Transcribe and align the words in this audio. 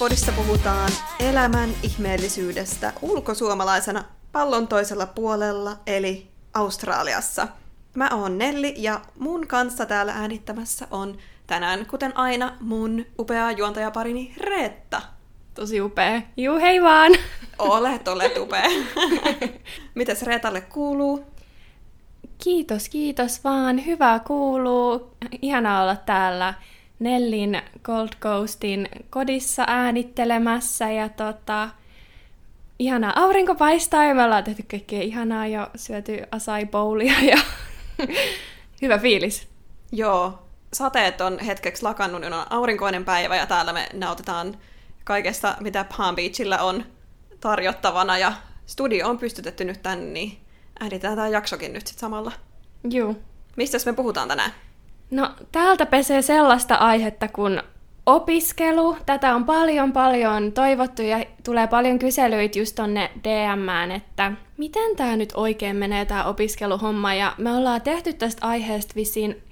Podissa 0.00 0.32
puhutaan 0.32 0.90
elämän 1.18 1.70
ihmeellisyydestä 1.82 2.92
ulkosuomalaisena 3.02 4.04
pallon 4.32 4.68
toisella 4.68 5.06
puolella, 5.06 5.76
eli 5.86 6.28
Australiassa. 6.54 7.48
Mä 7.94 8.08
oon 8.12 8.38
Nelli 8.38 8.74
ja 8.76 9.00
mun 9.18 9.46
kanssa 9.46 9.86
täällä 9.86 10.12
äänittämässä 10.12 10.86
on 10.90 11.18
tänään, 11.46 11.86
kuten 11.86 12.16
aina, 12.16 12.56
mun 12.60 13.06
upea 13.18 13.50
juontajaparini 13.50 14.34
Reetta. 14.36 15.02
Tosi 15.54 15.80
upea. 15.80 16.22
Juu, 16.36 16.58
hei 16.58 16.82
vaan! 16.82 17.12
Olet, 17.58 18.08
olet 18.08 18.38
upea. 18.44 18.68
Mites 19.94 20.22
Reetalle 20.22 20.60
kuuluu? 20.60 21.26
Kiitos, 22.38 22.88
kiitos 22.88 23.44
vaan. 23.44 23.86
Hyvää 23.86 24.18
kuuluu. 24.18 25.16
Ihanaa 25.42 25.82
olla 25.82 25.96
täällä 25.96 26.54
Nellin 27.00 27.62
Gold 27.84 28.08
Coastin 28.20 28.88
kodissa 29.10 29.64
äänittelemässä 29.66 30.90
ja 30.90 31.08
tota, 31.08 31.68
ihanaa 32.78 33.12
aurinko 33.16 33.54
paistaa 33.54 34.04
ja 34.04 34.14
me 34.14 34.24
ollaan 34.24 34.44
tehty 34.44 34.62
kaikkea 34.70 35.02
ihanaa 35.02 35.46
ja 35.46 35.70
syöty 35.76 36.22
asai 36.30 36.66
bowlia 36.66 37.14
ja 37.22 37.38
hyvä 38.82 38.98
fiilis. 38.98 39.48
Joo, 39.92 40.42
sateet 40.72 41.20
on 41.20 41.38
hetkeksi 41.38 41.82
lakannut, 41.82 42.20
niin 42.20 42.32
on 42.32 42.46
aurinkoinen 42.50 43.04
päivä 43.04 43.36
ja 43.36 43.46
täällä 43.46 43.72
me 43.72 43.88
nautitaan 43.92 44.58
kaikesta, 45.04 45.56
mitä 45.60 45.84
Palm 45.96 46.16
Beachillä 46.16 46.58
on 46.62 46.84
tarjottavana 47.40 48.18
ja 48.18 48.32
studio 48.66 49.08
on 49.08 49.18
pystytetty 49.18 49.64
nyt 49.64 49.82
tänne, 49.82 50.06
niin 50.06 50.38
äänitetään 50.80 51.16
tämä 51.16 51.28
jaksokin 51.28 51.72
nyt 51.72 51.86
sitten 51.86 52.00
samalla. 52.00 52.32
Joo. 52.90 53.14
Mistä 53.56 53.78
me 53.86 53.92
puhutaan 53.92 54.28
tänään? 54.28 54.52
No, 55.10 55.30
täältä 55.52 55.86
pesee 55.86 56.22
sellaista 56.22 56.74
aihetta 56.74 57.28
kuin 57.28 57.62
opiskelu. 58.06 58.96
Tätä 59.06 59.34
on 59.34 59.44
paljon 59.44 59.92
paljon 59.92 60.52
toivottu 60.52 61.02
ja 61.02 61.24
tulee 61.44 61.66
paljon 61.66 61.98
kyselyitä 61.98 62.58
just 62.58 62.74
tonne 62.74 63.10
DMään, 63.24 63.90
että 63.90 64.32
miten 64.56 64.96
tämä 64.96 65.16
nyt 65.16 65.32
oikein 65.36 65.76
menee 65.76 66.04
tämä 66.04 66.24
opiskeluhomma. 66.24 67.14
Ja 67.14 67.34
me 67.38 67.52
ollaan 67.52 67.82
tehty 67.82 68.12
tästä 68.12 68.46
aiheesta 68.46 68.94
vissiin 68.96 69.42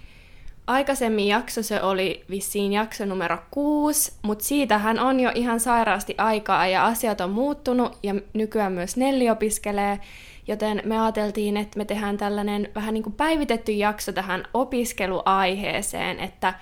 aikaisemmin 0.66 1.26
jakso, 1.26 1.62
se 1.62 1.82
oli 1.82 2.24
vissiin 2.30 2.72
jakso 2.72 3.04
numero 3.04 3.38
kuusi, 3.50 4.12
mutta 4.22 4.44
siitähän 4.44 4.98
on 4.98 5.20
jo 5.20 5.30
ihan 5.34 5.60
sairaasti 5.60 6.14
aikaa 6.18 6.66
ja 6.66 6.86
asiat 6.86 7.20
on 7.20 7.30
muuttunut 7.30 7.98
ja 8.02 8.14
nykyään 8.32 8.72
myös 8.72 8.96
Nelli 8.96 9.30
opiskelee. 9.30 10.00
Joten 10.48 10.82
me 10.84 11.00
ajateltiin, 11.00 11.56
että 11.56 11.78
me 11.78 11.84
tehdään 11.84 12.16
tällainen 12.16 12.68
vähän 12.74 12.94
niin 12.94 13.02
kuin 13.02 13.12
päivitetty 13.12 13.72
jakso 13.72 14.12
tähän 14.12 14.44
opiskeluaiheeseen, 14.54 16.20
että 16.20 16.54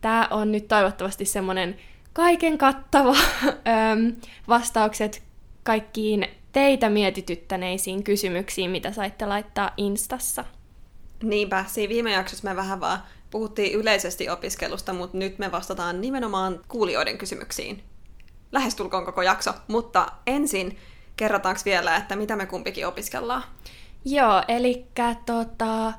tämä 0.00 0.28
on 0.30 0.52
nyt 0.52 0.68
toivottavasti 0.68 1.24
semmoinen 1.24 1.76
kaiken 2.12 2.58
kattava 2.58 3.16
vastaukset 4.48 5.22
kaikkiin 5.62 6.26
teitä 6.52 6.90
mietityttäneisiin 6.90 8.04
kysymyksiin, 8.04 8.70
mitä 8.70 8.92
saitte 8.92 9.26
laittaa 9.26 9.70
Instassa. 9.76 10.44
Niinpä, 11.22 11.64
siinä 11.68 11.88
viime 11.88 12.12
jaksossa 12.12 12.48
me 12.48 12.56
vähän 12.56 12.80
vaan 12.80 13.02
puhuttiin 13.30 13.72
yleisesti 13.74 14.28
opiskelusta, 14.28 14.92
mutta 14.92 15.18
nyt 15.18 15.38
me 15.38 15.52
vastataan 15.52 16.00
nimenomaan 16.00 16.60
kuulijoiden 16.68 17.18
kysymyksiin. 17.18 17.82
Lähestulkoon 18.52 19.04
koko 19.04 19.22
jakso, 19.22 19.52
mutta 19.68 20.06
ensin 20.26 20.78
kerrotaanko 21.16 21.60
vielä, 21.64 21.96
että 21.96 22.16
mitä 22.16 22.36
me 22.36 22.46
kumpikin 22.46 22.86
opiskellaan? 22.86 23.42
Joo, 24.04 24.42
eli 24.48 24.86
tota, 25.26 25.92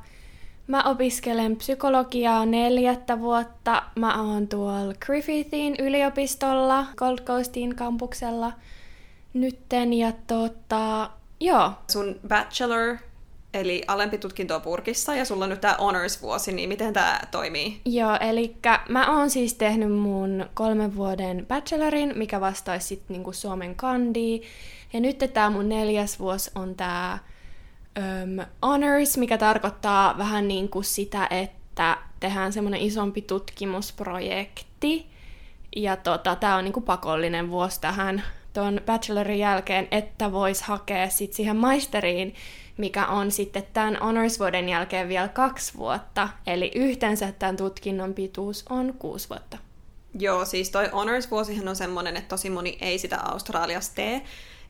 mä 0.67 0.83
opiskelen 0.83 1.55
psykologiaa 1.55 2.45
neljättä 2.45 3.19
vuotta. 3.19 3.83
Mä 3.95 4.21
oon 4.21 4.47
tuolla 4.47 4.93
Griffithin 5.05 5.75
yliopistolla, 5.79 6.85
Gold 6.97 7.19
Coastin 7.19 7.75
kampuksella 7.75 8.53
nytten. 9.33 9.93
Ja 9.93 10.11
tota, 10.27 11.09
joo. 11.39 11.71
Sun 11.91 12.19
bachelor 12.27 12.97
eli 13.53 13.83
alempi 13.87 14.17
tutkinto 14.17 14.59
purkissa, 14.59 15.15
ja 15.15 15.25
sulla 15.25 15.43
on 15.43 15.49
nyt 15.49 15.61
tämä 15.61 15.75
honors-vuosi, 15.79 16.51
niin 16.51 16.69
miten 16.69 16.93
tämä 16.93 17.19
toimii? 17.31 17.81
Joo, 17.85 18.17
eli 18.19 18.55
mä 18.89 19.17
oon 19.17 19.29
siis 19.29 19.53
tehnyt 19.53 19.91
mun 19.91 20.45
kolmen 20.53 20.95
vuoden 20.95 21.45
bachelorin, 21.47 22.13
mikä 22.15 22.41
vastaisi 22.41 22.87
sitten 22.87 23.13
niinku 23.13 23.33
Suomen 23.33 23.75
kandi. 23.75 24.41
Ja 24.95 25.01
nyt 25.01 25.17
tämä 25.33 25.49
mun 25.49 25.69
neljäs 25.69 26.19
vuosi 26.19 26.51
on 26.55 26.75
tämä 26.75 27.19
um, 27.97 28.45
honors, 28.61 29.17
mikä 29.17 29.37
tarkoittaa 29.37 30.17
vähän 30.17 30.47
niin 30.47 30.69
kuin 30.69 30.85
sitä, 30.85 31.27
että 31.31 31.97
tehdään 32.19 32.53
semmoinen 32.53 32.81
isompi 32.81 33.21
tutkimusprojekti. 33.21 35.07
Ja 35.75 35.97
tota, 35.97 36.35
tämä 36.35 36.55
on 36.55 36.63
niinku 36.63 36.81
pakollinen 36.81 37.49
vuosi 37.49 37.81
tähän 37.81 38.23
tuon 38.53 38.81
bachelorin 38.85 39.39
jälkeen, 39.39 39.87
että 39.91 40.31
vois 40.31 40.61
hakea 40.61 41.09
sit 41.09 41.33
siihen 41.33 41.55
maisteriin, 41.55 42.35
mikä 42.77 43.05
on 43.05 43.31
sitten 43.31 43.63
tämän 43.73 43.97
honors-vuoden 44.03 44.69
jälkeen 44.69 45.09
vielä 45.09 45.27
kaksi 45.27 45.77
vuotta. 45.77 46.29
Eli 46.47 46.71
yhteensä 46.75 47.31
tämän 47.39 47.57
tutkinnon 47.57 48.13
pituus 48.13 48.65
on 48.69 48.93
kuusi 48.99 49.29
vuotta. 49.29 49.57
Joo, 50.19 50.45
siis 50.45 50.69
toi 50.69 50.89
honors-vuosihan 50.93 51.67
on 51.67 51.75
semmoinen, 51.75 52.17
että 52.17 52.29
tosi 52.29 52.49
moni 52.49 52.77
ei 52.81 52.99
sitä 52.99 53.19
Australiassa 53.19 53.95
tee, 53.95 54.21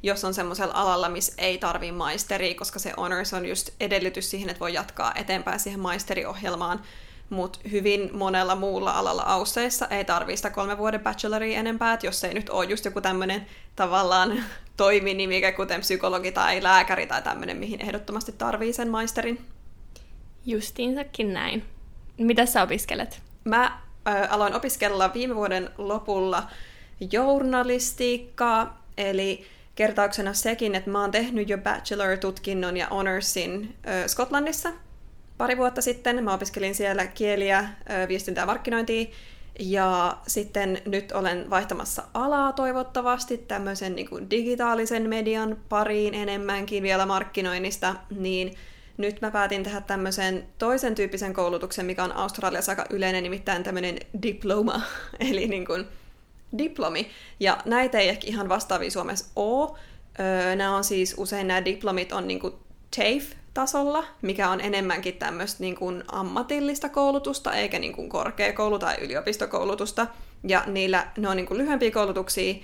jos 0.05 0.23
on 0.23 0.33
semmoisella 0.33 0.73
alalla, 0.73 1.09
missä 1.09 1.33
ei 1.37 1.57
tarvii 1.57 1.91
maisteria, 1.91 2.55
koska 2.55 2.79
se 2.79 2.93
honors 2.97 3.33
on 3.33 3.45
just 3.45 3.69
edellytys 3.79 4.29
siihen, 4.31 4.49
että 4.49 4.59
voi 4.59 4.73
jatkaa 4.73 5.13
eteenpäin 5.15 5.59
siihen 5.59 5.79
maisteriohjelmaan. 5.79 6.81
Mutta 7.29 7.59
hyvin 7.71 8.09
monella 8.13 8.55
muulla 8.55 8.91
alalla 8.91 9.23
ausseissa 9.23 9.87
ei 9.87 10.05
tarvii 10.05 10.37
sitä 10.37 10.49
kolme 10.49 10.77
vuoden 10.77 10.99
bacheloria 10.99 11.59
enempää, 11.59 11.93
että 11.93 12.05
jos 12.05 12.23
ei 12.23 12.33
nyt 12.33 12.49
ole 12.49 12.65
just 12.65 12.85
joku 12.85 13.01
tämmöinen 13.01 13.45
tavallaan 13.75 14.43
toiminimike, 14.77 15.51
kuten 15.51 15.81
psykologi 15.81 16.31
tai 16.31 16.63
lääkäri 16.63 17.07
tai 17.07 17.21
tämmöinen, 17.21 17.57
mihin 17.57 17.81
ehdottomasti 17.81 18.31
tarvii 18.31 18.73
sen 18.73 18.89
maisterin. 18.89 19.45
Justiinsakin 20.45 21.33
näin. 21.33 21.65
Mitä 22.17 22.45
sä 22.45 22.63
opiskelet? 22.63 23.21
Mä 23.43 23.79
ö, 24.07 24.27
aloin 24.29 24.53
opiskella 24.53 25.13
viime 25.13 25.35
vuoden 25.35 25.69
lopulla 25.77 26.43
journalistiikkaa, 27.11 28.81
eli 28.97 29.54
kertauksena 29.75 30.33
sekin, 30.33 30.75
että 30.75 30.89
mä 30.89 31.01
oon 31.01 31.11
tehnyt 31.11 31.49
jo 31.49 31.57
bachelor-tutkinnon 31.57 32.77
ja 32.77 32.87
honorsin 32.87 33.75
ö, 33.87 34.07
Skotlannissa 34.07 34.69
pari 35.37 35.57
vuotta 35.57 35.81
sitten. 35.81 36.23
Mä 36.23 36.33
opiskelin 36.33 36.75
siellä 36.75 37.07
kieliä, 37.07 37.59
ö, 37.59 38.07
viestintää 38.07 38.41
ja 38.41 38.45
markkinointia. 38.45 39.05
Ja 39.59 40.17
sitten 40.27 40.81
nyt 40.85 41.11
olen 41.11 41.49
vaihtamassa 41.49 42.03
alaa 42.13 42.53
toivottavasti 42.53 43.37
tämmöisen 43.37 43.95
niin 43.95 44.09
kuin 44.09 44.29
digitaalisen 44.29 45.09
median 45.09 45.57
pariin 45.69 46.13
enemmänkin 46.13 46.83
vielä 46.83 47.05
markkinoinnista, 47.05 47.95
niin 48.15 48.55
nyt 48.97 49.21
mä 49.21 49.31
päätin 49.31 49.63
tehdä 49.63 49.81
tämmöisen 49.81 50.47
toisen 50.57 50.95
tyyppisen 50.95 51.33
koulutuksen, 51.33 51.85
mikä 51.85 52.03
on 52.03 52.11
Australiassa 52.11 52.71
aika 52.71 52.85
yleinen, 52.89 53.23
nimittäin 53.23 53.63
tämmöinen 53.63 53.97
diploma, 54.21 54.81
eli 55.29 55.47
niin 55.47 55.65
kuin 55.65 55.85
diplomi. 56.57 57.09
Ja 57.39 57.57
näitä 57.65 57.99
ei 57.99 58.09
ehkä 58.09 58.27
ihan 58.27 58.49
vastaavia 58.49 58.91
Suomessa 58.91 59.25
ole. 59.35 59.79
Öö, 60.19 60.55
nämä 60.55 60.75
on 60.75 60.83
siis 60.83 61.15
usein 61.17 61.47
nämä 61.47 61.65
diplomit 61.65 62.11
on 62.11 62.27
niin 62.27 62.39
kuin 62.39 62.53
TAFE-tasolla, 62.95 64.03
mikä 64.21 64.49
on 64.49 64.61
enemmänkin 64.61 65.17
tämmöistä 65.17 65.63
niin 65.63 65.75
kuin 65.75 66.03
ammatillista 66.11 66.89
koulutusta, 66.89 67.53
eikä 67.53 67.79
niin 67.79 67.93
kuin 67.93 68.09
korkeakoulu- 68.09 68.79
tai 68.79 68.95
yliopistokoulutusta. 69.01 70.07
Ja 70.47 70.63
niillä 70.67 71.07
ne 71.17 71.29
on 71.29 71.37
niin 71.37 71.47
kuin 71.47 71.57
lyhyempiä 71.57 71.91
koulutuksia, 71.91 72.55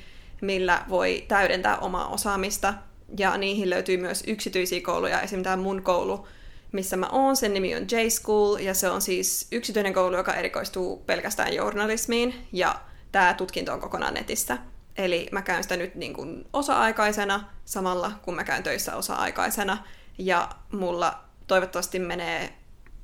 millä 0.41 0.85
voi 0.89 1.25
täydentää 1.27 1.77
omaa 1.77 2.07
osaamista. 2.07 2.73
Ja 3.17 3.37
niihin 3.37 3.69
löytyy 3.69 3.97
myös 3.97 4.23
yksityisiä 4.27 4.81
kouluja, 4.81 5.21
esimerkiksi 5.21 5.43
tämä 5.43 5.63
mun 5.63 5.81
koulu, 5.81 6.27
missä 6.71 6.97
mä 6.97 7.07
oon. 7.11 7.35
Sen 7.35 7.53
nimi 7.53 7.75
on 7.75 7.81
J-School, 7.81 8.57
ja 8.57 8.73
se 8.73 8.89
on 8.89 9.01
siis 9.01 9.47
yksityinen 9.51 9.93
koulu, 9.93 10.15
joka 10.15 10.33
erikoistuu 10.33 10.97
pelkästään 10.97 11.53
journalismiin. 11.53 12.47
Ja 12.53 12.75
tämä 13.11 13.33
tutkinto 13.33 13.73
on 13.73 13.79
kokonaan 13.79 14.13
netissä. 14.13 14.57
Eli 14.97 15.27
mä 15.31 15.41
käyn 15.41 15.63
sitä 15.63 15.77
nyt 15.77 15.95
niin 15.95 16.13
kuin 16.13 16.45
osa-aikaisena 16.53 17.43
samalla, 17.65 18.11
kun 18.21 18.35
mä 18.35 18.43
käyn 18.43 18.63
töissä 18.63 18.95
osa-aikaisena. 18.95 19.77
Ja 20.17 20.49
mulla 20.71 21.23
toivottavasti 21.47 21.99
menee 21.99 22.53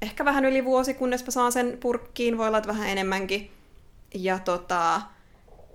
ehkä 0.02 0.26
vähän 0.26 0.46
yli 0.46 0.66
vuosi, 0.66 0.94
kunnes 0.94 1.26
mä 1.26 1.32
saan 1.32 1.52
sen 1.52 1.78
purkkiin, 1.80 2.38
voi 2.38 2.48
olla 2.48 2.62
vähän 2.68 2.90
enemmänkin. 2.90 3.52
Ja 4.14 4.40
tota, 4.40 5.02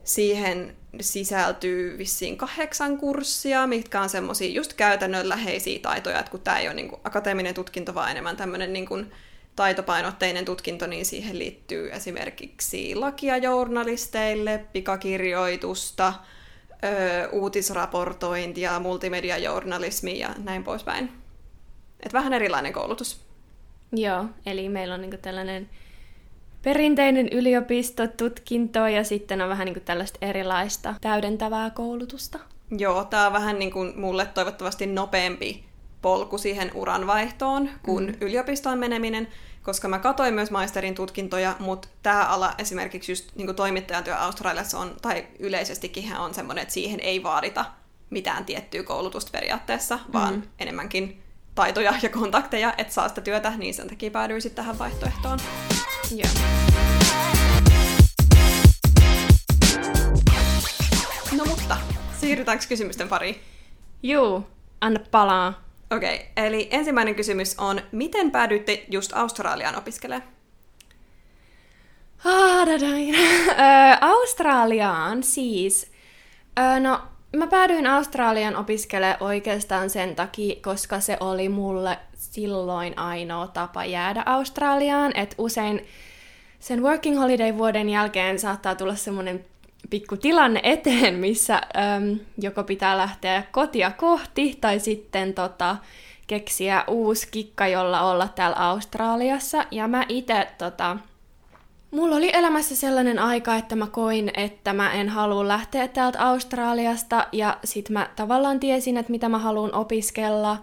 siihen 0.05 0.77
sisältyy 1.01 1.99
vissiin 1.99 2.37
kahdeksan 2.37 2.99
kurssia, 2.99 3.67
mitkä 3.67 4.01
on 4.01 4.09
semmoisia 4.09 4.53
just 4.53 4.73
käytännönläheisiä 4.73 5.79
taitoja, 5.79 6.19
että 6.19 6.31
kun 6.31 6.41
tämä 6.41 6.59
ei 6.59 6.69
ole 6.69 6.75
niin 6.75 6.89
kuin 6.89 7.01
akateeminen 7.05 7.55
tutkinto, 7.55 7.95
vaan 7.95 8.11
enemmän 8.11 8.37
tämmöinen 8.37 8.73
niin 8.73 8.87
kuin 8.87 9.13
taitopainotteinen 9.57 10.45
tutkinto, 10.45 10.87
niin 10.87 11.07
siihen 11.07 11.39
liittyy 11.39 11.93
esimerkiksi 11.93 12.95
lakia 12.95 13.37
journalisteille, 13.37 14.65
pikakirjoitusta, 14.73 16.15
ö, 16.85 17.29
uutisraportointia, 17.33 18.81
multimediajournalismia 18.81 20.29
ja 20.29 20.35
näin 20.39 20.65
poispäin. 20.65 21.13
Et 22.01 22.13
vähän 22.13 22.33
erilainen 22.33 22.73
koulutus. 22.73 23.21
Joo, 23.93 24.25
eli 24.47 24.69
meillä 24.69 24.95
on 24.95 25.01
niinku 25.01 25.17
tällainen 25.23 25.71
perinteinen 26.63 27.29
yliopistotutkinto 27.29 28.87
ja 28.87 29.05
sitten 29.05 29.41
on 29.41 29.49
vähän 29.49 29.65
niin 29.65 29.75
kuin 29.75 29.85
tällaista 29.85 30.19
erilaista 30.23 30.95
täydentävää 31.01 31.71
koulutusta. 31.71 32.39
Joo, 32.79 33.05
tämä 33.05 33.27
on 33.27 33.33
vähän 33.33 33.59
niin 33.59 33.71
kuin 33.71 34.01
mulle 34.01 34.27
toivottavasti 34.27 34.87
nopeampi 34.87 35.65
polku 36.03 36.39
siihen 36.39 36.71
uran 36.75 37.07
vaihtoon 37.07 37.71
kuin 37.83 38.07
mm. 38.07 38.15
yliopistoon 38.21 38.79
meneminen, 38.79 39.29
koska 39.63 39.89
mä 39.89 39.99
katoin 39.99 40.35
myös 40.35 40.51
maisterin 40.51 40.95
tutkintoja, 40.95 41.57
mutta 41.59 41.89
tämä 42.03 42.25
ala 42.25 42.55
esimerkiksi 42.59 43.13
just 43.13 43.37
niin 43.37 43.57
toimittajan 43.57 44.05
työ 44.05 44.17
Australiassa 44.17 44.79
on, 44.79 44.97
tai 45.03 45.27
yleisestikin 45.39 46.17
on 46.17 46.35
semmoinen, 46.35 46.63
että 46.63 46.75
siihen 46.75 47.01
ei 47.01 47.23
vaadita 47.23 47.65
mitään 48.11 48.45
tiettyä 48.45 48.83
koulutusta 48.83 49.31
periaatteessa, 49.33 49.99
vaan 50.13 50.35
mm. 50.35 50.43
enemmänkin 50.59 51.23
taitoja 51.55 51.95
ja 52.03 52.09
kontakteja, 52.09 52.75
että 52.79 52.93
saa 52.93 53.09
sitä 53.09 53.21
työtä, 53.21 53.53
niin 53.57 53.75
sen 53.75 53.89
takia 53.89 54.11
päädyin 54.11 54.43
sitten 54.43 54.65
tähän 54.65 54.79
vaihtoehtoon. 54.79 55.39
Joo. 56.17 56.31
No 61.37 61.45
mutta, 61.45 61.77
siirrytäänkö 62.21 62.65
kysymysten 62.69 63.09
pariin? 63.09 63.37
Juu, 64.03 64.47
anna 64.81 65.01
palaa. 65.11 65.72
Okei, 65.97 66.15
okay, 66.15 66.27
eli 66.37 66.69
ensimmäinen 66.71 67.15
kysymys 67.15 67.59
on, 67.59 67.81
miten 67.93 68.31
päädyitte 68.31 68.85
just 68.91 69.13
Australiaan 69.15 69.79
opiskelemaan? 69.79 70.33
Australiaan 74.01 75.23
siis. 75.23 75.93
no, 76.81 77.01
mä 77.37 77.47
päädyin 77.47 77.87
Australian 77.87 78.57
opiskelemaan 78.57 79.23
oikeastaan 79.23 79.91
sen 79.91 80.17
takia, 80.17 80.57
koska 80.63 81.01
se 81.01 81.17
oli 81.21 81.49
mulle 81.49 81.99
silloin 82.15 82.99
ainoa 82.99 83.47
tapa 83.47 83.85
jäädä 83.85 84.23
Australiaan. 84.27 85.13
että 85.17 85.37
usein 85.39 85.87
sen 86.61 86.83
working 86.83 87.19
holiday-vuoden 87.19 87.89
jälkeen 87.89 88.39
saattaa 88.39 88.75
tulla 88.75 88.95
semmoinen 88.95 89.45
pikku 89.91 90.17
tilanne 90.17 90.61
eteen, 90.63 91.15
missä 91.15 91.55
äm, 91.57 92.19
joko 92.39 92.65
pitää 92.65 92.97
lähteä 92.99 93.43
kotia 93.53 93.91
kohti 93.91 94.59
tai 94.61 94.81
sitten 94.81 95.35
tota, 95.35 95.77
keksiä 96.27 96.85
uusi 96.89 97.29
kikka, 97.31 97.67
jolla 97.67 98.01
olla 98.11 98.29
täällä 98.29 98.57
Australiassa. 98.57 99.65
Ja 99.71 99.89
mä 99.89 100.07
itse 100.09 100.49
tota, 100.59 100.97
Mulla 101.93 102.17
oli 102.17 102.31
elämässä 102.33 102.77
sellainen 102.77 103.19
aika, 103.19 103.57
että 103.57 103.77
mä 103.77 103.87
koin, 103.87 104.31
että 104.35 104.73
mä 104.73 104.93
en 104.93 105.09
halua 105.09 105.49
lähteä 105.49 105.89
täältä 105.89 106.27
Australiasta 106.29 107.27
ja 107.33 107.59
sit 107.65 107.91
mä 107.91 108.09
tavallaan 108.17 108.61
tiesin, 108.61 108.97
että 108.97 109.13
mitä 109.13 109.29
mä 109.29 109.39
haluan 109.39 109.75
opiskella 109.75 110.59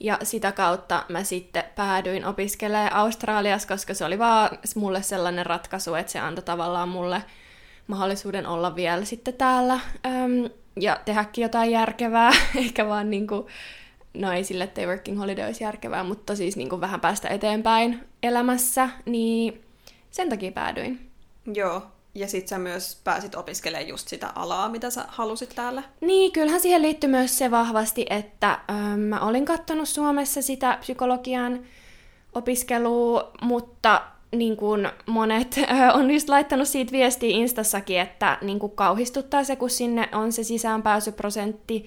ja 0.00 0.18
sitä 0.22 0.52
kautta 0.52 1.04
mä 1.08 1.24
sitten 1.24 1.64
päädyin 1.76 2.24
opiskelemaan 2.24 2.92
Australiassa, 2.92 3.68
koska 3.68 3.94
se 3.94 4.04
oli 4.04 4.18
vaan 4.18 4.58
mulle 4.76 5.02
sellainen 5.02 5.46
ratkaisu, 5.46 5.94
että 5.94 6.12
se 6.12 6.18
antoi 6.18 6.44
tavallaan 6.44 6.88
mulle 6.88 7.22
mahdollisuuden 7.86 8.46
olla 8.46 8.76
vielä 8.76 9.04
sitten 9.04 9.34
täällä 9.34 9.80
äm, 10.06 10.50
ja 10.80 11.00
tehdäkin 11.04 11.42
jotain 11.42 11.70
järkevää, 11.70 12.32
ehkä 12.56 12.86
vaan 12.86 13.10
niinku, 13.10 13.46
no 14.14 14.32
ei 14.32 14.44
sille, 14.44 14.64
että 14.64 14.80
working 14.80 15.18
holiday 15.18 15.46
olisi 15.46 15.64
järkevää, 15.64 16.04
mutta 16.04 16.36
siis 16.36 16.56
niinku 16.56 16.80
vähän 16.80 17.00
päästä 17.00 17.28
eteenpäin 17.28 18.00
elämässä, 18.22 18.88
niin 19.04 19.64
sen 20.10 20.28
takia 20.28 20.52
päädyin. 20.52 21.10
Joo, 21.54 21.82
ja 22.14 22.28
sit 22.28 22.48
sä 22.48 22.58
myös 22.58 23.00
pääsit 23.04 23.34
opiskelemaan 23.34 23.88
just 23.88 24.08
sitä 24.08 24.32
alaa, 24.34 24.68
mitä 24.68 24.90
sä 24.90 25.04
halusit 25.08 25.52
täällä. 25.54 25.82
Niin, 26.00 26.32
kyllähän 26.32 26.60
siihen 26.60 26.82
liittyy 26.82 27.10
myös 27.10 27.38
se 27.38 27.50
vahvasti, 27.50 28.06
että 28.10 28.60
ö, 28.70 28.96
mä 28.96 29.20
olin 29.20 29.44
kattonut 29.44 29.88
Suomessa 29.88 30.42
sitä 30.42 30.78
psykologian 30.80 31.60
opiskelua, 32.34 33.30
mutta 33.42 34.02
niin 34.34 34.56
kuin 34.56 34.88
monet 35.06 35.60
on 35.98 36.10
just 36.10 36.28
laittanut 36.28 36.68
siitä 36.68 36.92
viestiä 36.92 37.36
Instassakin, 37.36 38.00
että 38.00 38.38
niin 38.42 38.58
kuin 38.58 38.72
kauhistuttaa 38.72 39.44
se, 39.44 39.56
kun 39.56 39.70
sinne 39.70 40.08
on 40.12 40.32
se 40.32 40.44
sisäänpääsyprosentti 40.44 41.86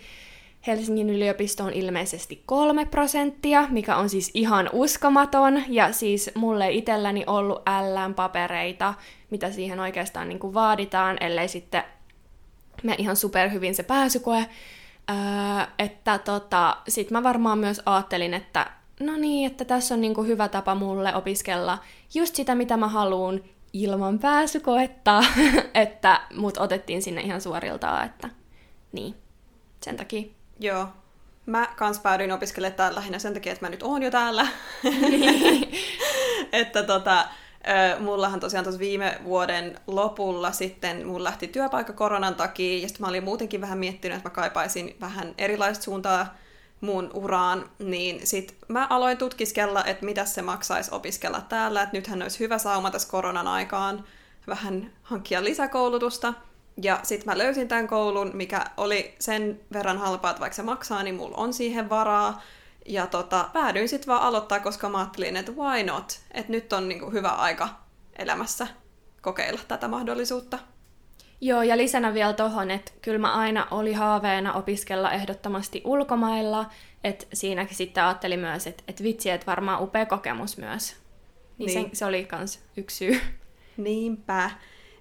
Helsingin 0.67 1.09
yliopisto 1.09 1.63
on 1.63 1.73
ilmeisesti 1.73 2.43
kolme 2.45 2.85
prosenttia, 2.85 3.67
mikä 3.69 3.95
on 3.95 4.09
siis 4.09 4.31
ihan 4.33 4.69
uskomaton, 4.73 5.63
ja 5.67 5.91
siis 5.91 6.31
mulle 6.35 6.71
itselläni 6.71 7.23
ollut 7.27 7.61
ällään 7.67 8.13
papereita, 8.13 8.93
mitä 9.29 9.51
siihen 9.51 9.79
oikeastaan 9.79 10.29
niin 10.29 10.39
kuin 10.39 10.53
vaaditaan, 10.53 11.17
ellei 11.19 11.47
sitten 11.47 11.83
me 12.83 12.95
ihan 12.97 13.15
superhyvin 13.15 13.75
se 13.75 13.83
pääsykoe. 13.83 14.45
Öö, 15.09 15.15
että 15.79 16.17
tota, 16.17 16.77
sit 16.87 17.11
mä 17.11 17.23
varmaan 17.23 17.57
myös 17.59 17.81
ajattelin, 17.85 18.33
että 18.33 18.71
no 18.99 19.17
niin, 19.17 19.51
että 19.51 19.65
tässä 19.65 19.93
on 19.93 20.01
niin 20.01 20.13
kuin 20.13 20.27
hyvä 20.27 20.47
tapa 20.47 20.75
mulle 20.75 21.15
opiskella 21.15 21.77
just 22.13 22.35
sitä, 22.35 22.55
mitä 22.55 22.77
mä 22.77 22.87
haluan 22.87 23.43
ilman 23.73 24.19
pääsykoetta, 24.19 25.23
että 25.73 26.21
mut 26.35 26.57
otettiin 26.57 27.01
sinne 27.01 27.21
ihan 27.21 27.41
suoriltaan, 27.41 28.05
että 28.05 28.29
niin, 28.91 29.15
sen 29.81 29.97
takia. 29.97 30.23
Joo. 30.59 30.87
Mä 31.45 31.67
kans 31.75 31.99
päädyin 31.99 32.31
opiskelemaan 32.31 32.77
täällä 32.77 32.95
lähinnä 32.95 33.19
sen 33.19 33.33
takia, 33.33 33.53
että 33.53 33.65
mä 33.65 33.69
nyt 33.69 33.83
oon 33.83 34.03
jo 34.03 34.11
täällä. 34.11 34.47
että 36.51 36.83
tota, 36.83 37.27
mullahan 37.99 38.39
tosiaan 38.39 38.63
tuossa 38.63 38.79
viime 38.79 39.19
vuoden 39.23 39.79
lopulla 39.87 40.51
sitten 40.51 41.07
mun 41.07 41.23
lähti 41.23 41.47
työpaikka 41.47 41.93
koronan 41.93 42.35
takia, 42.35 42.81
ja 42.81 42.87
sitten 42.87 43.01
mä 43.05 43.09
olin 43.09 43.23
muutenkin 43.23 43.61
vähän 43.61 43.77
miettinyt, 43.77 44.17
että 44.17 44.29
mä 44.29 44.33
kaipaisin 44.33 44.95
vähän 45.01 45.33
erilaista 45.37 45.83
suuntaa 45.83 46.35
mun 46.81 47.11
uraan, 47.13 47.69
niin 47.79 48.27
sit 48.27 48.57
mä 48.67 48.87
aloin 48.89 49.17
tutkiskella, 49.17 49.85
että 49.85 50.05
mitä 50.05 50.25
se 50.25 50.41
maksaisi 50.41 50.91
opiskella 50.93 51.41
täällä, 51.41 51.81
että 51.81 51.97
nythän 51.97 52.21
olisi 52.21 52.39
hyvä 52.39 52.57
sauma 52.57 52.91
tässä 52.91 53.09
koronan 53.09 53.47
aikaan 53.47 54.03
vähän 54.47 54.91
hankkia 55.03 55.43
lisäkoulutusta. 55.43 56.33
Ja 56.81 56.99
sitten 57.03 57.33
mä 57.33 57.37
löysin 57.37 57.67
tämän 57.67 57.87
koulun, 57.87 58.31
mikä 58.33 58.65
oli 58.77 59.15
sen 59.19 59.59
verran 59.73 59.97
halpaa, 59.97 60.31
että 60.31 60.41
vaikka 60.41 60.55
se 60.55 60.63
maksaa, 60.63 61.03
niin 61.03 61.15
mulla 61.15 61.37
on 61.37 61.53
siihen 61.53 61.89
varaa. 61.89 62.41
Ja 62.85 63.07
tota, 63.07 63.49
päädyin 63.53 63.89
sitten 63.89 64.07
vaan 64.07 64.21
aloittaa, 64.21 64.59
koska 64.59 64.89
mä 64.89 64.97
ajattelin, 64.97 65.37
että 65.37 65.51
why 65.51 65.83
not? 65.83 66.19
Että 66.31 66.51
nyt 66.51 66.73
on 66.73 66.89
niinku 66.89 67.11
hyvä 67.11 67.29
aika 67.29 67.69
elämässä 68.19 68.67
kokeilla 69.21 69.59
tätä 69.67 69.87
mahdollisuutta. 69.87 70.59
Joo, 71.41 71.61
ja 71.61 71.77
lisänä 71.77 72.13
vielä 72.13 72.33
tohon, 72.33 72.71
että 72.71 72.91
kyllä 73.01 73.19
mä 73.19 73.33
aina 73.33 73.67
oli 73.71 73.93
haaveena 73.93 74.53
opiskella 74.53 75.11
ehdottomasti 75.11 75.81
ulkomailla, 75.85 76.65
että 77.03 77.25
siinäkin 77.33 77.77
sitten 77.77 78.03
ajattelin 78.03 78.39
myös, 78.39 78.67
että, 78.67 78.83
että 78.87 79.03
vitsi, 79.03 79.29
että 79.29 79.45
varmaan 79.45 79.83
upea 79.83 80.05
kokemus 80.05 80.57
myös. 80.57 80.95
Niin, 81.57 81.67
niin. 81.67 81.89
Se, 81.89 81.89
se 81.93 82.05
oli 82.05 82.25
kans 82.25 82.59
yksi 82.77 82.95
syy. 82.95 83.21
Niinpä. 83.77 84.51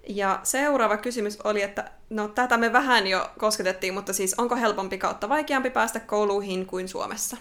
Ja 0.07 0.39
seuraava 0.43 0.97
kysymys 0.97 1.41
oli, 1.41 1.61
että 1.61 1.91
no 2.09 2.27
tätä 2.27 2.57
me 2.57 2.73
vähän 2.73 3.07
jo 3.07 3.29
kosketettiin, 3.39 3.93
mutta 3.93 4.13
siis 4.13 4.33
onko 4.33 4.55
helpompi 4.55 4.97
kautta 4.97 5.29
vaikeampi 5.29 5.69
päästä 5.69 5.99
kouluihin 5.99 6.65
kuin 6.65 6.87
Suomessa? 6.87 7.37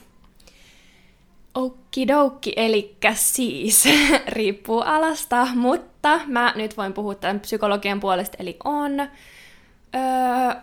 Okidoki, 1.56 2.52
eli 2.56 2.96
siis 3.14 3.88
riippuu 4.28 4.80
alasta, 4.80 5.46
mutta 5.54 6.20
mä 6.26 6.52
nyt 6.56 6.76
voin 6.76 6.92
puhua 6.92 7.14
tämän 7.14 7.40
psykologian 7.40 8.00
puolesta, 8.00 8.36
eli 8.40 8.56
on. 8.64 9.00
Öö, 9.00 9.10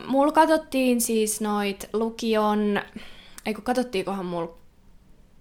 mulla 0.07 0.31
katsottiin 0.31 1.01
siis 1.01 1.41
noit 1.41 1.89
lukion, 1.93 2.81
ei 3.45 3.53
kun 3.53 3.63
katsottiinkohan 3.63 4.25
mulla 4.25 4.53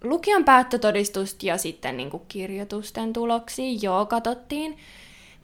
lukion 0.03 0.45
päättötodistusta 0.45 1.45
ja 1.45 1.57
sitten 1.57 1.97
niinku 1.97 2.19
kirjoitusten 2.27 3.13
tuloksia, 3.13 3.79
joo 3.81 4.05
katsottiin. 4.05 4.77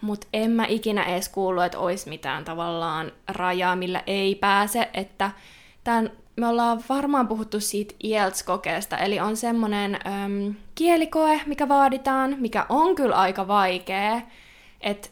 Mutta 0.01 0.27
en 0.33 0.51
mä 0.51 0.65
ikinä 0.65 1.03
edes 1.03 1.29
kuullut, 1.29 1.63
että 1.63 1.79
olisi 1.79 2.09
mitään 2.09 2.45
tavallaan 2.45 3.11
rajaa, 3.27 3.75
millä 3.75 4.03
ei 4.07 4.35
pääse, 4.35 4.89
että 4.93 5.31
tämän, 5.83 6.11
me 6.39 6.47
ollaan 6.47 6.83
varmaan 6.89 7.27
puhuttu 7.27 7.59
siitä 7.59 7.95
IELTS-kokeesta, 8.03 8.97
eli 8.97 9.19
on 9.19 9.37
semmoinen 9.37 9.99
äm, 10.07 10.55
kielikoe, 10.75 11.41
mikä 11.45 11.67
vaaditaan, 11.67 12.35
mikä 12.39 12.65
on 12.69 12.95
kyllä 12.95 13.15
aika 13.15 13.47
vaikea, 13.47 14.21
että 14.81 15.09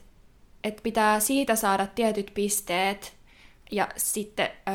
et 0.64 0.80
pitää 0.84 1.20
siitä 1.20 1.56
saada 1.56 1.88
tietyt 1.88 2.32
pisteet, 2.34 3.18
ja 3.72 3.88
sitten 3.98 4.48
ö, 4.48 4.72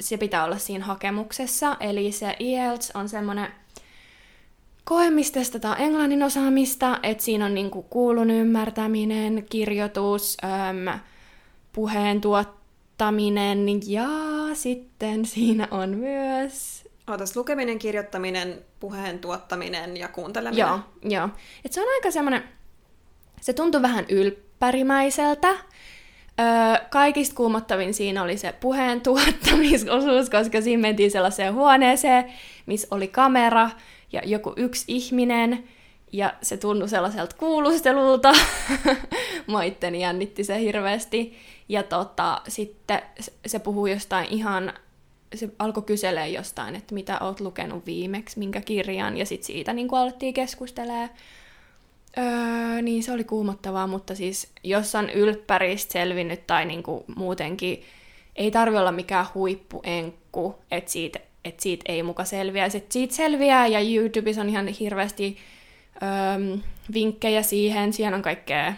se 0.00 0.16
pitää 0.16 0.44
olla 0.44 0.58
siinä 0.58 0.84
hakemuksessa, 0.84 1.76
eli 1.80 2.12
se 2.12 2.36
IELTS 2.40 2.90
on 2.94 3.08
semmoinen 3.08 3.48
koe, 4.84 5.10
mistä 5.10 5.40
testataan 5.40 5.80
englannin 5.80 6.22
osaamista, 6.22 6.98
että 7.02 7.24
siinä 7.24 7.44
on 7.46 7.54
niinku 7.54 7.82
kuulun 7.82 8.30
ymmärtäminen, 8.30 9.46
kirjoitus, 9.50 10.36
äm, 10.44 11.00
puheen 11.72 12.20
tuottaminen 12.20 12.59
ja 13.86 14.08
sitten 14.54 15.24
siinä 15.24 15.68
on 15.70 15.88
myös... 15.88 16.84
Ootas 17.10 17.36
lukeminen, 17.36 17.78
kirjoittaminen, 17.78 18.58
puheen 18.80 19.18
tuottaminen 19.18 19.96
ja 19.96 20.08
kuunteleminen. 20.08 20.66
Joo, 20.66 20.78
joo. 21.02 21.28
Et 21.64 21.72
se 21.72 21.80
on 21.80 21.88
aika 21.94 22.10
semmoinen... 22.10 22.42
Se 23.40 23.52
tuntuu 23.52 23.82
vähän 23.82 24.06
ylppärimäiseltä, 24.08 25.48
Öö, 26.40 26.86
kaikista 26.90 27.34
kuumottavin 27.34 27.94
siinä 27.94 28.22
oli 28.22 28.36
se 28.36 28.52
puheen 28.60 29.00
tuottamisosuus, 29.00 30.30
koska 30.30 30.60
siinä 30.60 30.80
mentiin 30.80 31.10
sellaiseen 31.10 31.54
huoneeseen, 31.54 32.24
missä 32.66 32.88
oli 32.90 33.08
kamera, 33.08 33.70
ja 34.12 34.20
joku 34.24 34.52
yksi 34.56 34.84
ihminen, 34.88 35.64
Ja 36.12 36.34
se 36.42 36.56
tuntui 36.56 36.88
sellaiselta 36.88 37.36
kuulustelulta. 37.38 38.32
Mä 39.52 39.64
itteni 39.64 40.02
jännitti 40.02 40.44
se 40.44 40.60
hirveästi. 40.60 41.38
Ja 41.68 41.82
tota, 41.82 42.42
sitten 42.48 43.02
se 43.46 43.58
puhuu 43.58 43.86
jostain 43.86 44.26
ihan 44.30 44.72
se 45.34 45.48
alkoi 45.58 45.82
kyselee 45.82 46.28
jostain, 46.28 46.76
että 46.76 46.94
mitä 46.94 47.18
oot 47.18 47.40
lukenut 47.40 47.86
viimeksi, 47.86 48.38
minkä 48.38 48.60
kirjan, 48.60 49.16
ja 49.16 49.26
sitten 49.26 49.46
siitä 49.46 49.72
niin 49.72 49.88
alettiin 49.92 50.34
keskustelemaan. 50.34 51.10
Öö, 52.18 52.82
niin 52.82 53.02
se 53.02 53.12
oli 53.12 53.24
kuumottavaa, 53.24 53.86
mutta 53.86 54.14
siis 54.14 54.50
jos 54.64 54.94
on 54.94 55.10
ylppäristä 55.10 55.92
selvinnyt 55.92 56.46
tai 56.46 56.82
kuin 56.82 57.04
muutenkin, 57.16 57.82
ei 58.36 58.50
tarvi 58.50 58.76
olla 58.76 58.92
mikään 58.92 59.26
huippuenkku, 59.34 60.54
että 60.70 60.90
siitä, 60.90 61.18
että 61.44 61.62
siitä 61.62 61.84
ei 61.92 62.02
muka 62.02 62.24
selviä. 62.24 62.68
Sitten 62.68 62.92
siitä 62.92 63.14
selviää 63.14 63.66
ja 63.66 63.80
YouTubessa 63.80 64.40
on 64.40 64.48
ihan 64.48 64.68
hirveästi 64.68 65.36
öö, 66.02 66.58
vinkkejä 66.94 67.42
siihen, 67.42 67.92
siihen 67.92 68.14
on 68.14 68.22
kaikkea 68.22 68.74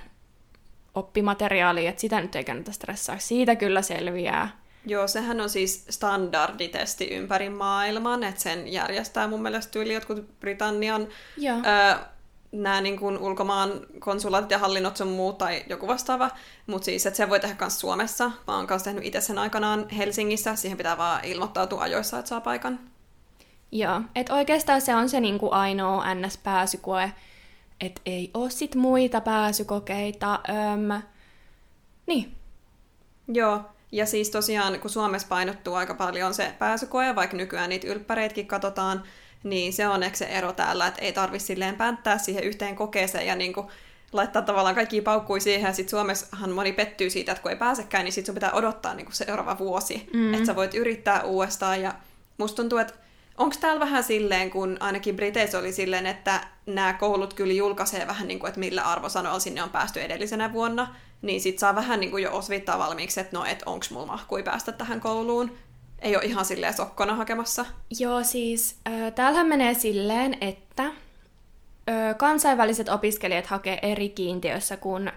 oppimateriaalia, 0.94 1.90
että 1.90 2.00
sitä 2.00 2.20
nyt 2.20 2.36
ei 2.36 2.44
kannata 2.44 2.72
stressaa. 2.72 3.18
Siitä 3.18 3.56
kyllä 3.56 3.82
selviää. 3.82 4.62
Joo, 4.86 5.08
sehän 5.08 5.40
on 5.40 5.50
siis 5.50 5.84
standarditesti 5.90 7.04
ympäri 7.04 7.48
maailman, 7.48 8.24
että 8.24 8.40
sen 8.40 8.72
järjestää 8.72 9.28
mun 9.28 9.42
mielestä 9.42 9.78
yli 9.78 9.94
jotkut 9.94 10.40
Britannian 10.40 11.08
Joo. 11.36 11.56
Öö, 11.56 12.04
nämä 12.52 12.80
niin 12.80 12.98
kuin 12.98 13.18
ulkomaan 13.18 13.70
konsulaatit 13.98 14.50
ja 14.50 14.58
hallinnot 14.58 14.96
sun 14.96 15.08
muut 15.08 15.38
tai 15.38 15.64
joku 15.68 15.86
vastaava, 15.86 16.30
mutta 16.66 16.84
siis, 16.84 17.06
että 17.06 17.16
se 17.16 17.28
voi 17.28 17.40
tehdä 17.40 17.56
myös 17.60 17.80
Suomessa. 17.80 18.30
Mä 18.46 18.56
oon 18.56 18.66
kanssa 18.66 18.84
tehnyt 18.84 19.04
itse 19.04 19.20
sen 19.20 19.38
aikanaan 19.38 19.88
Helsingissä, 19.88 20.56
siihen 20.56 20.78
pitää 20.78 20.98
vaan 20.98 21.24
ilmoittautua 21.24 21.82
ajoissa, 21.82 22.18
että 22.18 22.28
saa 22.28 22.40
paikan. 22.40 22.91
Joo, 23.72 24.00
että 24.14 24.34
oikeastaan 24.34 24.80
se 24.80 24.94
on 24.94 25.08
se 25.08 25.20
niin 25.20 25.38
kuin 25.38 25.52
ainoa 25.52 26.14
NS-pääsykoe, 26.14 27.12
että 27.80 28.00
ei 28.06 28.30
ole 28.34 28.50
sit 28.50 28.74
muita 28.74 29.20
pääsykokeita. 29.20 30.40
Öm, 30.48 31.02
niin. 32.06 32.34
Joo, 33.28 33.60
ja 33.92 34.06
siis 34.06 34.30
tosiaan, 34.30 34.80
kun 34.80 34.90
Suomessa 34.90 35.28
painottuu 35.28 35.74
aika 35.74 35.94
paljon 35.94 36.34
se 36.34 36.54
pääsykoe, 36.58 37.14
vaikka 37.14 37.36
nykyään 37.36 37.68
niitä 37.68 37.86
ylppäreitkin 37.86 38.46
katsotaan, 38.46 39.02
niin 39.42 39.72
se 39.72 39.88
on 39.88 40.02
ehkä 40.02 40.18
se 40.18 40.24
ero 40.24 40.52
täällä, 40.52 40.86
että 40.86 41.02
ei 41.02 41.12
tarvitse 41.12 41.46
silleen 41.46 41.76
pänttää 41.76 42.18
siihen 42.18 42.44
yhteen 42.44 42.76
kokeeseen 42.76 43.26
ja 43.26 43.36
niin 43.36 43.52
kuin 43.52 43.66
laittaa 44.12 44.42
tavallaan 44.42 44.74
kaikki 44.74 45.00
paukkui 45.00 45.40
siihen, 45.40 45.68
ja 45.68 45.72
sitten 45.72 45.90
Suomessahan 45.90 46.50
moni 46.50 46.72
pettyy 46.72 47.10
siitä, 47.10 47.32
että 47.32 47.42
kun 47.42 47.50
ei 47.50 47.56
pääsekään, 47.56 48.04
niin 48.04 48.12
sitten 48.12 48.26
sun 48.26 48.34
pitää 48.34 48.52
odottaa 48.52 48.94
niin 48.94 49.06
kuin 49.06 49.16
seuraava 49.16 49.58
vuosi, 49.58 50.08
mm. 50.12 50.34
että 50.34 50.46
sä 50.46 50.56
voit 50.56 50.74
yrittää 50.74 51.22
uudestaan, 51.22 51.80
ja 51.82 51.94
musta 52.38 52.56
tuntuu, 52.56 52.78
että 52.78 52.94
onko 53.38 53.56
täällä 53.60 53.80
vähän 53.80 54.04
silleen, 54.04 54.50
kun 54.50 54.76
ainakin 54.80 55.16
Briteissä 55.16 55.58
oli 55.58 55.72
silleen, 55.72 56.06
että 56.06 56.40
nämä 56.66 56.92
koulut 56.92 57.34
kyllä 57.34 57.52
julkaisee 57.52 58.06
vähän 58.06 58.28
niin 58.28 58.40
kuin, 58.40 58.48
että 58.48 58.60
millä 58.60 58.82
arvosanoilla 58.82 59.40
sinne 59.40 59.62
on 59.62 59.70
päästy 59.70 60.00
edellisenä 60.00 60.52
vuonna, 60.52 60.94
niin 61.22 61.40
sit 61.40 61.58
saa 61.58 61.74
vähän 61.74 62.00
niin 62.00 62.10
kuin 62.10 62.22
jo 62.22 62.36
osvittaa 62.36 62.78
valmiiksi, 62.78 63.20
että 63.20 63.36
no, 63.36 63.44
et 63.44 63.62
onks 63.66 63.90
mulla 63.90 64.06
mahkui 64.06 64.42
päästä 64.42 64.72
tähän 64.72 65.00
kouluun. 65.00 65.58
Ei 65.98 66.16
ole 66.16 66.24
ihan 66.24 66.44
silleen 66.44 66.74
sokkona 66.74 67.14
hakemassa. 67.14 67.66
Joo, 67.98 68.22
siis 68.22 68.76
äh, 68.88 69.12
täällähän 69.12 69.46
menee 69.46 69.74
silleen, 69.74 70.36
että 70.40 70.90
kansainväliset 72.16 72.88
opiskelijat 72.88 73.46
hakee 73.46 73.78
eri 73.82 74.08
kiintiössä 74.08 74.76
kuin 74.76 75.12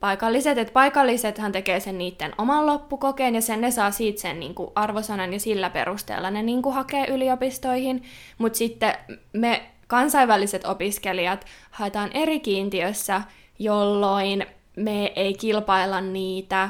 paikalliset. 0.00 0.58
Et 0.58 0.72
paikallisethan 0.72 1.52
tekee 1.52 1.80
sen 1.80 1.98
niiden 1.98 2.32
oman 2.38 2.66
loppukokeen 2.66 3.34
ja 3.34 3.40
sen 3.40 3.60
ne 3.60 3.70
saa 3.70 3.90
siitä 3.90 4.20
sen 4.20 4.40
niin 4.40 4.54
kuin 4.54 4.70
arvosanan 4.74 5.32
ja 5.32 5.40
sillä 5.40 5.70
perusteella 5.70 6.30
ne 6.30 6.42
niin 6.42 6.62
kuin 6.62 6.74
hakee 6.74 7.06
yliopistoihin. 7.06 8.02
Mutta 8.38 8.58
sitten 8.58 8.94
me 9.32 9.70
kansainväliset 9.86 10.64
opiskelijat 10.64 11.46
haetaan 11.70 12.10
eri 12.14 12.40
kiintiössä, 12.40 13.22
jolloin 13.58 14.46
me 14.76 15.12
ei 15.16 15.34
kilpailla 15.34 16.00
niitä 16.00 16.68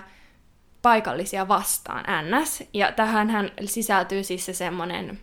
paikallisia 0.82 1.48
vastaan, 1.48 2.04
ns. 2.30 2.64
Ja 2.74 2.92
tähän 2.92 3.50
sisältyy 3.64 4.24
siis 4.24 4.46
se 4.46 4.52
semmoinen 4.52 5.18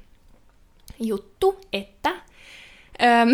juttu, 1.00 1.62
että 1.74 2.10
öm, 2.10 3.34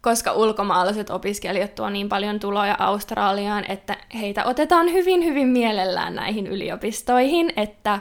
koska 0.00 0.32
ulkomaalaiset 0.32 1.10
opiskelijat 1.10 1.74
tuo 1.74 1.90
niin 1.90 2.08
paljon 2.08 2.40
tuloja 2.40 2.76
Australiaan, 2.78 3.64
että 3.68 3.96
heitä 4.14 4.44
otetaan 4.44 4.92
hyvin, 4.92 5.24
hyvin 5.24 5.48
mielellään 5.48 6.14
näihin 6.14 6.46
yliopistoihin, 6.46 7.52
että 7.56 8.00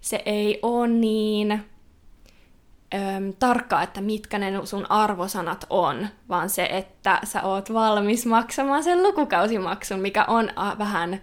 se 0.00 0.22
ei 0.26 0.58
ole 0.62 0.88
niin 0.88 1.64
öm, 2.94 3.32
tarkkaa, 3.38 3.82
että 3.82 4.00
mitkä 4.00 4.38
ne 4.38 4.66
sun 4.66 4.90
arvosanat 4.90 5.66
on, 5.70 6.08
vaan 6.28 6.50
se, 6.50 6.64
että 6.70 7.20
sä 7.24 7.42
oot 7.42 7.72
valmis 7.72 8.26
maksamaan 8.26 8.84
sen 8.84 9.02
lukukausimaksun, 9.02 10.00
mikä 10.00 10.24
on 10.24 10.50
vähän 10.78 11.20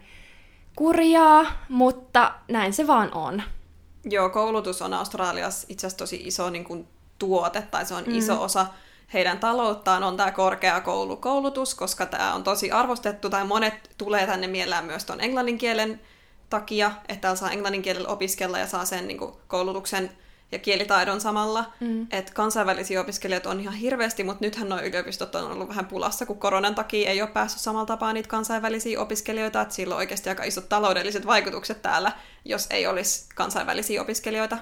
kurjaa, 0.76 1.46
mutta 1.70 2.34
näin 2.48 2.74
se 2.74 2.88
vaan 2.88 3.14
on. 3.14 3.42
Joo, 4.10 4.30
koulutus 4.30 4.82
on 4.82 4.94
Australiassa 4.94 5.68
itse 5.70 5.88
asiassa 5.88 5.98
tosi 5.98 6.22
iso 6.26 6.50
niin 6.50 6.64
kuin, 6.66 6.88
tuote, 7.20 7.62
tai 7.62 7.86
se 7.86 7.94
on 7.94 8.04
mm. 8.04 8.16
iso 8.16 8.44
osa 8.44 8.66
heidän 9.14 9.40
talouttaan 9.40 10.04
on 10.04 10.18
tämä 10.18 10.32
korkeakoulukoulutus, 10.32 11.76
koska 11.76 12.06
tämä 12.06 12.34
on 12.34 12.44
tosi 12.44 12.72
arvostettu, 12.72 13.30
tai 13.30 13.46
monet 13.46 13.74
tulee 13.98 14.28
tänne 14.28 14.48
mielellään 14.48 14.86
myös 14.86 15.06
tuon 15.06 15.22
englannin 15.22 15.58
kielen 15.58 16.02
takia, 16.50 16.92
että 17.08 17.22
täällä 17.22 17.36
saa 17.36 17.52
englannin 17.52 17.82
kielellä 17.82 18.10
opiskella 18.10 18.60
ja 18.60 18.68
saa 18.68 18.86
sen 18.86 19.08
niin 19.08 19.18
kuin, 19.18 19.34
koulutuksen 19.48 20.12
ja 20.52 20.60
kielitaidon 20.60 21.22
samalla. 21.22 21.74
Mm. 21.80 22.08
Että 22.12 22.34
kansainvälisiä 22.34 23.02
opiskelijoita 23.02 23.50
on 23.50 23.62
ihan 23.62 23.74
hirveästi, 23.74 24.24
mutta 24.24 24.46
nythän 24.46 24.70
nuo 24.70 24.80
yliopistot 24.80 25.36
on 25.36 25.52
ollut 25.52 25.70
vähän 25.70 25.86
pulassa, 25.86 26.26
kun 26.26 26.40
koronan 26.40 26.76
takia 26.76 27.10
ei 27.10 27.22
ole 27.22 27.30
päässyt 27.30 27.62
samalla 27.62 27.86
tapaa 27.86 28.14
niitä 28.14 28.30
kansainvälisiä 28.30 29.02
opiskelijoita, 29.02 29.62
että 29.62 29.74
sillä 29.74 29.96
on 29.96 30.00
oikeasti 30.00 30.30
aika 30.30 30.44
isot 30.44 30.70
taloudelliset 30.70 31.26
vaikutukset 31.26 31.82
täällä, 31.82 32.12
jos 32.46 32.68
ei 32.70 32.88
olisi 32.88 33.26
kansainvälisiä 33.36 34.02
opiskelijoita. 34.02 34.58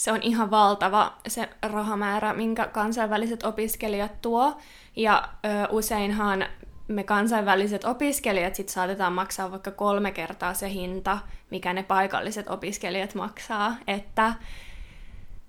Se 0.00 0.12
on 0.12 0.18
ihan 0.22 0.50
valtava 0.50 1.12
se 1.28 1.48
rahamäärä, 1.62 2.32
minkä 2.32 2.66
kansainväliset 2.66 3.42
opiskelijat 3.42 4.22
tuo. 4.22 4.56
Ja 4.96 5.28
ö, 5.44 5.68
useinhan 5.70 6.44
me 6.88 7.04
kansainväliset 7.04 7.84
opiskelijat 7.84 8.54
sit 8.54 8.68
saatetaan 8.68 9.12
maksaa 9.12 9.50
vaikka 9.50 9.70
kolme 9.70 10.12
kertaa 10.12 10.54
se 10.54 10.70
hinta, 10.70 11.18
mikä 11.50 11.72
ne 11.72 11.82
paikalliset 11.82 12.50
opiskelijat 12.50 13.14
maksaa. 13.14 13.76
Että 13.86 14.34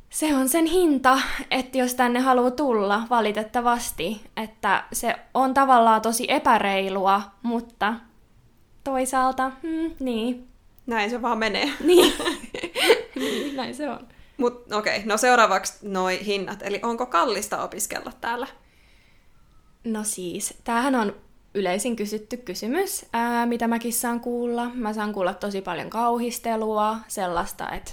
se 0.10 0.36
on 0.36 0.50
sen 0.50 0.65
hinta, 0.65 1.20
että 1.51 1.77
jos 1.77 1.93
tänne 1.93 2.20
haluaa 2.20 2.51
tulla, 2.51 3.03
valitettavasti, 3.10 4.22
että 4.38 4.84
se 4.93 5.15
on 5.34 5.53
tavallaan 5.53 6.01
tosi 6.01 6.25
epäreilua, 6.27 7.22
mutta 7.43 7.93
toisaalta, 8.84 9.51
hmm, 9.62 9.91
niin. 10.00 10.48
Näin 10.86 11.10
se 11.10 11.22
vaan 11.22 11.38
menee. 11.38 11.72
Niin, 11.84 12.13
niin 13.20 13.55
näin 13.55 13.75
se 13.75 13.89
on. 13.89 14.08
Mut 14.41 14.74
okei, 14.74 14.95
okay, 14.95 15.07
no 15.07 15.17
seuraavaksi 15.17 15.74
noi 15.81 16.25
hinnat, 16.25 16.60
eli 16.62 16.79
onko 16.83 17.05
kallista 17.05 17.63
opiskella 17.63 18.12
täällä? 18.21 18.48
No 19.83 20.03
siis, 20.03 20.53
tämähän 20.63 20.95
on 20.95 21.15
yleisin 21.53 21.95
kysytty 21.95 22.38
kysymys, 22.38 23.05
ää, 23.13 23.45
mitä 23.45 23.67
mäkin 23.67 23.93
saan 23.93 24.19
kuulla. 24.19 24.71
Mä 24.74 24.93
saan 24.93 25.13
kuulla 25.13 25.33
tosi 25.33 25.62
paljon 25.62 25.89
kauhistelua, 25.89 26.98
sellaista, 27.07 27.71
että 27.71 27.91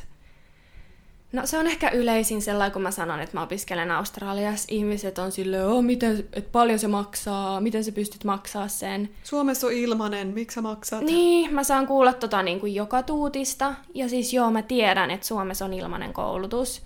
No 1.32 1.46
se 1.46 1.58
on 1.58 1.66
ehkä 1.66 1.90
yleisin 1.90 2.42
sellainen, 2.42 2.72
kun 2.72 2.82
mä 2.82 2.90
sanon, 2.90 3.20
että 3.20 3.36
mä 3.36 3.42
opiskelen 3.42 3.90
Australiassa. 3.90 4.66
Ihmiset 4.70 5.18
on 5.18 5.32
silleen, 5.32 5.66
oh, 5.66 5.82
miten, 5.82 6.18
että 6.32 6.50
paljon 6.52 6.78
se 6.78 6.88
maksaa, 6.88 7.60
miten 7.60 7.84
sä 7.84 7.92
pystyt 7.92 8.24
maksaa 8.24 8.68
sen. 8.68 9.08
Suomessa 9.24 9.66
on 9.66 9.72
ilmanen, 9.72 10.28
miksi 10.28 10.54
sä 10.54 10.62
maksat? 10.62 11.00
Niin, 11.00 11.54
mä 11.54 11.64
saan 11.64 11.86
kuulla 11.86 12.12
tota 12.12 12.42
niin 12.42 12.60
kuin 12.60 12.74
joka 12.74 13.02
tuutista. 13.02 13.74
Ja 13.94 14.08
siis 14.08 14.32
joo, 14.32 14.50
mä 14.50 14.62
tiedän, 14.62 15.10
että 15.10 15.26
Suomessa 15.26 15.64
on 15.64 15.74
ilmanen 15.74 16.12
koulutus. 16.12 16.82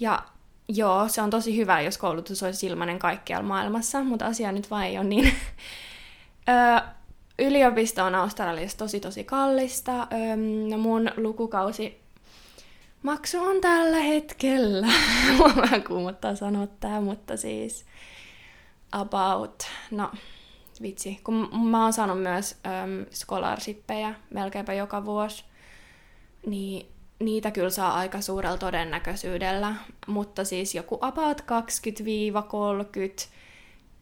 Ja 0.00 0.22
joo, 0.68 1.08
se 1.08 1.22
on 1.22 1.30
tosi 1.30 1.56
hyvä, 1.56 1.80
jos 1.80 1.98
koulutus 1.98 2.42
olisi 2.42 2.66
ilmanen 2.66 2.98
kaikkialla 2.98 3.46
maailmassa, 3.46 4.04
mutta 4.04 4.26
asia 4.26 4.52
nyt 4.52 4.70
vaan 4.70 4.84
ei 4.84 4.98
ole 4.98 5.06
niin. 5.06 5.32
Yliopisto 7.38 8.04
on 8.04 8.14
Australiassa 8.14 8.78
tosi 8.78 9.00
tosi 9.00 9.24
kallista. 9.24 10.06
Öö, 10.12 10.36
no 10.68 10.78
mun 10.78 11.10
lukukausi 11.16 12.01
Maksu 13.02 13.44
on 13.44 13.60
tällä 13.60 13.96
hetkellä. 13.96 14.86
Mua 15.36 15.52
vähän 15.56 15.84
kuumottaa 15.84 16.34
sanoa 16.34 16.66
tää, 16.66 17.00
mutta 17.00 17.36
siis 17.36 17.84
about, 18.92 19.62
no 19.90 20.10
vitsi, 20.82 21.20
kun 21.24 21.48
mä 21.70 21.82
oon 21.82 21.92
saanut 21.92 22.22
myös 22.22 22.56
äm, 22.66 23.06
scholarshippeja 23.10 24.14
melkeinpä 24.30 24.72
joka 24.72 25.04
vuosi, 25.04 25.44
niin 26.46 26.86
niitä 27.18 27.50
kyllä 27.50 27.70
saa 27.70 27.94
aika 27.94 28.20
suurella 28.20 28.58
todennäköisyydellä, 28.58 29.74
mutta 30.06 30.44
siis 30.44 30.74
joku 30.74 30.98
about 31.00 31.40
20-30 31.40 31.44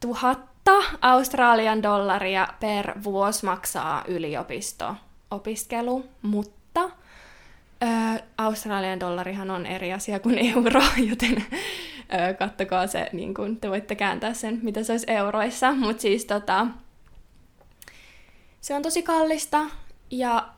tuhatta 0.00 0.72
Australian 1.00 1.82
dollaria 1.82 2.48
per 2.60 3.02
vuosi 3.04 3.44
maksaa 3.44 4.04
yliopisto-opiskelu, 4.08 6.04
mutta 6.22 6.59
Öö, 7.82 7.90
Australian 8.38 9.00
dollarihan 9.00 9.50
on 9.50 9.66
eri 9.66 9.92
asia 9.92 10.20
kuin 10.20 10.38
euro, 10.54 10.82
joten 10.96 11.44
Öö, 12.14 12.34
kattokaa 12.34 12.86
se, 12.86 13.10
niin 13.12 13.34
kun, 13.34 13.56
te 13.56 13.70
voitte 13.70 13.94
kääntää 13.94 14.34
sen, 14.34 14.58
mitä 14.62 14.82
se 14.82 14.92
olisi 14.92 15.06
euroissa. 15.08 15.72
Mutta 15.72 16.02
siis 16.02 16.24
tota, 16.24 16.66
se 18.60 18.74
on 18.74 18.82
tosi 18.82 19.02
kallista. 19.02 19.60
Ja 20.10 20.48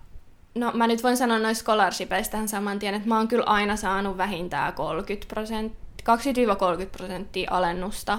no 0.55 0.73
mä 0.75 0.87
nyt 0.87 1.03
voin 1.03 1.17
sanoa 1.17 1.39
noista 1.39 1.63
scholarshipeista 1.63 2.47
saman 2.47 2.79
tien, 2.79 2.95
että 2.95 3.09
mä 3.09 3.17
oon 3.17 3.29
kyllä 3.29 3.45
aina 3.45 3.77
saanut 3.77 4.17
vähintään 4.17 4.73
30 4.73 5.29
prosenttia 5.29 5.83
20-30 6.03 6.87
prosenttia 6.93 7.51
alennusta. 7.51 8.19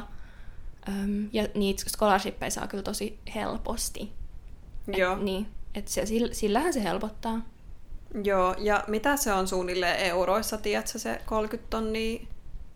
Öm, 0.88 1.29
ja 1.33 1.48
niitä 1.55 1.83
scholarshippeja 1.89 2.51
saa 2.51 2.67
kyllä 2.67 2.83
tosi 2.83 3.19
helposti. 3.36 4.12
Joo. 4.88 5.13
Et, 5.13 5.22
niin, 5.22 5.48
et 5.75 5.88
se, 5.88 6.03
sillähän 6.31 6.74
se 6.74 6.83
helpottaa. 6.83 7.41
Joo, 8.24 8.55
ja 8.58 8.84
mitä 8.88 9.15
se 9.17 9.34
on 9.34 9.48
suunnilleen 9.48 10.00
euroissa, 10.00 10.58
tiedätkö 10.58 11.00
se 11.00 11.22
30 11.25 11.70
tonnia 11.70 12.20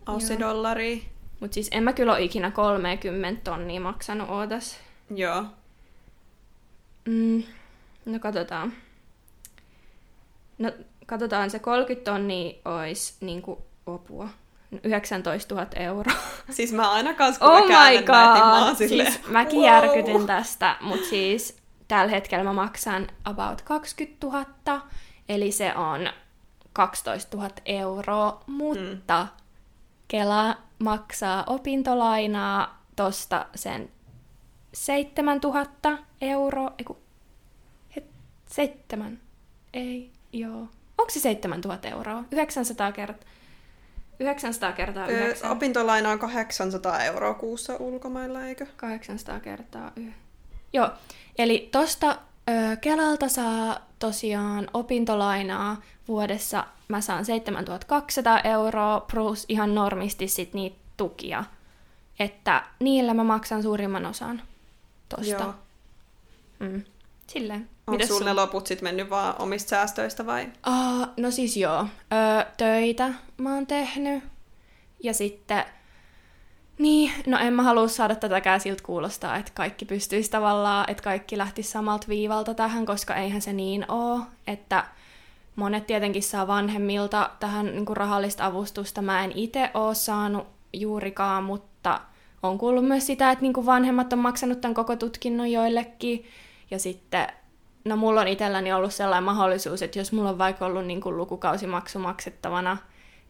aussidollaria? 0.06 0.96
Mutta 1.40 1.54
siis 1.54 1.68
en 1.72 1.82
mä 1.82 1.92
kyllä 1.92 2.12
ole 2.12 2.22
ikinä 2.22 2.50
30 2.50 3.40
tonnia 3.50 3.80
maksanut, 3.80 4.30
ootas. 4.30 4.76
Joo. 5.14 5.44
Mm, 7.04 7.42
no 8.04 8.18
katsotaan. 8.18 8.72
No 10.58 10.72
katsotaan, 11.06 11.50
se 11.50 11.58
30 11.58 12.10
tonnia 12.10 12.54
olisi 12.64 13.14
niinku 13.20 13.64
opua. 13.86 14.28
19 14.84 15.54
000 15.54 15.68
euroa. 15.76 16.14
Siis 16.50 16.72
mä 16.72 16.90
aina 16.90 17.14
kanssa, 17.14 17.40
kun 17.40 17.50
oh 17.50 17.68
mä 17.68 17.90
my 17.90 17.96
god. 17.96 18.08
Mä 18.08 18.64
god! 18.68 18.76
silleen, 18.76 19.12
siis 19.12 19.28
mäkin 19.28 19.58
wow. 19.58 19.66
järkytyn 19.66 20.26
tästä, 20.26 20.76
mutta 20.80 21.06
siis 21.06 21.56
tällä 21.88 22.10
hetkellä 22.10 22.44
mä 22.44 22.52
maksan 22.52 23.06
about 23.24 23.62
20 23.62 24.26
000, 24.26 24.44
eli 25.28 25.52
se 25.52 25.74
on 25.74 26.08
12 26.72 27.36
000 27.36 27.50
euroa, 27.64 28.42
mutta 28.46 29.22
mm. 29.22 29.28
Kela 30.08 30.56
maksaa 30.78 31.44
opintolainaa 31.46 32.82
tosta 32.96 33.46
sen 33.54 33.90
7 34.74 35.40
000 35.42 35.66
euroa, 36.20 36.74
eiku, 36.78 36.98
het, 37.96 38.04
seitsemän, 38.46 39.20
ei, 39.74 40.10
joo. 40.32 40.68
Onko 40.98 41.10
se 41.10 41.20
7 41.20 41.60
000 41.60 41.78
euroa? 41.82 42.24
900 42.30 42.92
kertaa. 42.92 43.28
900 44.20 44.72
kertaa 44.72 45.06
9. 45.06 45.50
Ö, 45.50 45.52
opintolaina 45.52 46.10
on 46.10 46.18
800 46.18 47.02
euroa 47.04 47.34
kuussa 47.34 47.76
ulkomailla, 47.76 48.46
eikö? 48.46 48.66
800 48.76 49.40
kertaa 49.40 49.92
y. 49.96 50.12
Joo, 50.72 50.90
eli 51.38 51.68
tosta 51.72 52.18
ö, 52.50 52.76
Kelalta 52.76 53.28
saa 53.28 53.87
tosiaan 53.98 54.68
opintolainaa 54.74 55.76
vuodessa. 56.08 56.66
Mä 56.88 57.00
saan 57.00 57.24
7200 57.24 58.40
euroa 58.40 59.06
plus 59.12 59.44
ihan 59.48 59.74
normisti 59.74 60.28
sit 60.28 60.54
niitä 60.54 60.76
tukia. 60.96 61.44
Että 62.18 62.64
niillä 62.80 63.14
mä 63.14 63.24
maksan 63.24 63.62
suurimman 63.62 64.06
osan 64.06 64.42
tosta. 65.08 65.42
Joo. 65.42 65.54
Mm. 66.58 66.82
Silleen. 67.26 67.68
Onko 67.86 68.06
sun 68.06 68.24
ne 68.24 68.32
loput 68.32 68.66
sitten 68.66 68.88
mennyt 68.88 69.10
vaan 69.10 69.34
omista 69.38 69.68
säästöistä 69.70 70.26
vai? 70.26 70.48
Uh, 70.66 71.06
no 71.16 71.30
siis 71.30 71.56
joo. 71.56 71.80
Ö, 71.80 72.46
töitä 72.56 73.14
mä 73.36 73.54
oon 73.54 73.66
tehnyt. 73.66 74.24
Ja 75.02 75.14
sitten... 75.14 75.64
Niin, 76.78 77.12
no 77.26 77.38
en 77.38 77.52
mä 77.52 77.62
halua 77.62 77.88
saada 77.88 78.14
tätäkään 78.14 78.60
siltä 78.60 78.82
kuulostaa, 78.82 79.36
että 79.36 79.52
kaikki 79.54 79.84
pystyisi 79.84 80.30
tavallaan, 80.30 80.90
että 80.90 81.02
kaikki 81.02 81.38
lähtisi 81.38 81.70
samalta 81.70 82.08
viivalta 82.08 82.54
tähän, 82.54 82.86
koska 82.86 83.14
eihän 83.14 83.42
se 83.42 83.52
niin 83.52 83.84
oo, 83.88 84.20
että 84.46 84.84
monet 85.56 85.86
tietenkin 85.86 86.22
saa 86.22 86.46
vanhemmilta 86.46 87.30
tähän 87.40 87.66
niin 87.66 87.86
kuin 87.86 87.96
rahallista 87.96 88.46
avustusta. 88.46 89.02
Mä 89.02 89.24
en 89.24 89.32
itse 89.34 89.70
oo 89.74 89.94
saanut 89.94 90.46
juurikaan, 90.72 91.44
mutta 91.44 92.00
on 92.42 92.58
kuullut 92.58 92.84
myös 92.84 93.06
sitä, 93.06 93.30
että 93.30 93.42
niin 93.42 93.52
kuin 93.52 93.66
vanhemmat 93.66 94.12
on 94.12 94.18
maksanut 94.18 94.60
tämän 94.60 94.74
koko 94.74 94.96
tutkinnon 94.96 95.52
joillekin. 95.52 96.24
Ja 96.70 96.78
sitten 96.78 97.26
no 97.84 97.96
mulla 97.96 98.20
on 98.20 98.28
itselläni 98.28 98.72
ollut 98.72 98.94
sellainen 98.94 99.24
mahdollisuus, 99.24 99.82
että 99.82 99.98
jos 99.98 100.12
mulla 100.12 100.30
on 100.30 100.38
vaikka 100.38 100.66
ollut 100.66 100.86
niin 100.86 101.00
kuin 101.00 101.16
lukukausimaksu 101.16 101.98
maksettavana, 101.98 102.76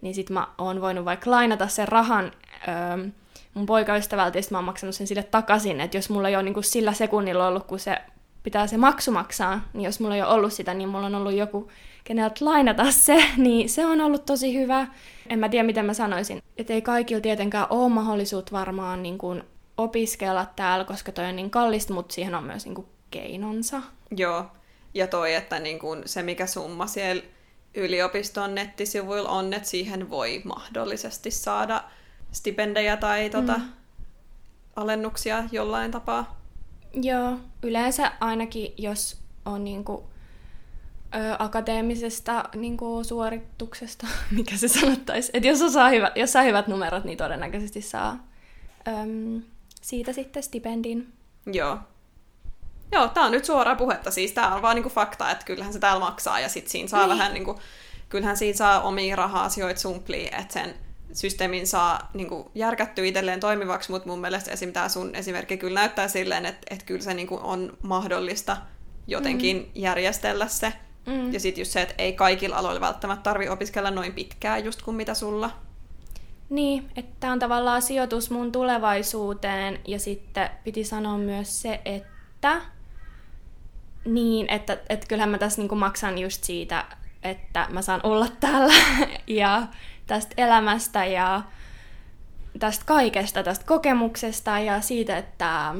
niin 0.00 0.14
sit 0.14 0.30
mä 0.30 0.46
oon 0.58 0.80
voinut 0.80 1.04
vaikka 1.04 1.30
lainata 1.30 1.68
sen 1.68 1.88
rahan 1.88 2.32
öö, 2.68 3.08
mun 3.58 3.66
poikaystävältä, 3.66 4.38
ja 4.38 4.42
mä 4.50 4.58
oon 4.58 4.64
maksanut 4.64 4.94
sen 4.94 5.06
sille 5.06 5.22
takaisin, 5.22 5.80
että 5.80 5.96
jos 5.96 6.10
mulla 6.10 6.28
ei 6.28 6.36
ole 6.36 6.42
niin 6.42 6.54
kuin 6.54 6.64
sillä 6.64 6.92
sekunnilla 6.92 7.48
ollut, 7.48 7.66
kun 7.66 7.78
se 7.78 7.98
pitää 8.42 8.66
se 8.66 8.76
maksu 8.76 9.12
maksaa, 9.12 9.60
niin 9.72 9.84
jos 9.84 10.00
mulla 10.00 10.14
ei 10.14 10.22
ole 10.22 10.32
ollut 10.32 10.52
sitä, 10.52 10.74
niin 10.74 10.88
mulla 10.88 11.06
on 11.06 11.14
ollut 11.14 11.32
joku, 11.32 11.70
keneltä 12.04 12.44
lainata 12.44 12.90
se, 12.90 13.24
niin 13.36 13.68
se 13.68 13.86
on 13.86 14.00
ollut 14.00 14.26
tosi 14.26 14.58
hyvä. 14.58 14.86
En 15.28 15.38
mä 15.38 15.48
tiedä, 15.48 15.66
miten 15.66 15.84
mä 15.86 15.94
sanoisin. 15.94 16.42
Että 16.56 16.72
ei 16.72 16.82
kaikilla 16.82 17.20
tietenkään 17.20 17.66
ole 17.70 17.88
mahdollisuutta 17.88 18.52
varmaan 18.52 19.02
niin 19.02 19.18
kuin 19.18 19.42
opiskella 19.76 20.46
täällä, 20.56 20.84
koska 20.84 21.12
toi 21.12 21.24
on 21.24 21.36
niin 21.36 21.50
kallista, 21.50 21.94
mutta 21.94 22.14
siihen 22.14 22.34
on 22.34 22.44
myös 22.44 22.64
niin 22.64 22.74
kuin 22.74 22.86
keinonsa. 23.10 23.82
Joo, 24.16 24.46
ja 24.94 25.06
toi, 25.06 25.34
että 25.34 25.58
niin 25.58 25.78
kun 25.78 26.02
se 26.06 26.22
mikä 26.22 26.46
summa 26.46 26.86
siellä 26.86 27.22
yliopiston 27.74 28.54
nettisivuilla 28.54 29.28
on, 29.28 29.52
että 29.54 29.68
siihen 29.68 30.10
voi 30.10 30.40
mahdollisesti 30.44 31.30
saada 31.30 31.84
stipendejä 32.32 32.96
tai 32.96 33.30
tota, 33.30 33.58
mm. 33.58 33.68
alennuksia 34.76 35.44
jollain 35.52 35.90
tapaa. 35.90 36.40
Joo, 36.92 37.38
yleensä 37.62 38.12
ainakin 38.20 38.74
jos 38.76 39.20
on 39.44 39.64
niinku, 39.64 40.04
ö, 41.14 41.36
akateemisesta 41.38 42.44
niinku, 42.54 43.04
suorituksesta, 43.04 44.06
mikä 44.36 44.56
se 44.56 44.68
sanottaisi, 44.68 45.30
että 45.34 45.48
jos, 45.48 45.72
saa 45.72 45.88
hyvä, 45.88 46.12
jos 46.14 46.32
saa 46.32 46.42
hyvät 46.42 46.68
numerot, 46.68 47.04
niin 47.04 47.18
todennäköisesti 47.18 47.82
saa 47.82 48.26
öm, 48.88 49.42
siitä 49.82 50.12
sitten 50.12 50.42
stipendin. 50.42 51.12
Joo, 51.52 51.78
Joo, 52.92 53.08
tää 53.08 53.24
on 53.24 53.32
nyt 53.32 53.44
suoraa 53.44 53.74
puhetta. 53.74 54.10
Siis 54.10 54.32
tää 54.32 54.54
on 54.54 54.62
vaan 54.62 54.74
niinku 54.74 54.90
fakta, 54.90 55.30
että 55.30 55.44
kyllähän 55.44 55.72
se 55.72 55.78
täällä 55.78 56.00
maksaa 56.00 56.40
ja 56.40 56.48
sit 56.48 56.68
siinä 56.68 56.88
saa 56.88 57.00
niin. 57.00 57.08
vähän 57.08 57.34
niinku, 57.34 57.58
kyllähän 58.08 58.36
siinä 58.36 58.56
saa 58.56 58.80
omia 58.80 59.16
raha-asioita 59.16 59.80
sumpliin, 59.80 60.34
että 60.34 60.52
sen 60.52 60.74
systeemin 61.12 61.66
saa 61.66 62.10
niinku 62.14 62.50
järkättyä 62.54 63.04
itselleen 63.04 63.40
toimivaksi, 63.40 63.90
mutta 63.90 64.08
mun 64.08 64.20
mielestä 64.20 64.50
esim. 64.50 64.72
tämä 64.72 64.88
sun 64.88 65.14
esimerkki 65.14 65.56
kyllä 65.56 65.80
näyttää 65.80 66.08
silleen, 66.08 66.46
että, 66.46 66.66
että 66.70 66.84
kyllä 66.84 67.00
se 67.00 67.14
niinku 67.14 67.40
on 67.42 67.78
mahdollista 67.82 68.56
jotenkin 69.06 69.56
mm. 69.56 69.64
järjestellä 69.74 70.48
se. 70.48 70.72
Mm. 71.06 71.32
Ja 71.32 71.40
sitten 71.40 71.60
just 71.60 71.70
se, 71.70 71.82
että 71.82 71.94
ei 71.98 72.12
kaikilla 72.12 72.56
aloilla 72.56 72.80
välttämättä 72.80 73.22
tarvi 73.22 73.48
opiskella 73.48 73.90
noin 73.90 74.12
pitkään 74.12 74.64
just 74.64 74.82
kuin 74.82 74.96
mitä 74.96 75.14
sulla. 75.14 75.50
Niin, 76.50 76.90
että 76.96 77.16
tämä 77.20 77.32
on 77.32 77.38
tavallaan 77.38 77.82
sijoitus 77.82 78.30
mun 78.30 78.52
tulevaisuuteen 78.52 79.80
ja 79.86 79.98
sitten 79.98 80.50
piti 80.64 80.84
sanoa 80.84 81.18
myös 81.18 81.62
se, 81.62 81.80
että 81.84 82.60
niin, 84.04 84.50
että, 84.50 84.78
että 84.88 85.06
kyllähän 85.06 85.30
mä 85.30 85.38
tässä 85.38 85.60
niinku 85.60 85.74
maksan 85.74 86.18
just 86.18 86.44
siitä, 86.44 86.84
että 87.22 87.66
mä 87.70 87.82
saan 87.82 88.00
olla 88.02 88.28
täällä 88.40 88.74
ja 89.26 89.66
tästä 90.08 90.34
elämästä 90.36 91.04
ja 91.04 91.42
tästä 92.58 92.84
kaikesta, 92.86 93.42
tästä 93.42 93.64
kokemuksesta 93.64 94.58
ja 94.58 94.80
siitä, 94.80 95.16
että 95.16 95.74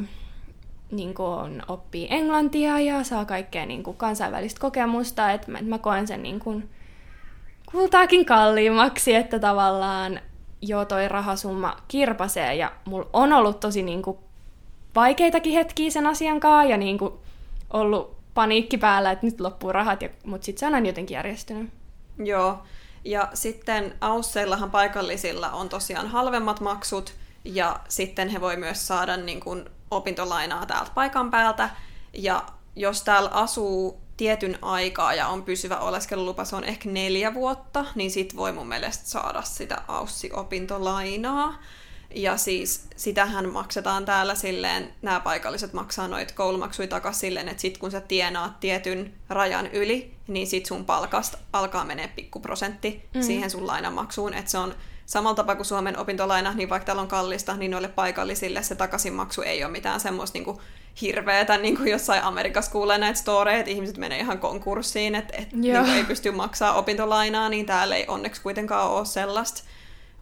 niin 0.91 1.14
kuin 1.14 1.62
oppii 1.69 2.07
englantia 2.11 2.81
ja 2.81 3.05
saa 3.05 3.25
kaikkea 3.25 3.67
niin 3.67 3.83
kuin 3.83 3.97
kansainvälistä 3.97 4.61
kokemusta, 4.61 5.31
että 5.31 5.51
mä, 5.51 5.59
mä 5.62 5.79
koen 5.79 6.07
sen 6.07 6.23
niin 6.23 6.41
kuin 6.41 6.71
kultaakin 7.73 8.25
kalliimmaksi, 8.25 9.14
että 9.14 9.38
tavallaan 9.38 10.21
jo 10.62 10.85
toi 10.85 11.09
rahasumma 11.09 11.77
kirpasee 11.88 12.55
ja 12.55 12.73
mulla 12.85 13.09
on 13.12 13.33
ollut 13.33 13.61
tosi 13.61 13.83
niin 13.83 14.03
kuin 14.03 14.19
vaikeitakin 14.95 15.53
hetkiä 15.53 15.91
sen 15.91 16.07
asian 16.07 16.41
kanssa 16.41 16.71
ja 16.71 16.77
niin 16.77 16.99
kuin 16.99 17.12
ollut 17.71 18.17
paniikki 18.35 18.79
päällä, 18.79 19.11
että 19.11 19.27
nyt 19.27 19.41
loppuu 19.41 19.73
rahat, 19.73 20.03
ja, 20.03 20.09
mutta 20.25 20.45
sitten 20.45 20.71
se 20.71 20.77
on 20.77 20.87
jotenkin 20.87 21.14
järjestynyt. 21.14 21.71
Joo, 22.25 22.59
ja 23.09 23.29
sitten 23.35 23.94
Ausseillahan 24.01 24.71
paikallisilla 24.71 25.51
on 25.51 25.68
tosiaan 25.68 26.07
halvemmat 26.07 26.61
maksut, 26.61 27.14
ja 27.44 27.81
sitten 27.88 28.29
he 28.29 28.40
voi 28.40 28.57
myös 28.57 28.87
saada 28.87 29.16
niin 29.16 29.40
kuin, 29.40 29.71
opintolainaa 29.90 30.66
täältä 30.66 30.90
paikan 30.94 31.31
päältä, 31.31 31.71
ja 32.12 32.47
jos 32.77 33.03
täällä 33.03 33.31
asuu 33.31 34.01
tietyn 34.16 34.59
aikaa 34.62 35.14
ja 35.14 35.29
on 35.29 35.42
pysyvä 35.42 35.79
oleskelulupa, 35.79 36.44
se 36.44 36.57
on 36.57 36.64
ehkä 36.64 36.88
neljä 36.88 37.35
vuotta, 37.35 37.85
niin 37.94 38.11
sit 38.11 38.37
voi 38.37 38.53
mun 38.53 38.68
mielestä 38.68 39.09
saada 39.09 39.42
sitä 39.42 39.83
Aussi-opintolainaa. 39.88 41.62
Ja 42.14 42.37
siis 42.37 42.87
sitähän 42.97 43.49
maksetaan 43.49 44.05
täällä 44.05 44.35
silleen, 44.35 44.94
nämä 45.03 45.21
paikalliset 45.21 45.73
maksaa 45.73 46.09
noita 46.09 46.35
koulumaksuja 46.35 46.88
takaisin 46.88 47.21
silleen, 47.21 47.49
että 47.49 47.61
sit 47.61 47.79
kun 47.79 47.90
sä 47.90 48.01
tienaat 48.01 48.61
tietyn 48.61 49.14
rajan 49.29 49.66
yli, 49.66 50.17
niin 50.29 50.47
sit 50.47 50.67
sun 50.67 50.85
palkasta 50.85 51.38
alkaa 51.53 51.85
menee 51.85 52.09
pikkuprosentti 52.09 53.09
mm. 53.14 53.23
siihen 53.23 53.51
sun 53.51 53.67
lainamaksuun. 53.67 54.35
Että 54.35 54.51
se 54.51 54.59
on 54.59 54.75
samalla 55.07 55.35
tapaa 55.35 55.57
kuin 55.57 55.67
Suomen 55.67 55.99
opintolaina, 55.99 56.55
niin 56.55 56.71
vaikka 56.71 56.87
täällä 56.87 57.03
on 57.03 57.09
kallista, 57.09 57.57
niin 57.57 57.71
noille 57.71 57.88
paikallisille 57.88 58.62
se 58.62 58.75
takaisinmaksu 58.75 59.43
ei 59.43 59.64
ole 59.64 59.73
mitään 59.73 60.01
semmoista 60.01 60.38
niinku 60.38 60.61
hirveetä, 61.01 61.59
niin 61.59 61.77
kuin 61.77 61.91
jossain 61.91 62.23
Amerikassa 62.23 62.71
kuulee 62.71 62.99
näitä 62.99 63.19
storeja, 63.19 63.59
että 63.59 63.71
ihmiset 63.71 63.97
menee 63.97 64.19
ihan 64.19 64.38
konkurssiin, 64.38 65.14
että 65.14 65.37
et, 65.37 65.53
niin 65.53 65.77
ei 65.77 66.05
pysty 66.05 66.31
maksaa 66.31 66.75
opintolainaa, 66.75 67.49
niin 67.49 67.67
täällä 67.67 67.97
ei 67.97 68.05
onneksi 68.09 68.43
kuitenkaan 68.43 68.91
ole 68.91 69.07
sellaista. 69.07 69.62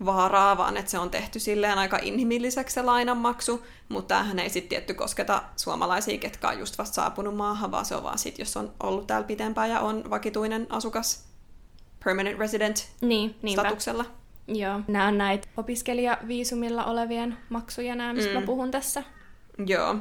Vaaraa, 0.04 0.58
vaan 0.58 0.76
että 0.76 0.90
se 0.90 0.98
on 0.98 1.10
tehty 1.10 1.38
silleen 1.40 1.78
aika 1.78 1.98
inhimilliseksi 2.02 2.74
se 2.74 2.82
lainanmaksu, 2.82 3.66
mutta 3.88 4.14
tämähän 4.14 4.38
ei 4.38 4.50
sitten 4.50 4.68
tietty 4.68 4.94
kosketa 4.94 5.42
suomalaisia, 5.56 6.18
ketkä 6.18 6.48
on 6.48 6.58
just 6.58 6.78
vasta 6.78 6.94
saapunut 6.94 7.36
maahan, 7.36 7.70
vaan 7.70 7.84
se 7.84 7.94
on 7.96 8.02
vaan 8.02 8.18
sit, 8.18 8.38
jos 8.38 8.56
on 8.56 8.72
ollut 8.82 9.06
täällä 9.06 9.26
pitempään 9.26 9.70
ja 9.70 9.80
on 9.80 10.10
vakituinen 10.10 10.66
asukas 10.70 11.24
permanent 12.04 12.38
resident 12.38 12.88
Niin, 13.00 13.36
niinpä. 13.42 13.62
statuksella. 13.62 14.04
Joo. 14.48 14.80
Nämä 14.88 15.06
on 15.06 15.18
näitä 15.18 15.48
opiskelijaviisumilla 15.56 16.84
olevien 16.84 17.36
maksuja, 17.48 17.94
nämä, 17.94 18.14
mistä 18.14 18.30
mm. 18.30 18.40
mä 18.40 18.46
puhun 18.46 18.70
tässä. 18.70 19.02
Joo. 19.66 19.96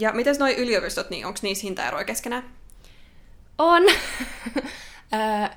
Ja 0.00 0.12
mitäs 0.12 0.38
noi 0.38 0.54
yliopistot, 0.56 1.10
niin 1.10 1.26
onko 1.26 1.38
niissä 1.42 1.62
hintaeroja 1.62 2.04
keskenään? 2.04 2.44
On. 3.58 3.82
Ö, 5.12 5.48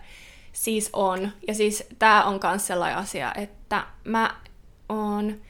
siis 0.59 0.89
on. 0.93 1.31
Ja 1.47 1.53
siis 1.53 1.83
tää 1.99 2.23
on 2.23 2.39
kans 2.39 2.67
sellainen 2.67 2.97
asia, 2.97 3.33
että 3.33 3.85
mä 4.03 4.35
oon... 4.89 5.41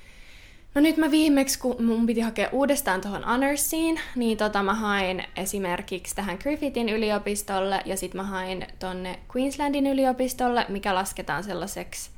No 0.75 0.81
nyt 0.81 0.97
mä 0.97 1.11
viimeksi, 1.11 1.59
kun 1.59 1.83
mun 1.83 2.05
piti 2.05 2.21
hakea 2.21 2.49
uudestaan 2.51 3.01
tuohon 3.01 3.23
Honorsiin, 3.23 3.99
niin 4.15 4.37
tota 4.37 4.63
mä 4.63 4.73
hain 4.73 5.23
esimerkiksi 5.35 6.15
tähän 6.15 6.37
Griffithin 6.41 6.89
yliopistolle 6.89 7.81
ja 7.85 7.97
sitten 7.97 8.21
mä 8.21 8.27
hain 8.27 8.67
tonne 8.79 9.19
Queenslandin 9.35 9.87
yliopistolle, 9.87 10.65
mikä 10.69 10.95
lasketaan 10.95 11.43
sellaiseksi 11.43 12.09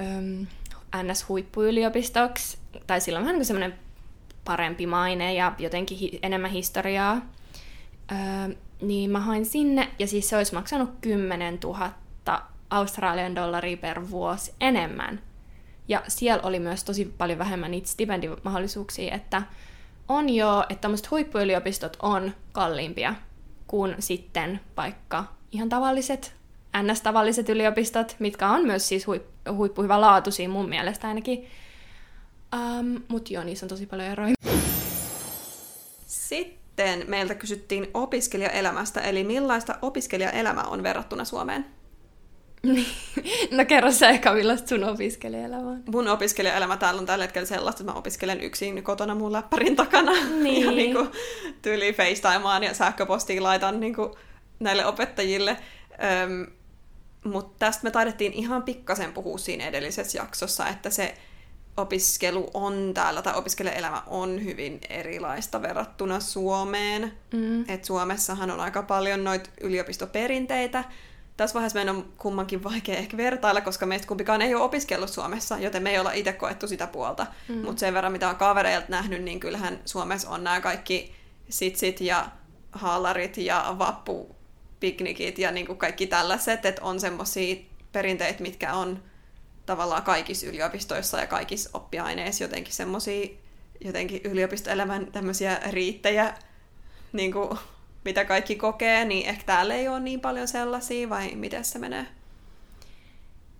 öm, 0.00 0.46
NS-huippuyliopistoksi. 0.96 2.58
Tai 2.86 3.00
sillä 3.00 3.18
on 3.18 3.24
vähän 3.24 3.36
niin 3.36 3.46
semmoinen 3.46 3.74
parempi 4.44 4.86
maine 4.86 5.34
ja 5.34 5.52
jotenkin 5.58 5.98
hi- 5.98 6.18
enemmän 6.22 6.50
historiaa. 6.50 7.20
Öö, 8.12 8.56
niin 8.82 9.10
mä 9.10 9.20
hain 9.20 9.46
sinne, 9.46 9.88
ja 9.98 10.06
siis 10.06 10.28
se 10.28 10.36
olisi 10.36 10.54
maksanut 10.54 10.90
10 11.00 11.58
000 11.64 11.92
Australian 12.70 13.34
dollaria 13.34 13.76
per 13.76 14.10
vuosi 14.10 14.52
enemmän. 14.60 15.20
Ja 15.88 16.02
siellä 16.08 16.42
oli 16.42 16.58
myös 16.58 16.84
tosi 16.84 17.14
paljon 17.18 17.38
vähemmän 17.38 17.70
niitä 17.70 17.88
stipendimahdollisuuksia, 17.88 19.14
että 19.14 19.42
on 20.08 20.28
jo, 20.28 20.64
että 20.68 20.80
tämmöiset 20.80 21.10
huippuyliopistot 21.10 21.96
on 22.02 22.34
kalliimpia 22.52 23.14
kuin 23.66 23.94
sitten 23.98 24.60
vaikka 24.76 25.24
ihan 25.52 25.68
tavalliset, 25.68 26.34
ns-tavalliset 26.82 27.48
yliopistot, 27.48 28.16
mitkä 28.18 28.48
on 28.48 28.66
myös 28.66 28.88
siis 28.88 29.06
huip- 29.06 29.52
huippuhyvälaatuisia 29.52 30.48
mun 30.48 30.68
mielestä 30.68 31.08
ainakin. 31.08 31.46
Um, 32.54 33.02
Mutta 33.08 33.32
joo, 33.32 33.44
niissä 33.44 33.66
on 33.66 33.70
tosi 33.70 33.86
paljon 33.86 34.08
eroja. 34.08 34.34
Sitten 36.06 36.61
meiltä 37.06 37.34
kysyttiin 37.34 37.90
opiskelijaelämästä, 37.94 39.00
eli 39.00 39.24
millaista 39.24 39.78
opiskelijaelämä 39.82 40.62
on 40.62 40.82
verrattuna 40.82 41.24
Suomeen? 41.24 41.66
no 43.56 43.64
kerro 43.68 43.92
sä 43.92 44.08
ehkä, 44.08 44.32
millaista 44.32 44.68
sun 44.68 44.84
opiskelijaelämä 44.84 45.70
on. 45.70 45.82
Mun 45.92 46.08
opiskelijaelämä 46.08 46.76
täällä 46.76 47.00
on 47.00 47.06
tällä 47.06 47.24
hetkellä 47.24 47.46
sellaista, 47.46 47.82
että 47.82 47.92
mä 47.92 47.98
opiskelen 47.98 48.40
yksin 48.40 48.82
kotona 48.82 49.14
mun 49.14 49.32
läppärin 49.32 49.76
takana. 49.76 50.12
Niin. 50.42 50.66
Ja 50.66 50.70
niin 50.70 50.94
kuin, 50.94 51.08
tyyli 51.62 51.92
FaceTimeaan 51.92 52.62
ja 52.62 52.74
sähköpostiin 52.74 53.42
laitan 53.42 53.80
niin 53.80 53.94
kuin, 53.94 54.12
näille 54.60 54.86
opettajille. 54.86 55.56
Öm, 56.22 56.46
Mutta 57.24 57.54
tästä 57.58 57.84
me 57.84 57.90
taidettiin 57.90 58.32
ihan 58.32 58.62
pikkasen 58.62 59.12
puhua 59.12 59.38
siinä 59.38 59.66
edellisessä 59.66 60.18
jaksossa, 60.18 60.68
että 60.68 60.90
se 60.90 61.14
opiskelu 61.76 62.50
on 62.54 62.90
täällä, 62.94 63.22
tai 63.22 63.34
opiskelijaelämä 63.36 64.02
on 64.06 64.44
hyvin 64.44 64.80
erilaista 64.88 65.62
verrattuna 65.62 66.20
Suomeen. 66.20 67.12
Mm. 67.32 67.64
Et 67.68 67.84
Suomessahan 67.84 68.50
on 68.50 68.60
aika 68.60 68.82
paljon 68.82 69.24
noita 69.24 69.50
yliopistoperinteitä. 69.60 70.84
Tässä 71.36 71.54
vaiheessa 71.54 71.78
meidän 71.78 71.96
on 71.96 72.12
kummankin 72.18 72.64
vaikea 72.64 72.96
ehkä 72.96 73.16
vertailla, 73.16 73.60
koska 73.60 73.86
meistä 73.86 74.08
kumpikaan 74.08 74.42
ei 74.42 74.54
ole 74.54 74.62
opiskellut 74.62 75.10
Suomessa, 75.10 75.58
joten 75.58 75.82
me 75.82 75.90
ei 75.90 75.98
olla 75.98 76.12
itse 76.12 76.32
koettu 76.32 76.68
sitä 76.68 76.86
puolta. 76.86 77.26
Mm. 77.48 77.58
Mutta 77.58 77.80
sen 77.80 77.94
verran, 77.94 78.12
mitä 78.12 78.28
on 78.28 78.36
kavereilta 78.36 78.86
nähnyt, 78.88 79.22
niin 79.22 79.40
kyllähän 79.40 79.80
Suomessa 79.84 80.30
on 80.30 80.44
nämä 80.44 80.60
kaikki 80.60 81.14
sitsit 81.48 82.00
ja 82.00 82.28
haalarit 82.72 83.36
ja 83.36 83.76
vappupiknikit 83.78 85.38
ja 85.38 85.50
niin 85.50 85.66
kuin 85.66 85.78
kaikki 85.78 86.06
tällaiset, 86.06 86.66
että 86.66 86.82
on 86.82 87.00
semmoisia 87.00 87.56
perinteitä, 87.92 88.42
mitkä 88.42 88.74
on 88.74 89.02
tavallaan 89.66 90.02
kaikissa 90.02 90.46
yliopistoissa 90.46 91.20
ja 91.20 91.26
kaikissa 91.26 91.70
oppiaineissa 91.72 92.44
jotenkin 92.44 92.74
semmoisia 92.74 93.28
jotenkin 93.84 94.20
yliopistoelämän 94.24 95.06
tämmöisiä 95.06 95.60
riittejä, 95.70 96.34
niin 97.12 97.32
kuin, 97.32 97.58
mitä 98.04 98.24
kaikki 98.24 98.56
kokee, 98.56 99.04
niin 99.04 99.28
ehkä 99.28 99.42
täällä 99.46 99.74
ei 99.74 99.88
ole 99.88 100.00
niin 100.00 100.20
paljon 100.20 100.48
sellaisia, 100.48 101.08
vai 101.08 101.34
miten 101.34 101.64
se 101.64 101.78
menee? 101.78 102.06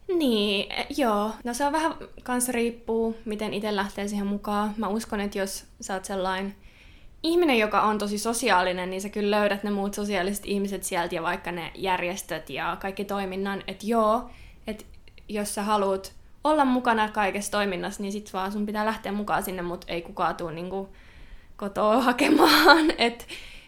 Niin, 0.09 0.73
e, 0.73 0.87
joo. 0.97 1.31
No 1.45 1.55
se 1.55 1.67
on 1.67 1.73
vähän 1.73 1.95
kanssa 2.23 2.53
riippuu, 2.53 3.17
miten 3.25 3.55
itse 3.55 3.77
lähtee 3.77 4.09
siihen 4.09 4.27
mukaan. 4.27 4.75
Mä 4.77 4.89
uskon, 4.89 5.21
että 5.21 5.39
jos 5.39 5.65
sä 5.81 5.95
oot 5.95 6.05
sellainen 6.05 6.55
ihminen, 7.23 7.59
joka 7.59 7.83
on 7.83 7.99
tosi 7.99 8.19
sosiaalinen, 8.19 8.91
niin 8.91 9.03
sä 9.03 9.09
kyllä 9.09 9.39
löydät 9.39 9.65
ne 9.65 9.71
muut 9.71 9.95
sosiaaliset 9.95 10.47
ihmiset 10.47 10.85
sieltä 10.85 11.15
ja 11.15 11.23
vaikka 11.23 11.53
ne 11.53 11.71
järjestöt 11.75 12.51
ja 12.51 12.77
kaikki 12.81 13.05
toiminnan. 13.05 13.63
Että 13.67 13.87
joo, 13.87 14.31
että 14.67 14.85
jos 15.35 15.55
sä 15.55 15.63
haluat 15.63 16.13
olla 16.45 16.65
mukana 16.65 17.09
kaikessa 17.09 17.53
toiminnassa, 17.53 18.03
niin 18.03 18.13
sit 18.13 18.33
vaan 18.33 18.53
sun 18.53 18.67
pitää 18.67 18.87
lähteä 18.87 19.13
mukaan 19.13 19.43
sinne, 19.43 19.63
mutta 19.63 19.87
ei 19.93 20.03
kukaan 20.03 20.37
tuu 20.37 20.51
niinku 20.51 20.89
kotoa 21.57 22.03
hakemaan. 22.03 22.93
Et 22.99 23.27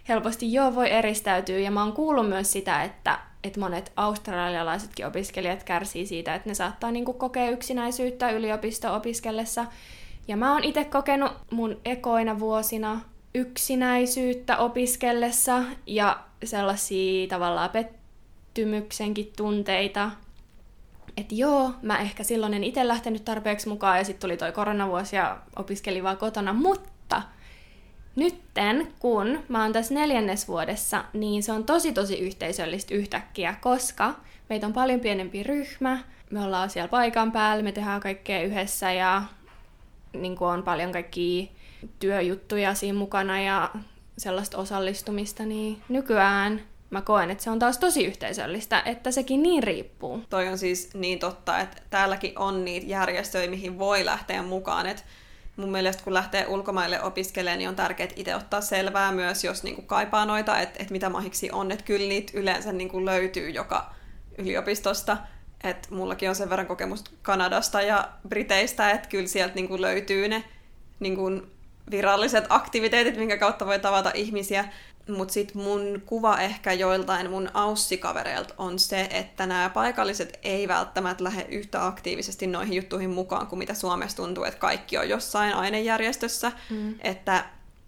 helposti 0.09 0.53
joo 0.53 0.75
voi 0.75 0.91
eristäytyä. 0.91 1.59
Ja 1.59 1.71
mä 1.71 1.83
oon 1.83 1.93
kuullut 1.93 2.29
myös 2.29 2.53
sitä, 2.53 2.83
että, 2.83 3.19
että 3.45 3.61
monet 3.61 3.93
australialaisetkin 3.97 5.07
opiskelijat 5.07 5.63
kärsii 5.63 6.07
siitä, 6.07 6.35
että 6.35 6.49
ne 6.49 6.55
saattaa 6.55 6.91
niinku 6.91 7.13
kokea 7.13 7.51
yksinäisyyttä 7.51 8.31
yliopisto-opiskellessa. 8.31 9.67
Ja 10.29 10.37
mä 10.37 10.53
oon 10.53 10.65
itse 10.65 10.85
kokenut 10.85 11.33
mun 11.51 11.81
ekoina 11.85 12.39
vuosina 12.39 13.01
yksinäisyyttä 13.35 14.57
opiskellessa 14.57 15.63
ja 15.87 16.21
sellaisia 16.45 17.29
tavallaan 17.29 17.71
pettymyksenkin 17.71 19.33
tunteita, 19.37 20.11
että 21.17 21.35
joo, 21.35 21.73
mä 21.83 21.99
ehkä 21.99 22.25
silloin 22.25 22.55
en 22.55 22.65
itse 22.65 22.89
lähtenyt 22.89 23.25
tarpeeksi 23.25 23.69
mukaan 23.69 23.99
ja 23.99 24.05
sitten 24.05 24.21
tuli 24.21 24.37
toi 24.37 24.53
koronavuosi 24.53 25.17
ja 25.17 25.39
opiskelin 25.57 26.05
vaan 26.05 26.17
kotona, 26.17 26.53
mutta 26.53 27.23
nytten, 28.17 28.93
kun 28.99 29.39
mä 29.49 29.63
oon 29.63 29.73
tässä 29.73 29.95
neljännesvuodessa, 29.95 31.05
niin 31.13 31.43
se 31.43 31.53
on 31.53 31.65
tosi 31.65 31.93
tosi 31.93 32.19
yhteisöllistä 32.19 32.95
yhtäkkiä, 32.95 33.57
koska 33.61 34.15
meitä 34.49 34.67
on 34.67 34.73
paljon 34.73 35.01
pienempi 35.01 35.43
ryhmä, 35.43 35.99
me 36.31 36.45
ollaan 36.45 36.71
siellä 36.71 36.89
paikan 36.89 37.33
päällä, 37.33 37.63
me 37.63 37.73
tehdään 37.73 38.01
kaikkea 38.01 38.43
yhdessä 38.43 38.93
ja 38.93 39.23
niin 40.13 40.37
on 40.41 40.63
paljon 40.63 40.93
kaikkia 40.93 41.47
työjuttuja 41.99 42.75
siinä 42.75 42.99
mukana 42.99 43.41
ja 43.41 43.71
sellaista 44.19 44.59
osallistumista, 44.59 45.43
niin 45.47 45.83
nykyään 45.89 46.61
mä 46.95 47.03
koen, 47.03 47.31
että 47.31 47.45
se 47.45 47.51
on 47.51 47.59
taas 47.59 47.79
tosi 47.79 48.05
yhteisöllistä, 48.05 48.83
että 48.85 49.11
sekin 49.11 49.43
niin 49.43 49.63
riippuu. 49.63 50.23
Toi 50.31 50.49
on 50.49 50.59
siis 50.59 50.95
niin 50.95 51.19
totta, 51.19 51.59
että 51.59 51.83
täälläkin 51.91 52.39
on 52.39 52.65
niitä 52.65 52.87
järjestöjä, 52.87 53.51
mihin 53.51 53.79
voi 53.79 54.05
lähteä 54.05 54.43
mukaan. 54.43 54.87
Et 54.87 55.05
mun 55.57 55.71
mielestä 55.71 56.05
kun 56.05 56.15
lähtee 56.15 56.47
ulkomaille 56.47 57.03
opiskelemaan, 57.03 57.59
niin 57.59 57.69
on 57.69 57.77
tärkeää 57.77 58.09
itse 58.17 58.35
ottaa 58.35 58.61
selvää 58.61 59.13
myös, 59.13 59.45
jos 59.45 59.63
niinku 59.63 59.83
kaipaa 59.83 60.27
noita, 60.27 60.61
että 60.61 60.83
et 60.83 60.91
mitä 60.91 61.09
mahiksi 61.09 61.51
on. 61.51 61.73
Että 61.73 61.85
kyllä 61.85 62.09
niitä 62.09 62.33
yleensä 62.35 62.73
niinku 62.73 63.05
löytyy 63.05 63.51
joka 63.51 63.95
yliopistosta. 64.39 65.17
Et 65.65 65.91
mullakin 65.91 66.29
on 66.29 66.35
sen 66.35 66.51
verran 66.51 66.67
kokemusta 66.67 67.11
Kanadasta 67.23 67.83
ja 67.83 68.09
Briteistä, 68.29 68.91
että 68.91 69.09
kyllä 69.09 69.27
sieltä 69.27 69.55
niinku 69.55 69.81
löytyy 69.81 70.29
ne 70.29 70.45
niinku 71.01 71.43
viralliset 71.91 72.45
aktiviteetit, 72.49 73.17
minkä 73.17 73.37
kautta 73.37 73.67
voi 73.67 73.79
tavata 73.79 74.11
ihmisiä. 74.15 74.65
Mutta 75.09 75.35
sitten 75.35 75.63
mun 75.63 76.03
kuva 76.07 76.39
ehkä 76.39 76.73
joiltain 76.73 77.31
mun 77.31 77.51
aussikavereilta 77.55 78.55
on 78.59 78.79
se, 78.79 79.09
että 79.11 79.47
nämä 79.47 79.71
paikalliset 79.71 80.39
ei 80.43 80.69
välttämättä 80.69 81.25
lähde 81.25 81.47
yhtä 81.49 81.87
aktiivisesti 81.87 82.47
noihin 82.47 82.77
juttuihin 82.77 83.11
mukaan 83.11 83.47
kuin 83.47 83.59
mitä 83.59 83.75
Suomessa 83.75 84.17
tuntuu, 84.17 84.45
että 84.45 84.61
kaikki 84.61 84.99
on 84.99 85.09
jossain 85.09 85.55
ainejärjestössä. 85.55 86.53
Mm. 86.71 86.95
Että 87.01 87.45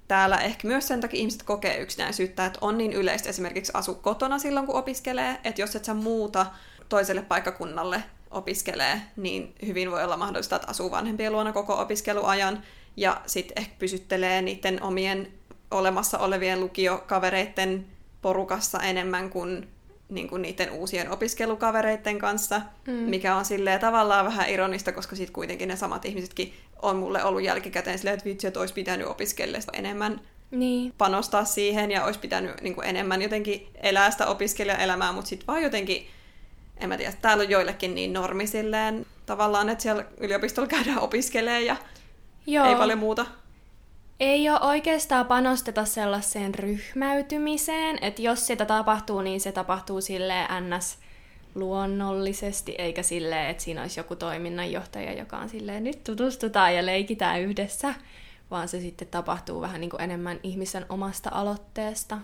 täällä 0.09 0.37
ehkä 0.37 0.69
myös 0.69 0.89
sen 0.89 1.01
takia 1.01 1.21
ihmiset 1.21 1.43
kokee 1.43 1.77
yksinäisyyttä, 1.79 2.47
että 2.47 2.59
on 2.61 2.79
niin 2.79 2.93
yleistä 2.93 3.29
esimerkiksi 3.29 3.73
asu 3.75 3.95
kotona 3.95 4.39
silloin, 4.39 4.67
kun 4.67 4.75
opiskelee, 4.75 5.41
että 5.45 5.61
jos 5.61 5.77
et 5.77 5.85
sä 5.85 5.95
muuta 5.95 6.47
toiselle 6.89 7.23
paikkakunnalle 7.23 8.03
opiskelee, 8.31 9.01
niin 9.17 9.55
hyvin 9.67 9.91
voi 9.91 10.05
olla 10.05 10.17
mahdollista, 10.17 10.57
että 10.57 10.71
asuu 10.71 10.91
vanhempien 10.91 11.33
luona 11.33 11.53
koko 11.53 11.81
opiskeluajan 11.81 12.63
ja 12.97 13.21
sitten 13.27 13.59
ehkä 13.59 13.75
pysyttelee 13.79 14.43
niiden 14.43 14.83
omien 14.83 15.33
olemassa 15.71 16.19
olevien 16.19 16.61
lukiokavereiden 16.61 17.87
porukassa 18.23 18.79
enemmän 18.79 19.31
kuin, 19.31 19.69
niin 20.09 20.29
kuin 20.29 20.43
niiden 20.43 20.71
uusien 20.71 21.11
opiskelukavereiden 21.11 22.19
kanssa, 22.19 22.61
mm. 22.87 22.93
mikä 22.93 23.37
on 23.37 23.45
silleen 23.45 23.81
tavallaan 23.81 24.25
vähän 24.25 24.49
ironista, 24.49 24.93
koska 24.93 25.17
sitten 25.17 25.33
kuitenkin 25.33 25.69
ne 25.69 25.77
samat 25.77 26.05
ihmisetkin 26.05 26.55
on 26.83 26.97
mulle 26.97 27.25
ollut 27.25 27.43
jälkikäteen 27.43 27.99
silleen, 27.99 28.15
että 28.15 28.25
vitsi, 28.25 28.47
että 28.47 28.61
olisi 28.61 28.75
pitänyt 28.75 29.07
opiskella 29.07 29.59
enemmän 29.73 30.21
niin. 30.51 30.93
panostaa 30.99 31.45
siihen 31.45 31.91
ja 31.91 32.05
olisi 32.05 32.21
pitänyt 32.21 32.61
niin 32.61 32.75
kuin 32.75 32.87
enemmän 32.87 33.23
jotenkin 33.23 33.69
elää 33.83 34.11
sitä 34.11 34.27
opiskelijaelämää, 34.27 35.13
mutta 35.13 35.29
sitten 35.29 35.47
vaan 35.47 35.63
jotenkin, 35.63 36.07
en 36.77 36.89
mä 36.89 36.97
tiedä, 36.97 37.13
täällä 37.23 37.43
on 37.43 37.51
joillekin 37.51 37.95
niin 37.95 38.13
normi 38.13 38.47
silleen 38.47 39.07
tavallaan, 39.27 39.69
että 39.69 39.83
siellä 39.83 40.05
yliopistolla 40.21 40.69
käydään 40.77 40.99
opiskelee 40.99 41.63
ja 41.63 41.77
Joo. 42.47 42.67
ei 42.67 42.75
paljon 42.75 42.99
muuta. 42.99 43.27
Ei 44.21 44.51
ole 44.51 44.61
oikeastaan 44.61 45.27
panosteta 45.27 45.85
sellaiseen 45.85 46.55
ryhmäytymiseen, 46.55 47.99
että 48.01 48.23
jos 48.23 48.47
sitä 48.47 48.65
tapahtuu, 48.65 49.21
niin 49.21 49.41
se 49.41 49.53
tapahtuu 49.53 50.01
sille 50.01 50.35
ns 50.61 50.99
luonnollisesti, 51.55 52.75
eikä 52.79 53.03
silleen, 53.03 53.51
että 53.51 53.63
siinä 53.63 53.83
olisi 53.83 54.01
joku 54.01 54.17
toiminnanjohtaja, 54.17 55.13
joka 55.13 55.37
on 55.39 55.49
silleen, 55.49 55.85
nyt 55.85 56.05
tutustutaan 56.05 56.75
ja 56.75 56.87
leikitään 56.87 57.41
yhdessä, 57.41 57.95
vaan 58.51 58.69
se 58.69 58.81
sitten 58.81 59.09
tapahtuu 59.09 59.61
vähän 59.61 59.81
niin 59.81 59.91
kuin 59.91 60.01
enemmän 60.01 60.41
ihmisen 60.43 60.87
omasta 60.89 61.31
aloitteesta. 61.33 62.19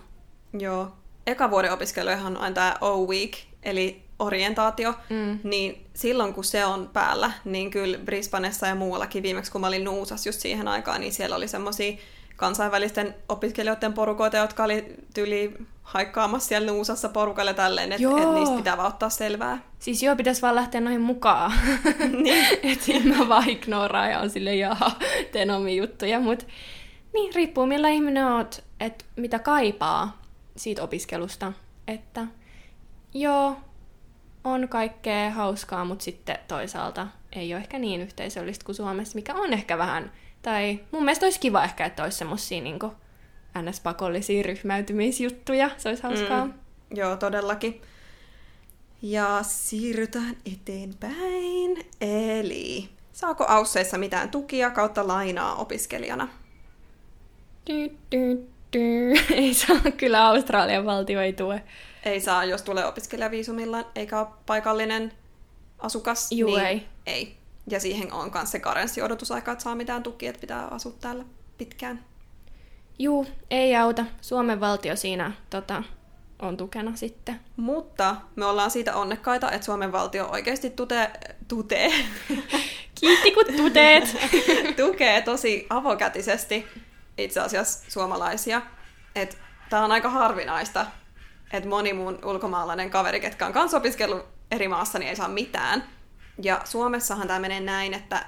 Joo. 0.59 0.91
Eka 1.27 1.51
vuoden 1.51 1.71
opiskelijoihan 1.71 2.37
on 2.37 2.53
tämä 2.53 2.75
O-Week, 2.81 3.31
eli 3.63 4.02
orientaatio, 4.19 4.93
Mm. 5.09 5.39
niin 5.43 5.85
silloin 5.93 6.33
kun 6.33 6.43
se 6.43 6.65
on 6.65 6.89
päällä, 6.93 7.31
niin 7.45 7.71
kyllä 7.71 7.97
Brisbanessa 7.97 8.67
ja 8.67 8.75
muuallakin 8.75 9.23
viimeksi, 9.23 9.51
kun 9.51 9.61
mä 9.61 9.67
olin 9.67 9.83
Nuusas 9.83 10.25
just 10.25 10.39
siihen 10.39 10.67
aikaan, 10.67 11.01
niin 11.01 11.13
siellä 11.13 11.35
oli 11.35 11.47
semmoisia 11.47 11.97
kansainvälisten 12.35 13.15
opiskelijoiden 13.29 13.93
porukoita, 13.93 14.37
jotka 14.37 14.63
oli 14.63 14.95
tyli 15.13 15.53
haikkaamassa 15.83 16.47
siellä 16.47 16.71
Nuusassa 16.71 17.09
porukalle 17.09 17.53
tälleen, 17.53 17.91
että 17.91 18.07
et 18.21 18.33
niistä 18.33 18.55
pitää 18.55 18.77
vaan 18.77 18.87
ottaa 18.87 19.09
selvää. 19.09 19.59
Siis 19.79 20.03
joo, 20.03 20.15
pitäisi 20.15 20.41
vaan 20.41 20.55
lähteä 20.55 20.81
noihin 20.81 21.01
mukaan. 21.01 21.51
Niin. 22.23 22.45
että 22.63 23.09
mä 23.17 23.27
vaan 23.29 23.49
ignoraan 23.49 24.11
ja 24.11 24.19
on 24.19 24.29
silleen, 24.29 24.59
jaha, 24.59 24.91
teen 25.31 25.51
omia 25.51 25.75
juttuja. 25.75 26.19
Mut 26.19 26.47
niin, 27.13 27.35
riippuu 27.35 27.65
millä 27.65 27.89
ihminen 27.89 28.25
oot, 28.27 28.63
että 28.79 29.05
mitä 29.15 29.39
kaipaa 29.39 30.21
siitä 30.55 30.83
opiskelusta. 30.83 31.53
Että 31.87 32.27
joo, 33.13 33.57
on 34.43 34.67
kaikkea 34.67 35.31
hauskaa, 35.31 35.85
mutta 35.85 36.05
sitten 36.05 36.39
toisaalta 36.47 37.07
ei 37.31 37.53
ole 37.53 37.61
ehkä 37.61 37.79
niin 37.79 38.01
yhteisöllistä 38.01 38.65
kuin 38.65 38.75
Suomessa, 38.75 39.15
mikä 39.15 39.33
on 39.33 39.53
ehkä 39.53 39.77
vähän, 39.77 40.11
tai 40.41 40.79
mun 40.91 41.03
mielestä 41.03 41.25
olisi 41.25 41.39
kiva 41.39 41.63
ehkä, 41.63 41.85
että 41.85 42.03
olisi 42.03 42.17
semmosia 42.17 42.61
niinku 42.61 42.93
ns-pakollisia 43.61 44.43
ryhmäytymisjuttuja, 44.43 45.69
se 45.77 45.89
olisi 45.89 46.03
hauskaa. 46.03 46.45
Mm. 46.45 46.53
Joo, 46.93 47.15
todellakin. 47.17 47.81
Ja 49.01 49.39
siirrytään 49.43 50.35
eteenpäin. 50.53 51.85
Eli 52.01 52.89
saako 53.11 53.45
Ausseissa 53.47 53.97
mitään 53.97 54.29
tukia 54.29 54.69
kautta 54.69 55.07
lainaa 55.07 55.55
opiskelijana? 55.55 56.27
Dy, 57.69 57.89
dy, 58.11 58.47
dy. 58.73 59.13
Ei 59.35 59.53
saa, 59.53 59.77
kyllä 59.97 60.27
Australian 60.27 60.85
valtio 60.85 61.21
ei 61.21 61.33
tue. 61.33 61.63
Ei 62.05 62.21
saa, 62.21 62.45
jos 62.45 62.61
tulee 62.61 62.85
opiskelijaviisumilla 62.85 63.91
eikä 63.95 64.19
ole 64.19 64.27
paikallinen 64.45 65.11
asukas. 65.79 66.31
Juu, 66.31 66.55
niin 66.55 66.65
ei. 66.65 66.87
ei. 67.05 67.37
Ja 67.69 67.79
siihen 67.79 68.13
on 68.13 68.31
myös 68.33 68.51
se 68.51 68.59
karenssiodotusaika, 68.59 69.51
että 69.51 69.63
saa 69.63 69.75
mitään 69.75 70.03
tukia, 70.03 70.29
että 70.29 70.41
pitää 70.41 70.67
asua 70.67 70.93
täällä 71.01 71.25
pitkään. 71.57 72.05
Juu, 72.99 73.27
ei 73.49 73.75
auta. 73.75 74.05
Suomen 74.21 74.59
valtio 74.59 74.95
siinä 74.95 75.31
tota, 75.49 75.83
on 76.39 76.57
tukena 76.57 76.95
sitten. 76.95 77.39
Mutta 77.55 78.15
me 78.35 78.45
ollaan 78.45 78.71
siitä 78.71 78.95
onnekkaita, 78.95 79.51
että 79.51 79.65
Suomen 79.65 79.91
valtio 79.91 80.29
oikeasti 80.31 80.69
tute, 80.69 81.11
tutee, 81.47 81.91
Kiitti 82.99 83.31
kun 83.31 83.45
tuteet! 83.57 84.17
tukee 84.85 85.21
tosi 85.21 85.67
avokätisesti 85.69 86.65
itse 87.17 87.39
asiassa 87.39 87.91
suomalaisia. 87.91 88.61
Tämä 89.69 89.85
on 89.85 89.91
aika 89.91 90.09
harvinaista, 90.09 90.85
että 91.53 91.69
moni 91.69 91.93
mun 91.93 92.19
ulkomaalainen 92.25 92.89
kaveri, 92.89 93.19
ketkä 93.19 93.45
on 93.45 93.53
kanssa 93.53 93.77
opiskellut 93.77 94.25
eri 94.51 94.67
maassa, 94.67 94.99
niin 94.99 95.09
ei 95.09 95.15
saa 95.15 95.27
mitään. 95.27 95.83
Ja 96.43 96.61
Suomessahan 96.63 97.27
tämä 97.27 97.39
menee 97.39 97.59
näin, 97.59 97.93
että 97.93 98.25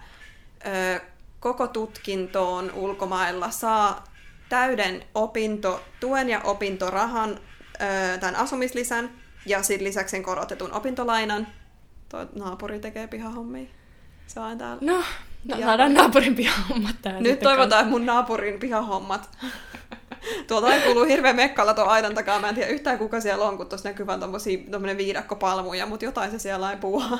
ö, 0.65 1.01
koko 1.39 1.67
tutkintoon 1.67 2.71
ulkomailla 2.73 3.51
saa 3.51 4.03
täyden 4.49 5.03
opintotuen 5.15 6.29
ja 6.29 6.41
opintorahan, 6.43 7.29
ö, 7.81 8.17
tämän 8.17 8.35
asumislisän 8.35 9.09
ja 9.45 9.63
sitten 9.63 9.88
lisäksi 9.88 10.11
sen 10.11 10.23
korotetun 10.23 10.73
opintolainan. 10.73 11.47
Tuo 12.09 12.25
naapuri 12.35 12.79
tekee 12.79 13.07
pihahommia. 13.07 13.69
Se 14.27 14.39
on 14.39 14.57
täällä. 14.57 14.77
No, 14.81 14.97
no 15.45 15.57
Ja- 15.57 15.65
saadaan 15.65 15.93
naapurin 15.93 16.35
pihan 16.35 16.63
hommat 16.69 16.95
tähän 17.01 17.23
Nyt 17.23 17.39
toivotaan, 17.39 17.81
että 17.81 17.91
mun 17.91 18.05
naapurin 18.05 18.59
pihahommat. 18.59 19.29
Tuolta 20.47 20.73
ei 20.73 20.82
kuuluu 20.82 21.04
hirveän 21.04 21.36
mekkalla 21.36 21.73
tuon 21.73 21.88
aidan 21.88 22.15
takaa. 22.15 22.39
Mä 22.39 22.49
en 22.49 22.56
tiedä 22.56 22.69
yhtään 22.69 22.97
kuka 22.97 23.21
siellä 23.21 23.45
on, 23.45 23.58
kun 23.58 23.69
tuossa 23.69 23.89
näkyy 23.89 24.08
vaan 24.08 24.19
tommosia, 24.19 24.60
tommonen 24.71 24.97
viidakko 24.97 25.36
palmuja, 25.36 25.86
mutta 25.86 26.06
jotain 26.06 26.32
se 26.32 26.39
siellä 26.39 26.71
ei 26.71 26.78
puhua. 26.78 27.19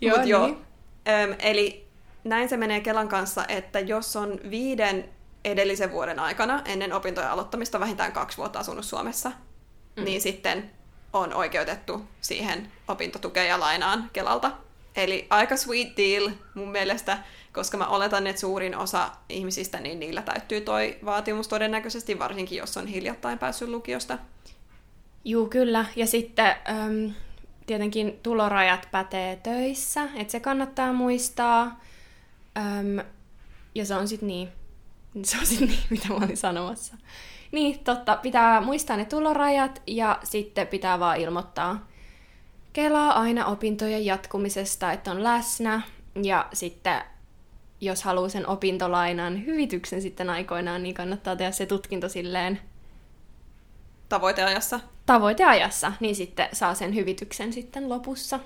Joo, 0.00 0.18
Mut 0.18 0.26
joo. 0.26 0.46
niin. 0.46 0.58
Öm, 1.08 1.34
eli 1.38 1.86
näin 2.24 2.48
se 2.48 2.56
menee 2.56 2.80
Kelan 2.80 3.08
kanssa, 3.08 3.44
että 3.48 3.80
jos 3.80 4.16
on 4.16 4.40
viiden 4.50 5.08
edellisen 5.44 5.92
vuoden 5.92 6.18
aikana 6.18 6.62
ennen 6.64 6.92
opintojen 6.92 7.30
aloittamista 7.30 7.80
vähintään 7.80 8.12
kaksi 8.12 8.38
vuotta 8.38 8.58
asunut 8.58 8.84
Suomessa, 8.84 9.32
mm. 9.96 10.04
niin 10.04 10.20
sitten 10.20 10.70
on 11.12 11.34
oikeutettu 11.34 12.02
siihen 12.20 12.72
opintotukeen 12.88 13.48
ja 13.48 13.60
lainaan 13.60 14.10
Kelalta. 14.12 14.50
Eli 14.96 15.26
aika 15.30 15.56
sweet 15.56 15.96
deal 15.96 16.30
mun 16.54 16.68
mielestä, 16.68 17.18
koska 17.54 17.76
mä 17.76 17.86
oletan, 17.86 18.26
että 18.26 18.40
suurin 18.40 18.76
osa 18.76 19.10
ihmisistä, 19.28 19.80
niin 19.80 20.00
niillä 20.00 20.22
täyttyy 20.22 20.60
toi 20.60 20.98
vaatimus 21.04 21.48
todennäköisesti, 21.48 22.18
varsinkin 22.18 22.58
jos 22.58 22.76
on 22.76 22.86
hiljattain 22.86 23.38
päässyt 23.38 23.68
lukiosta. 23.68 24.18
Juu, 25.24 25.46
kyllä. 25.46 25.84
Ja 25.96 26.06
sitten 26.06 26.46
äm, 26.68 27.12
tietenkin 27.66 28.18
tulorajat 28.22 28.88
pätee 28.90 29.36
töissä, 29.36 30.08
että 30.14 30.32
se 30.32 30.40
kannattaa 30.40 30.92
muistaa. 30.92 31.80
Äm, 32.58 33.06
ja 33.74 33.86
se 33.86 33.94
on 33.94 34.08
sitten 34.08 34.26
niin, 34.26 34.48
se 35.22 35.38
on 35.38 35.46
sitten 35.46 35.68
niin, 35.68 35.80
mitä 35.90 36.08
mä 36.08 36.14
olin 36.14 36.36
sanomassa. 36.36 36.96
Niin, 37.52 37.78
totta, 37.78 38.16
pitää 38.16 38.60
muistaa 38.60 38.96
ne 38.96 39.04
tulorajat 39.04 39.82
ja 39.86 40.18
sitten 40.24 40.66
pitää 40.66 41.00
vaan 41.00 41.20
ilmoittaa 41.20 41.86
Kelaa 42.74 43.20
aina 43.20 43.46
opintojen 43.46 44.06
jatkumisesta, 44.06 44.92
että 44.92 45.10
on 45.10 45.24
läsnä. 45.24 45.82
Ja 46.22 46.48
sitten 46.52 47.02
jos 47.80 48.02
haluaa 48.02 48.28
sen 48.28 48.46
opintolainan 48.46 49.46
hyvityksen 49.46 50.02
sitten 50.02 50.30
aikoinaan, 50.30 50.82
niin 50.82 50.94
kannattaa 50.94 51.36
tehdä 51.36 51.50
se 51.50 51.66
tutkinto 51.66 52.08
silleen 52.08 52.60
Tavoiteajassa. 54.08 54.80
tavoiteajassa, 55.06 55.92
niin 56.00 56.16
sitten 56.16 56.48
saa 56.52 56.74
sen 56.74 56.94
hyvityksen 56.94 57.52
sitten 57.52 57.88
lopussa. 57.88 58.40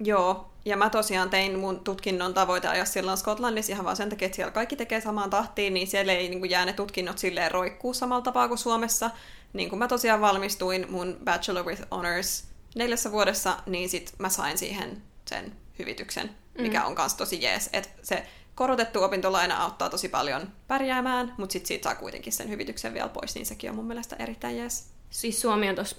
Joo, 0.00 0.50
ja 0.64 0.76
mä 0.76 0.90
tosiaan 0.90 1.30
tein 1.30 1.58
mun 1.58 1.80
tutkinnon 1.80 2.34
tavoiteajassa 2.34 2.92
silloin 2.92 3.18
Skotlannissa 3.18 3.72
ihan 3.72 3.84
vaan 3.84 3.96
sen 3.96 4.08
takia, 4.08 4.26
että 4.26 4.36
siellä 4.36 4.52
kaikki 4.52 4.76
tekee 4.76 5.00
samaan 5.00 5.30
tahtiin, 5.30 5.74
niin 5.74 5.86
siellä 5.86 6.12
ei 6.12 6.28
niin 6.28 6.38
kuin, 6.38 6.50
jää 6.50 6.64
ne 6.64 6.72
tutkinnot 6.72 7.18
silleen 7.18 7.50
roikkuu 7.50 7.94
samalla 7.94 8.22
tapaa 8.22 8.48
kuin 8.48 8.58
Suomessa. 8.58 9.10
Niin 9.52 9.70
kun 9.70 9.78
mä 9.78 9.88
tosiaan 9.88 10.20
valmistuin 10.20 10.86
mun 10.90 11.16
Bachelor 11.24 11.66
with 11.66 11.82
Honors 11.90 12.44
neljässä 12.74 13.12
vuodessa, 13.12 13.56
niin 13.66 13.88
sit 13.88 14.14
mä 14.18 14.28
sain 14.28 14.58
siihen 14.58 15.02
sen 15.26 15.52
hyvityksen, 15.78 16.30
mikä 16.58 16.84
on 16.84 16.94
kans 16.94 17.14
tosi 17.14 17.42
jees. 17.42 17.70
Et 17.72 17.90
se 18.02 18.26
korotettu 18.58 19.02
opintolaina 19.02 19.62
auttaa 19.62 19.90
tosi 19.90 20.08
paljon 20.08 20.42
pärjäämään, 20.66 21.34
mutta 21.36 21.52
sit 21.52 21.66
siitä 21.66 21.84
saa 21.84 21.94
kuitenkin 21.94 22.32
sen 22.32 22.48
hyvityksen 22.48 22.94
vielä 22.94 23.08
pois, 23.08 23.34
niin 23.34 23.46
sekin 23.46 23.70
on 23.70 23.76
mun 23.76 23.84
mielestä 23.84 24.16
erittäin 24.18 24.58
jees. 24.58 24.92
Siis 25.10 25.40
Suomi 25.40 25.68
on 25.68 25.74
tuossa 25.74 25.96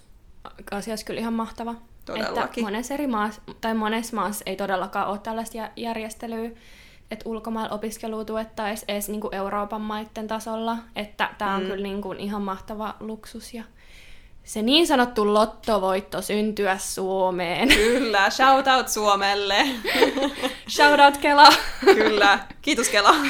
asiassa 0.71 1.05
kyllä 1.05 1.19
ihan 1.19 1.33
mahtava. 1.33 1.75
Todellakin. 2.05 2.43
Että 2.43 2.61
monessa, 2.61 2.93
eri 2.93 3.07
maassa, 3.07 3.41
tai 3.61 3.73
monessa 3.73 4.15
maassa 4.15 4.43
ei 4.45 4.55
todellakaan 4.55 5.07
ole 5.07 5.19
tällaista 5.19 5.57
jä- 5.57 5.71
järjestelyä, 5.75 6.49
että 7.11 7.29
ulkomailla 7.29 7.75
opiskelua 7.75 8.25
tuettaisiin 8.25 8.91
edes 8.91 9.09
niinku 9.09 9.29
Euroopan 9.31 9.81
maiden 9.81 10.27
tasolla. 10.27 10.77
Että 10.95 11.29
tämä 11.37 11.55
on 11.55 11.61
mm. 11.61 11.67
kyllä 11.67 11.83
niinku 11.83 12.11
ihan 12.11 12.41
mahtava 12.41 12.95
luksus. 12.99 13.53
Ja 13.53 13.63
se 14.43 14.61
niin 14.61 14.87
sanottu 14.87 15.33
lottovoitto 15.33 16.21
syntyä 16.21 16.77
Suomeen. 16.77 17.67
Kyllä, 17.67 18.29
shout 18.29 18.67
out 18.67 18.87
Suomelle. 18.87 19.67
Shout 20.75 20.99
out 20.99 21.17
Kela! 21.17 21.49
Kyllä, 21.85 22.39
kiitos 22.61 22.89
Kela. 22.89 23.15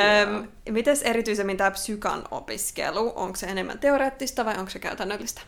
Öm, 0.00 0.48
mites 0.70 1.02
erityisemmin 1.02 1.56
tämä 1.56 1.70
psykan 1.70 2.24
opiskelu? 2.30 3.12
Onko 3.16 3.36
se 3.36 3.46
enemmän 3.46 3.78
teoreettista 3.78 4.44
vai 4.44 4.58
onko 4.58 4.70
se 4.70 4.78
käytännöllistä? 4.78 5.40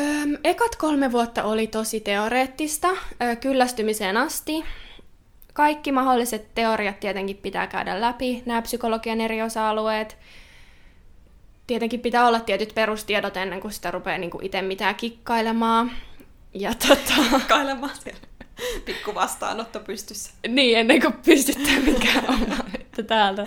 Öm, 0.00 0.36
ekat 0.44 0.76
kolme 0.76 1.12
vuotta 1.12 1.44
oli 1.44 1.66
tosi 1.66 2.00
teoreettista, 2.00 2.88
ö, 2.88 3.36
kyllästymiseen 3.36 4.16
asti. 4.16 4.64
Kaikki 5.52 5.92
mahdolliset 5.92 6.54
teoriat 6.54 7.00
tietenkin 7.00 7.36
pitää 7.36 7.66
käydä 7.66 8.00
läpi, 8.00 8.42
nämä 8.46 8.62
psykologian 8.62 9.20
eri 9.20 9.42
osa-alueet. 9.42 10.16
Tietenkin 11.66 12.00
pitää 12.00 12.26
olla 12.26 12.40
tietyt 12.40 12.74
perustiedot 12.74 13.36
ennen 13.36 13.60
kuin 13.60 13.72
sitä 13.72 13.90
rupeaa 13.90 14.18
niinku 14.18 14.38
itse 14.42 14.62
mitään 14.62 14.94
kikkailemaan. 14.94 15.90
Ja 16.54 16.74
tota, 16.74 17.40
Kailemaan 17.48 17.96
siellä. 17.96 18.20
Pikku 18.84 19.14
vastaanotto 19.14 19.80
pystyssä. 19.80 20.32
niin, 20.48 20.78
ennen 20.78 21.00
kuin 21.00 21.12
pystyttää 21.12 21.80
mikään 21.80 22.24
oma 22.34 22.56
että 22.74 23.02
täältä. 23.02 23.44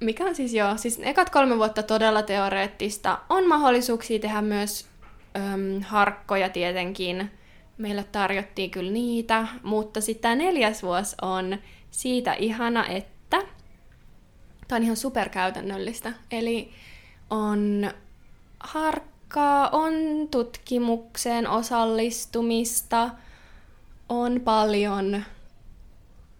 Mikä 0.00 0.24
on 0.24 0.34
siis 0.34 0.54
joo, 0.54 0.76
siis 0.76 1.00
ekat 1.02 1.30
kolme 1.30 1.56
vuotta 1.56 1.82
todella 1.82 2.22
teoreettista. 2.22 3.18
On 3.28 3.48
mahdollisuuksia 3.48 4.18
tehdä 4.18 4.42
myös 4.42 4.94
Öm, 5.36 5.82
harkkoja 5.82 6.48
tietenkin. 6.48 7.30
Meille 7.78 8.04
tarjottiin 8.12 8.70
kyllä 8.70 8.92
niitä, 8.92 9.48
mutta 9.62 10.00
sitten 10.00 10.22
tämä 10.22 10.34
neljäs 10.34 10.82
vuosi 10.82 11.16
on 11.22 11.58
siitä 11.90 12.32
ihana, 12.32 12.86
että 12.86 13.36
tämä 14.68 14.76
on 14.76 14.82
ihan 14.82 14.96
superkäytännöllistä. 14.96 16.12
Eli 16.30 16.70
on 17.34 17.90
harkkaa, 18.60 19.68
on 19.68 19.92
tutkimukseen 20.30 21.48
osallistumista, 21.48 23.10
on 24.08 24.40
paljon 24.40 25.14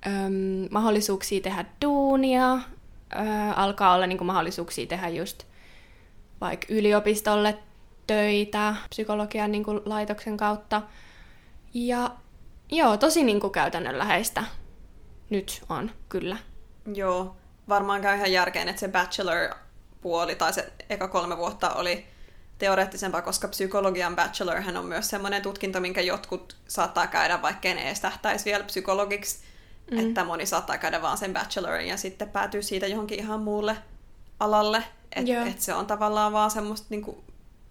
öm, 0.07 0.69
mahdollisuuksia 0.71 1.41
tehdä 1.41 1.65
duunia, 1.85 2.53
ö, 2.55 2.61
alkaa 3.57 3.95
olla 3.95 4.07
niinku 4.07 4.25
mahdollisuuksia 4.25 4.87
tehdä 4.87 5.09
just 5.09 5.45
vaikka 6.41 6.67
yliopistolle 6.71 7.59
töitä 8.07 8.75
psykologian 8.91 9.53
niinku 9.53 9.83
laitoksen 9.85 10.37
kautta. 10.37 10.83
Ja 11.75 12.11
joo, 12.73 12.97
tosi 12.97 13.23
niinku 13.23 13.51
käytännönläheistä 13.51 14.45
nyt 15.31 15.63
on, 15.69 15.91
kyllä. 16.09 16.37
Joo, 16.95 17.37
varmaan 17.69 18.01
käy 18.01 18.17
ihan 18.17 18.33
järkeen, 18.33 18.69
että 18.69 18.81
se 18.81 18.89
bachelor-puoli 20.05 20.35
tai 20.35 20.53
se 20.53 20.73
eka 20.91 21.09
kolme 21.09 21.37
vuotta 21.37 21.75
oli 21.75 22.07
teoreettisempaa, 22.59 23.23
koska 23.23 23.49
psykologian 23.49 24.17
bachelor 24.17 24.61
hän 24.61 24.77
on 24.77 24.87
myös 24.87 25.11
semmoinen 25.11 25.43
tutkinto, 25.43 25.81
minkä 25.81 26.01
jotkut 26.01 26.57
saattaa 26.69 27.07
käydä, 27.07 27.43
vaikkei 27.43 27.75
ne 27.75 27.87
edes 27.87 28.01
tähtäisi 28.01 28.45
vielä 28.45 28.65
psykologiksi. 28.65 29.39
Mm. 29.91 29.99
Että 29.99 30.25
moni 30.25 30.47
saattaa 30.47 30.79
käydä 30.79 31.03
vaan 31.03 31.19
sen 31.19 31.33
bachelorin 31.33 31.89
ja 31.89 31.97
sitten 31.97 32.31
päätyy 32.31 32.63
siitä 32.63 32.87
johonkin 32.87 33.19
ihan 33.19 33.41
muulle 33.41 33.77
alalle. 34.41 34.85
Että 35.13 35.45
et 35.45 35.61
se 35.61 35.75
on 35.75 35.87
tavallaan 35.87 36.33
vaan 36.33 36.51
semmoista, 36.51 36.87
niin 36.91 37.03
kuin, 37.03 37.17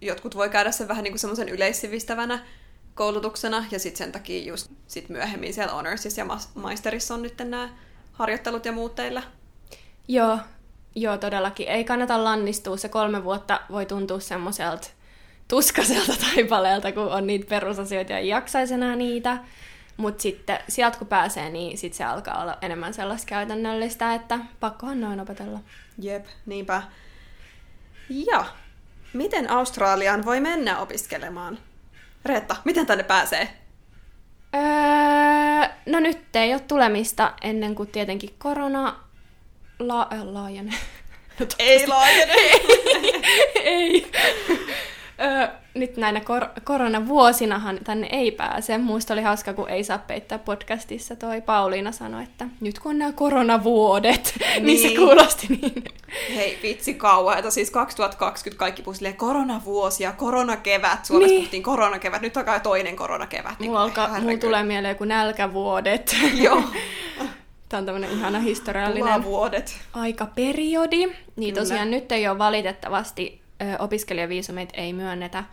jotkut 0.00 0.36
voi 0.36 0.48
käydä 0.48 0.72
sen 0.72 0.88
vähän 0.88 1.04
niin 1.04 1.12
kuin 1.12 1.20
semmoisen 1.20 1.48
yleissivistävänä 1.48 2.46
koulutuksena, 2.94 3.64
ja 3.70 3.78
sitten 3.78 3.98
sen 3.98 4.12
takia 4.12 4.44
just 4.44 4.70
sit 4.86 5.08
myöhemmin 5.08 5.54
siellä 5.54 5.72
honorsissa 5.72 6.20
ja 6.20 6.26
maisterissa 6.54 7.14
on 7.14 7.22
nyt 7.22 7.38
nämä 7.38 7.68
harjoittelut 8.12 8.64
ja 8.64 8.72
muut 8.72 8.94
teillä. 8.94 9.22
Joo, 10.08 10.38
joo 10.94 11.18
todellakin. 11.18 11.68
Ei 11.68 11.84
kannata 11.84 12.24
lannistua. 12.24 12.76
Se 12.76 12.88
kolme 12.88 13.24
vuotta 13.24 13.60
voi 13.70 13.86
tuntua 13.86 14.20
semmoiselta 14.20 14.88
tuskaselta 15.48 16.12
taipaleelta, 16.26 16.92
kun 16.92 17.12
on 17.12 17.26
niitä 17.26 17.46
perusasioita 17.48 18.12
ja 18.12 18.18
ei 18.18 18.28
jaksaisi 18.28 18.74
enää 18.74 18.96
niitä. 18.96 19.38
Mutta 19.96 20.22
sitten 20.22 20.58
sieltä 20.68 20.98
kun 20.98 21.06
pääsee, 21.06 21.50
niin 21.50 21.78
sitten 21.78 21.96
se 21.98 22.04
alkaa 22.04 22.42
olla 22.42 22.58
enemmän 22.62 22.94
sellaista 22.94 23.28
käytännöllistä, 23.28 24.14
että 24.14 24.38
pakkohan 24.60 25.00
noin 25.00 25.20
opetella. 25.20 25.58
Jep, 25.98 26.26
niinpä. 26.46 26.82
Ja, 28.08 28.44
miten 29.12 29.50
Australiaan 29.50 30.24
voi 30.24 30.40
mennä 30.40 30.78
opiskelemaan? 30.78 31.58
Reetta, 32.24 32.56
miten 32.64 32.86
tänne 32.86 33.04
pääsee? 33.04 33.48
Öö, 34.54 35.68
no 35.86 36.00
nyt 36.00 36.36
ei 36.36 36.52
ole 36.52 36.60
tulemista 36.60 37.32
ennen 37.42 37.74
kuin 37.74 37.88
tietenkin 37.88 38.34
korona 38.38 39.03
la- 39.88 40.08
äh, 40.12 40.22
laajenee. 40.22 40.78
No, 41.40 41.46
ei 41.58 41.86
laajene! 41.86 42.32
ei. 42.34 43.62
ei. 43.64 44.06
Öö, 45.20 45.48
nyt 45.74 45.96
näinä 45.96 46.20
kor- 46.20 46.48
koronavuosinahan 46.64 47.78
tänne 47.84 48.08
ei 48.12 48.30
pääse. 48.30 48.78
Muista 48.78 49.12
oli 49.14 49.22
hauska, 49.22 49.52
kun 49.54 49.68
ei 49.68 49.84
saa 49.84 49.98
peittää 49.98 50.38
podcastissa. 50.38 51.16
Toi 51.16 51.40
Pauliina 51.40 51.92
sanoi, 51.92 52.22
että 52.22 52.46
nyt 52.60 52.78
kun 52.78 52.90
on 52.90 52.98
nämä 52.98 53.12
koronavuodet, 53.12 54.34
niin, 54.40 54.62
niin 54.66 54.78
se 54.78 54.86
niin. 54.88 54.98
kuulosti 55.00 55.46
niin. 55.48 55.84
Hei, 56.34 56.58
vitsi 56.62 56.94
kauheeta. 56.94 57.50
Siis 57.50 57.70
2020 57.70 58.58
kaikki 58.58 58.82
puhuu 58.82 58.94
silleen 58.94 59.16
koronavuosi 59.16 60.02
ja 60.02 60.12
koronakevät. 60.12 61.04
Suomessa 61.04 61.28
niin. 61.30 61.40
puhuttiin 61.40 61.62
koronakevät. 61.62 62.22
Nyt 62.22 62.36
alkaa 62.36 62.60
toinen 62.60 62.96
koronakevät. 62.96 63.58
Niin 63.60 63.70
mulla, 63.70 63.82
alkaa, 63.82 64.20
mulla 64.20 64.38
tulee 64.38 64.62
mieleen 64.62 64.92
joku 64.92 65.04
nälkävuodet. 65.04 66.16
Joo. 66.34 66.62
Tämä 67.74 67.80
on 67.80 67.86
tämmöinen 67.86 68.10
ihana 68.10 68.40
historiallinen 68.40 69.24
vuodet. 69.24 69.80
aikaperiodi. 69.92 71.06
Niin 71.06 71.54
Kyllä. 71.54 71.54
tosiaan 71.54 71.90
nyt 71.90 72.12
ei 72.12 72.28
ole 72.28 72.38
valitettavasti 72.38 73.42
ö, 73.62 73.64
opiskelijaviisumit 73.78 74.68
ei 74.72 74.92
myönnetä. 74.92 75.44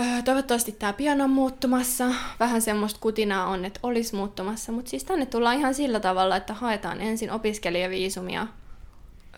Ö, 0.00 0.22
toivottavasti 0.24 0.72
tämä 0.72 0.92
pian 0.92 1.20
on 1.20 1.30
muuttumassa. 1.30 2.04
Vähän 2.40 2.62
semmoista 2.62 3.00
kutinaa 3.00 3.46
on, 3.46 3.64
että 3.64 3.80
olisi 3.82 4.16
muuttumassa. 4.16 4.72
Mutta 4.72 4.90
siis 4.90 5.04
tänne 5.04 5.26
tullaan 5.26 5.58
ihan 5.58 5.74
sillä 5.74 6.00
tavalla, 6.00 6.36
että 6.36 6.54
haetaan 6.54 7.00
ensin 7.00 7.30
opiskelijaviisumia. 7.30 8.46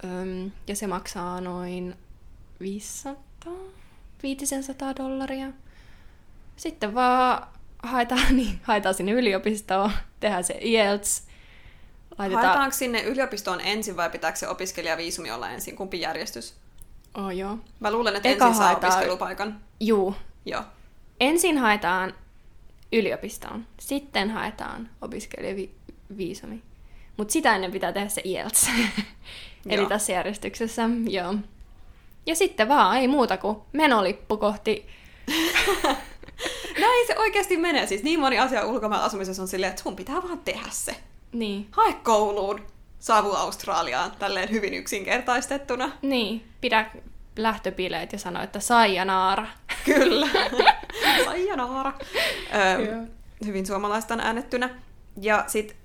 Öm, 0.04 0.50
ja 0.66 0.76
se 0.76 0.86
maksaa 0.86 1.40
noin 1.40 1.94
500, 2.60 3.52
500 4.22 4.96
dollaria. 4.96 5.46
Sitten 6.56 6.94
vaan 6.94 7.46
haetaan, 7.82 8.36
niin, 8.36 8.60
haetaan 8.62 8.94
sinne 8.94 9.12
yliopistoon, 9.12 9.90
tehdään 10.20 10.44
se 10.44 10.58
IELTS. 10.62 11.25
Laitetaan... 12.18 12.46
Haetaanko 12.46 12.76
sinne 12.76 13.02
yliopistoon 13.02 13.60
ensin 13.60 13.96
vai 13.96 14.10
pitääkö 14.10 14.38
se 14.38 14.48
opiskelijaviisumi 14.48 15.30
olla 15.30 15.50
ensin? 15.50 15.76
Kumpi 15.76 16.00
järjestys? 16.00 16.54
Oh, 17.14 17.30
joo. 17.30 17.58
Mä 17.80 17.92
luulen, 17.92 18.16
että 18.16 18.28
Eka 18.28 18.46
ensin 18.46 18.58
saa 18.58 18.66
haetaan... 18.66 18.92
opiskelupaikan. 18.92 19.60
Juu. 19.80 20.14
Joo. 20.46 20.62
Ensin 21.20 21.58
haetaan 21.58 22.14
yliopistoon, 22.92 23.66
sitten 23.80 24.30
haetaan 24.30 24.88
opiskelijaviisumi. 25.02 26.62
Mutta 27.16 27.32
sitä 27.32 27.54
ennen 27.54 27.72
pitää 27.72 27.92
tehdä 27.92 28.08
se 28.08 28.22
IELTS. 28.24 28.70
Eli 29.68 29.86
tässä 29.86 30.12
järjestyksessä, 30.12 30.82
joo. 31.08 31.34
Ja 32.26 32.34
sitten 32.34 32.68
vaan, 32.68 32.98
ei 32.98 33.08
muuta 33.08 33.36
kuin 33.36 33.58
menolippu 33.72 34.36
kohti... 34.36 34.86
Näin 36.80 37.06
se 37.06 37.18
oikeasti 37.18 37.56
menee. 37.56 37.86
Siis 37.86 38.02
niin 38.02 38.20
moni 38.20 38.38
asia 38.38 38.66
ulkomaan 38.66 39.02
asumisessa 39.02 39.42
on 39.42 39.48
silleen, 39.48 39.70
että 39.70 39.82
sun 39.82 39.96
pitää 39.96 40.22
vaan 40.22 40.38
tehdä 40.38 40.68
se. 40.70 40.96
Niin. 41.38 41.66
Hae 41.70 41.92
kouluun, 41.92 42.60
saavu 42.98 43.32
Australiaan 43.32 44.12
tälleen 44.18 44.50
hyvin 44.50 44.74
yksinkertaistettuna. 44.74 45.92
Niin, 46.02 46.44
pidä 46.60 46.90
lähtöpileet 47.36 48.12
ja 48.12 48.18
sano, 48.18 48.42
että 48.42 48.58
naara. 49.04 49.46
Kyllä, 49.84 50.28
naara. 51.56 51.92
Öö, 52.54 53.02
hyvin 53.46 53.66
suomalaista 53.66 54.14
on 54.14 54.20
äänettynä. 54.20 54.70
Ja 55.20 55.44
sitten 55.46 55.76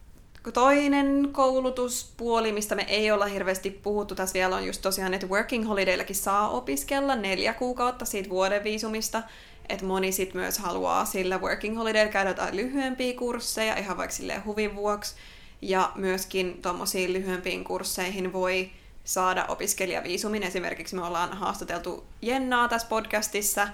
toinen 0.53 1.29
koulutuspuoli, 1.31 2.51
mistä 2.51 2.75
me 2.75 2.85
ei 2.87 3.11
olla 3.11 3.25
hirveästi 3.25 3.69
puhuttu 3.69 4.15
tässä 4.15 4.33
vielä, 4.33 4.55
on 4.55 4.65
just 4.65 4.81
tosiaan, 4.81 5.13
että 5.13 5.27
working 5.27 5.67
holidayllakin 5.67 6.15
saa 6.15 6.49
opiskella 6.49 7.15
neljä 7.15 7.53
kuukautta 7.53 8.05
siitä 8.05 8.29
vuoden 8.29 8.63
viisumista. 8.63 9.23
Että 9.69 9.85
moni 9.85 10.11
sit 10.11 10.33
myös 10.33 10.59
haluaa 10.59 11.05
sillä 11.05 11.37
working 11.37 11.77
holiday 11.77 12.07
käydä 12.07 12.29
jotain 12.29 12.55
lyhyempiä 12.55 13.13
kursseja, 13.13 13.77
ihan 13.77 13.97
vaikka 13.97 14.15
silleen 14.15 14.45
huvin 14.45 14.75
vuoksi. 14.75 15.15
Ja 15.61 15.91
myöskin 15.95 16.61
tuommoisiin 16.61 17.13
lyhyempiin 17.13 17.63
kursseihin 17.63 18.33
voi 18.33 18.71
saada 19.03 19.45
opiskelijaviisumin. 19.45 20.43
Esimerkiksi 20.43 20.95
me 20.95 21.05
ollaan 21.05 21.37
haastateltu 21.37 22.05
Jennaa 22.21 22.67
tässä 22.67 22.87
podcastissa, 22.87 23.67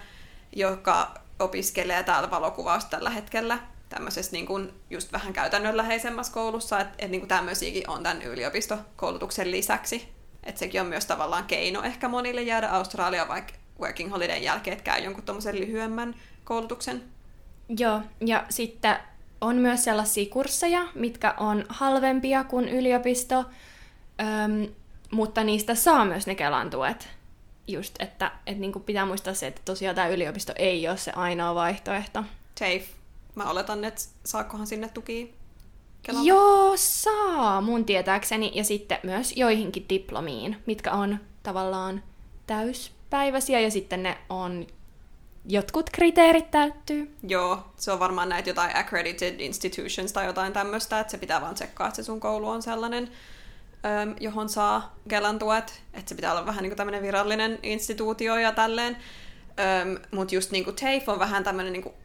joka 0.55 1.13
opiskelee 1.39 2.03
täällä 2.03 2.31
valokuvausta 2.31 2.89
tällä 2.89 3.09
hetkellä 3.09 3.59
tämmöisessä 3.89 4.31
niin 4.31 4.45
kuin 4.45 4.73
just 4.89 5.11
vähän 5.11 5.33
käytännönläheisemmässä 5.33 6.33
koulussa, 6.33 6.79
että 6.79 6.95
et, 6.99 7.11
niin 7.11 7.21
kuin 7.21 7.29
tämmöisiäkin 7.29 7.89
on 7.89 8.03
tämän 8.03 8.21
yliopistokoulutuksen 8.21 9.51
lisäksi. 9.51 10.09
Että 10.43 10.59
sekin 10.59 10.81
on 10.81 10.87
myös 10.87 11.05
tavallaan 11.05 11.45
keino 11.45 11.83
ehkä 11.83 12.07
monille 12.07 12.41
jäädä 12.41 12.69
Australiaan 12.69 13.27
vaikka 13.27 13.53
working 13.79 14.11
holidayn 14.11 14.43
jälkeen, 14.43 14.77
että 14.77 14.83
käy 14.83 15.01
jonkun 15.01 15.23
tommosen 15.23 15.59
lyhyemmän 15.59 16.15
koulutuksen. 16.43 17.03
Joo, 17.77 18.01
ja 18.25 18.45
sitten 18.49 18.97
on 19.41 19.55
myös 19.55 19.83
sellaisia 19.83 20.29
kursseja, 20.29 20.87
mitkä 20.95 21.33
on 21.37 21.65
halvempia 21.69 22.43
kuin 22.43 22.69
yliopisto, 22.69 23.45
öm, 24.21 24.73
mutta 25.11 25.43
niistä 25.43 25.75
saa 25.75 26.05
myös 26.05 26.27
ne 26.27 26.35
Kelan 26.35 26.69
tuet. 26.69 27.09
Just, 27.67 27.95
että, 27.99 28.31
että 28.45 28.61
niin 28.61 28.73
pitää 28.85 29.05
muistaa 29.05 29.33
se, 29.33 29.47
että 29.47 29.61
tosiaan 29.65 29.95
tämä 29.95 30.07
yliopisto 30.07 30.53
ei 30.55 30.87
ole 30.87 30.97
se 30.97 31.11
ainoa 31.11 31.55
vaihtoehto. 31.55 32.23
Safe. 32.59 32.85
Mä 33.35 33.49
oletan, 33.49 33.85
että 33.85 34.01
saakohan 34.25 34.67
sinne 34.67 34.89
tuki 34.89 35.33
Kelalta? 36.01 36.27
Joo, 36.27 36.73
saa 36.75 37.61
mun 37.61 37.85
tietääkseni. 37.85 38.51
Ja 38.55 38.63
sitten 38.63 38.99
myös 39.03 39.37
joihinkin 39.37 39.85
diplomiin, 39.89 40.57
mitkä 40.65 40.91
on 40.91 41.19
tavallaan 41.43 42.03
täyspäiväisiä 42.47 43.59
ja 43.59 43.71
sitten 43.71 44.03
ne 44.03 44.17
on 44.29 44.67
jotkut 45.47 45.89
kriteerit 45.89 46.51
täyttyy. 46.51 47.15
Joo, 47.23 47.71
se 47.77 47.91
on 47.91 47.99
varmaan 47.99 48.29
näitä 48.29 48.49
jotain 48.49 48.77
accredited 48.77 49.39
institutions 49.39 50.13
tai 50.13 50.25
jotain 50.25 50.53
tämmöistä, 50.53 50.99
että 50.99 51.11
se 51.11 51.17
pitää 51.17 51.41
vaan 51.41 51.55
tsekkaa, 51.55 51.87
että 51.87 51.95
se 51.95 52.03
sun 52.03 52.19
koulu 52.19 52.49
on 52.49 52.61
sellainen, 52.61 53.11
johon 54.19 54.49
saa 54.49 54.95
Kelan 55.07 55.39
tuet, 55.39 55.81
että 55.93 56.09
se 56.09 56.15
pitää 56.15 56.31
olla 56.31 56.45
vähän 56.45 56.63
niin 56.63 56.69
kuin 56.69 56.77
tämmöinen 56.77 57.03
virallinen 57.03 57.59
instituutio 57.63 58.37
ja 58.37 58.51
tälleen. 58.51 58.97
Mutta 60.11 60.35
just 60.35 60.51
niin 60.51 60.63
kuin 60.63 60.75
TAFE 60.75 61.11
on 61.11 61.19
vähän 61.19 61.43
tämmöinen 61.43 61.73
niin 61.73 61.83
kuin 61.83 61.95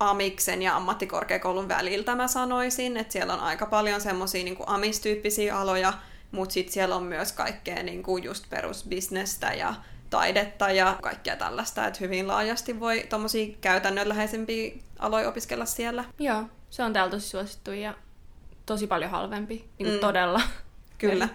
amiksen 0.00 0.62
ja 0.62 0.76
ammattikorkeakoulun 0.76 1.68
väliltä 1.68 2.14
mä 2.14 2.28
sanoisin, 2.28 2.96
että 2.96 3.12
siellä 3.12 3.34
on 3.34 3.40
aika 3.40 3.66
paljon 3.66 4.00
semmoisia 4.00 4.44
niin 4.44 4.56
amistyyppisiä 4.66 5.58
aloja, 5.58 5.92
mutta 6.30 6.52
sitten 6.52 6.72
siellä 6.72 6.96
on 6.96 7.02
myös 7.02 7.32
kaikkea 7.32 7.82
niin 7.82 8.02
kuin 8.02 8.24
just 8.24 8.44
perusbisnestä 8.50 9.54
ja 9.54 9.74
taidetta 10.10 10.70
ja 10.70 10.98
kaikkea 11.02 11.36
tällaista, 11.36 11.86
että 11.86 11.98
hyvin 12.00 12.28
laajasti 12.28 12.80
voi 12.80 13.06
tommosia 13.08 13.56
käytännönläheisempiä 13.60 14.72
aloja 14.98 15.28
opiskella 15.28 15.66
siellä. 15.66 16.04
Joo, 16.18 16.42
se 16.70 16.82
on 16.82 16.92
täällä 16.92 17.10
tosi 17.10 17.28
suosittu 17.28 17.72
ja 17.72 17.94
tosi 18.66 18.86
paljon 18.86 19.10
halvempi, 19.10 19.64
niin 19.78 19.94
Mm. 19.94 19.98
todella 20.00 20.42
Kyllä. 20.98 21.28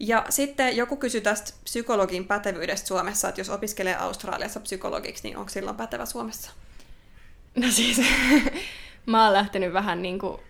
Ja 0.00 0.26
sitten 0.28 0.76
joku 0.76 0.96
kysyi 0.96 1.20
tästä 1.20 1.52
psykologin 1.64 2.24
pätevyydestä 2.24 2.88
Suomessa, 2.88 3.28
että 3.28 3.40
jos 3.40 3.50
opiskelee 3.50 3.96
Australiassa 3.96 4.60
psykologiksi, 4.60 5.22
niin 5.22 5.36
onko 5.36 5.48
silloin 5.48 5.76
pätevä 5.76 6.06
Suomessa? 6.06 6.50
No 7.54 7.70
siis, 7.70 8.00
mä 9.06 9.24
oon 9.24 9.32
lähtenyt 9.32 9.72
vähän 9.72 10.02
niin 10.02 10.18
kuin, 10.18 10.40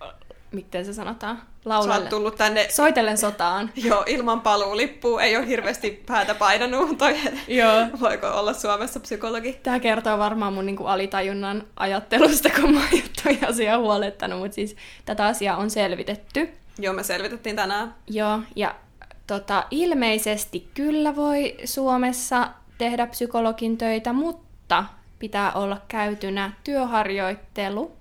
miten 0.53 0.85
se 0.85 0.93
sanotaan, 0.93 1.43
Sä 1.65 1.79
oot 1.79 2.09
tullut 2.09 2.37
tänne 2.37 2.67
Soitellen 2.71 3.19
sotaan. 3.19 3.71
jo 3.85 4.05
ilman 4.07 4.41
paluulippua, 4.41 5.23
ei 5.23 5.37
ole 5.37 5.47
hirveästi 5.47 6.03
päätä 6.07 6.35
painanut 6.35 6.99
toi, 6.99 7.17
Joo. 7.49 7.87
voiko 8.01 8.27
olla 8.27 8.53
Suomessa 8.53 9.01
psykologi. 9.01 9.61
Tämä 9.63 9.81
kertoo 9.81 10.19
varmaan 10.19 10.53
mun 10.53 10.67
niinku 10.67 10.87
alitajunnan 10.87 11.65
ajattelusta, 11.77 12.51
kun 12.61 12.75
mä 12.75 12.81
oon 12.81 13.03
toi 13.25 13.39
asia 13.49 13.79
huolettanut, 13.79 14.39
mutta 14.39 14.55
siis 14.55 14.77
tätä 15.05 15.27
asiaa 15.27 15.57
on 15.57 15.71
selvitetty. 15.71 16.49
Joo, 16.79 16.95
me 16.95 17.03
selvitettiin 17.03 17.57
tänään. 17.57 17.95
Joo, 18.11 18.41
ja 18.57 18.75
tota, 19.27 19.65
ilmeisesti 19.71 20.71
kyllä 20.75 21.17
voi 21.17 21.57
Suomessa 21.65 22.49
tehdä 22.79 23.07
psykologin 23.07 23.79
töitä, 23.79 24.13
mutta 24.13 24.85
pitää 25.19 25.53
olla 25.53 25.79
käytynä 25.89 26.53
työharjoittelu. 26.65 27.93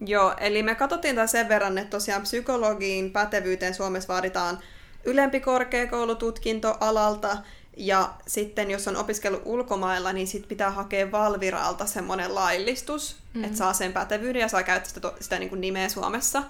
Joo, 0.00 0.34
eli 0.40 0.62
me 0.62 0.74
katsottiin 0.74 1.14
tämän 1.14 1.28
sen 1.28 1.48
verran, 1.48 1.78
että 1.78 1.90
tosiaan 1.90 2.22
psykologiin 2.22 3.10
pätevyyteen 3.10 3.74
Suomessa 3.74 4.12
vaaditaan 4.12 4.58
ylempi 5.04 5.40
korkeakoulututkinto 5.40 6.76
alalta, 6.80 7.36
ja 7.76 8.14
sitten 8.26 8.70
jos 8.70 8.88
on 8.88 8.96
opiskellut 8.96 9.42
ulkomailla, 9.44 10.12
niin 10.12 10.26
sit 10.26 10.48
pitää 10.48 10.70
hakea 10.70 11.12
Valviralta 11.12 11.86
semmoinen 11.86 12.34
laillistus, 12.34 13.16
mm-hmm. 13.16 13.44
että 13.44 13.56
saa 13.56 13.72
sen 13.72 13.92
pätevyyden 13.92 14.40
ja 14.40 14.48
saa 14.48 14.62
käyttää 14.62 14.92
sitä, 14.92 15.12
sitä 15.20 15.38
niin 15.38 15.48
kuin 15.48 15.60
nimeä 15.60 15.88
Suomessa. 15.88 16.42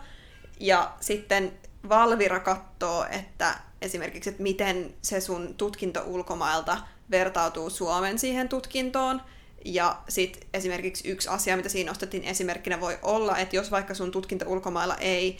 Ja 0.60 0.92
sitten 1.00 1.52
Valvira 1.88 2.40
katsoo, 2.40 3.06
että 3.10 3.54
esimerkiksi, 3.82 4.30
että 4.30 4.42
miten 4.42 4.94
se 5.02 5.20
sun 5.20 5.54
tutkinto 5.54 6.02
ulkomailta 6.06 6.78
vertautuu 7.10 7.70
Suomen 7.70 8.18
siihen 8.18 8.48
tutkintoon. 8.48 9.22
Ja 9.66 9.96
sitten 10.08 10.48
esimerkiksi 10.54 11.08
yksi 11.08 11.28
asia, 11.28 11.56
mitä 11.56 11.68
siinä 11.68 11.90
nostettiin 11.90 12.24
esimerkkinä, 12.24 12.80
voi 12.80 12.98
olla, 13.02 13.38
että 13.38 13.56
jos 13.56 13.70
vaikka 13.70 13.94
sun 13.94 14.10
tutkinto 14.10 14.44
ulkomailla 14.48 14.96
ei 14.96 15.38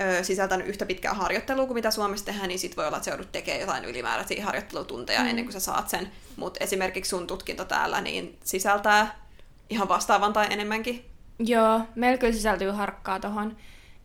ö, 0.00 0.24
sisältänyt 0.24 0.66
yhtä 0.66 0.86
pitkää 0.86 1.14
harjoittelua 1.14 1.66
kuin 1.66 1.74
mitä 1.74 1.90
Suomessa 1.90 2.26
tehdään, 2.26 2.48
niin 2.48 2.58
sit 2.58 2.76
voi 2.76 2.86
olla, 2.86 2.96
että 2.96 3.04
sä 3.04 3.10
joudut 3.10 3.32
tekemään 3.32 3.60
jotain 3.60 3.84
ylimääräisiä 3.84 4.44
harjoittelutunteja 4.44 5.20
mm. 5.20 5.28
ennen 5.28 5.44
kuin 5.44 5.52
sä 5.52 5.60
saat 5.60 5.88
sen. 5.88 6.12
Mutta 6.36 6.64
esimerkiksi 6.64 7.08
sun 7.08 7.26
tutkinto 7.26 7.64
täällä 7.64 8.00
niin 8.00 8.38
sisältää 8.44 9.26
ihan 9.70 9.88
vastaavan 9.88 10.32
tai 10.32 10.46
enemmänkin. 10.50 11.04
Joo, 11.38 11.80
meillä 11.94 12.18
kyllä 12.18 12.32
sisältyy 12.32 12.70
harkkaa 12.70 13.20
tohon. 13.20 13.56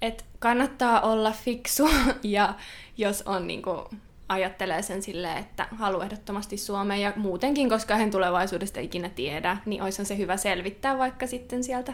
Että 0.02 0.24
kannattaa 0.40 1.02
olla 1.02 1.32
fiksu 1.32 1.90
ja 2.24 2.54
jos 2.98 3.22
on 3.22 3.48
niinku, 3.48 3.90
ajattelee 4.32 4.82
sen 4.82 5.02
silleen, 5.02 5.38
että 5.38 5.68
haluaa 5.72 6.06
ehdottomasti 6.06 6.58
Suomeen 6.58 7.02
ja 7.02 7.14
muutenkin, 7.16 7.70
koska 7.70 7.96
hän 7.96 8.12
tulevaisuudesta 8.12 8.80
ikinä 8.80 9.10
tiedä, 9.10 9.58
niin 9.66 9.84
olisihan 9.84 10.06
se 10.06 10.18
hyvä 10.18 10.38
selvittää 10.38 10.98
vaikka 10.98 11.28
sitten 11.28 11.64
sieltä 11.64 11.94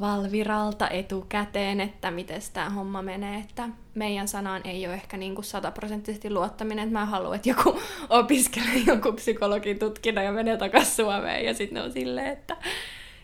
Valviralta 0.00 0.88
etukäteen, 0.88 1.80
että 1.80 2.10
miten 2.10 2.40
tämä 2.52 2.70
homma 2.70 3.02
menee, 3.02 3.38
että 3.38 3.68
meidän 3.94 4.28
sanaan 4.28 4.62
ei 4.64 4.86
ole 4.86 4.94
ehkä 4.94 5.16
niinku 5.16 5.42
sataprosenttisesti 5.42 6.30
luottaminen, 6.30 6.82
että 6.88 6.98
mä 6.98 7.06
haluan, 7.06 7.36
että 7.36 7.48
joku 7.48 7.80
opiskelee 8.08 8.82
joku 8.86 9.12
psykologin 9.12 9.78
tutkinnon 9.78 10.24
ja 10.24 10.32
menee 10.32 10.56
takaisin 10.56 10.94
Suomeen 10.94 11.44
ja 11.44 11.54
sitten 11.54 11.82
on 11.82 11.92
silleen, 11.92 12.26
että 12.26 12.56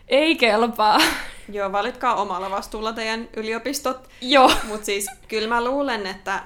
ei 0.07 0.35
kelpaa. 0.35 0.99
Joo, 1.51 1.71
valitkaa 1.71 2.15
omalla 2.15 2.51
vastuulla 2.51 2.93
teidän 2.93 3.29
yliopistot. 3.37 4.09
Joo. 4.21 4.51
Mutta 4.67 4.85
siis 4.85 5.09
kyllä 5.27 5.47
mä 5.47 5.63
luulen, 5.63 6.07
että, 6.07 6.43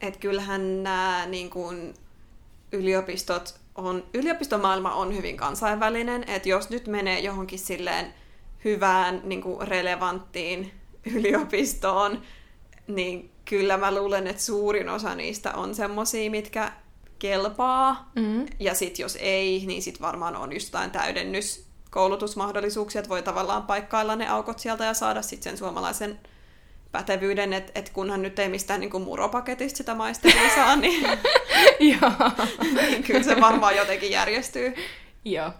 että 0.00 0.20
kyllähän 0.20 0.82
nämä 0.82 1.26
niin 1.26 1.50
kuin, 1.50 1.94
yliopistot 2.72 3.54
on, 3.74 4.04
yliopistomaailma 4.14 4.94
on 4.94 5.16
hyvin 5.16 5.36
kansainvälinen, 5.36 6.24
että 6.26 6.48
jos 6.48 6.70
nyt 6.70 6.86
menee 6.86 7.20
johonkin 7.20 7.58
silleen 7.58 8.14
hyvään, 8.64 9.20
niin 9.24 9.42
kuin 9.42 9.68
relevanttiin 9.68 10.72
yliopistoon, 11.14 12.22
niin 12.86 13.30
kyllä 13.44 13.76
mä 13.76 13.94
luulen, 13.94 14.26
että 14.26 14.42
suurin 14.42 14.88
osa 14.88 15.14
niistä 15.14 15.52
on 15.52 15.74
semmosia, 15.74 16.30
mitkä 16.30 16.72
kelpaa. 17.18 18.10
Mm. 18.16 18.46
Ja 18.60 18.74
sitten 18.74 19.02
jos 19.02 19.18
ei, 19.20 19.66
niin 19.66 19.82
sitten 19.82 20.02
varmaan 20.02 20.36
on 20.36 20.52
just 20.52 20.68
jotain 20.68 20.90
täydennyskoulutusmahdollisuuksia, 20.90 22.98
että 22.98 23.08
voi 23.08 23.22
tavallaan 23.22 23.62
paikkailla 23.62 24.16
ne 24.16 24.28
aukot 24.28 24.58
sieltä 24.58 24.84
ja 24.84 24.94
saada 24.94 25.22
sitten 25.22 25.42
sen 25.42 25.58
suomalaisen 25.58 26.20
pätevyyden, 26.94 27.52
että 27.52 27.72
et 27.74 27.90
kunhan 27.90 28.22
nyt 28.22 28.38
ei 28.38 28.48
mistään 28.48 28.80
niinku 28.80 28.98
muropaketista 28.98 29.76
sitä 29.76 29.94
maisteria 29.94 30.54
saa, 30.54 30.76
niin, 30.84 31.06
niin 31.80 32.00
kyllä 33.06 33.22
se 33.22 33.40
varmaan 33.40 33.76
jotenkin 33.76 34.10
järjestyy. 34.10 34.74
Joo. 35.24 35.50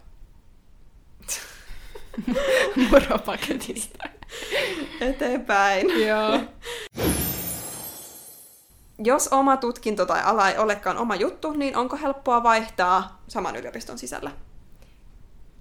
Muropaketista. 2.91 4.09
Eteenpäin. 5.01 6.07
Joo. 6.07 6.41
Jos 8.99 9.28
oma 9.28 9.57
tutkinto 9.57 10.07
tai 10.07 10.22
ala 10.24 10.51
ei 10.51 10.59
olekaan 10.59 10.99
oma 10.99 11.14
juttu, 11.14 11.53
niin 11.53 11.76
onko 11.76 11.97
helppoa 11.97 12.43
vaihtaa 12.43 13.22
saman 13.28 13.57
yliopiston 13.57 13.99
sisällä? 13.99 14.30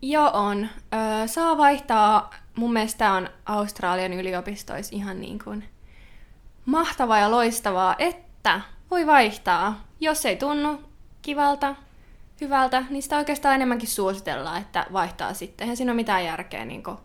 Joo 0.01 0.29
on. 0.33 0.69
Öö, 0.93 1.27
saa 1.27 1.57
vaihtaa, 1.57 2.29
mun 2.55 2.73
mielestä 2.73 3.11
on 3.13 3.29
Australian 3.45 4.13
yliopistoissa 4.13 4.95
ihan 4.95 5.21
niin 5.21 5.39
kuin 5.43 5.69
mahtavaa 6.65 7.19
ja 7.19 7.31
loistavaa, 7.31 7.95
että 7.99 8.61
voi 8.91 9.07
vaihtaa. 9.07 9.83
Jos 9.99 10.25
ei 10.25 10.35
tunnu 10.35 10.81
kivalta, 11.21 11.75
hyvältä, 12.41 12.83
niin 12.89 13.03
sitä 13.03 13.17
oikeastaan 13.17 13.55
enemmänkin 13.55 13.89
suositellaan, 13.89 14.61
että 14.61 14.85
vaihtaa 14.93 15.33
sitten. 15.33 15.65
Eihän 15.65 15.77
siinä 15.77 15.91
ole 15.91 15.95
mitään 15.95 16.25
järkeä 16.25 16.65
niin 16.65 16.83
kuin 16.83 16.97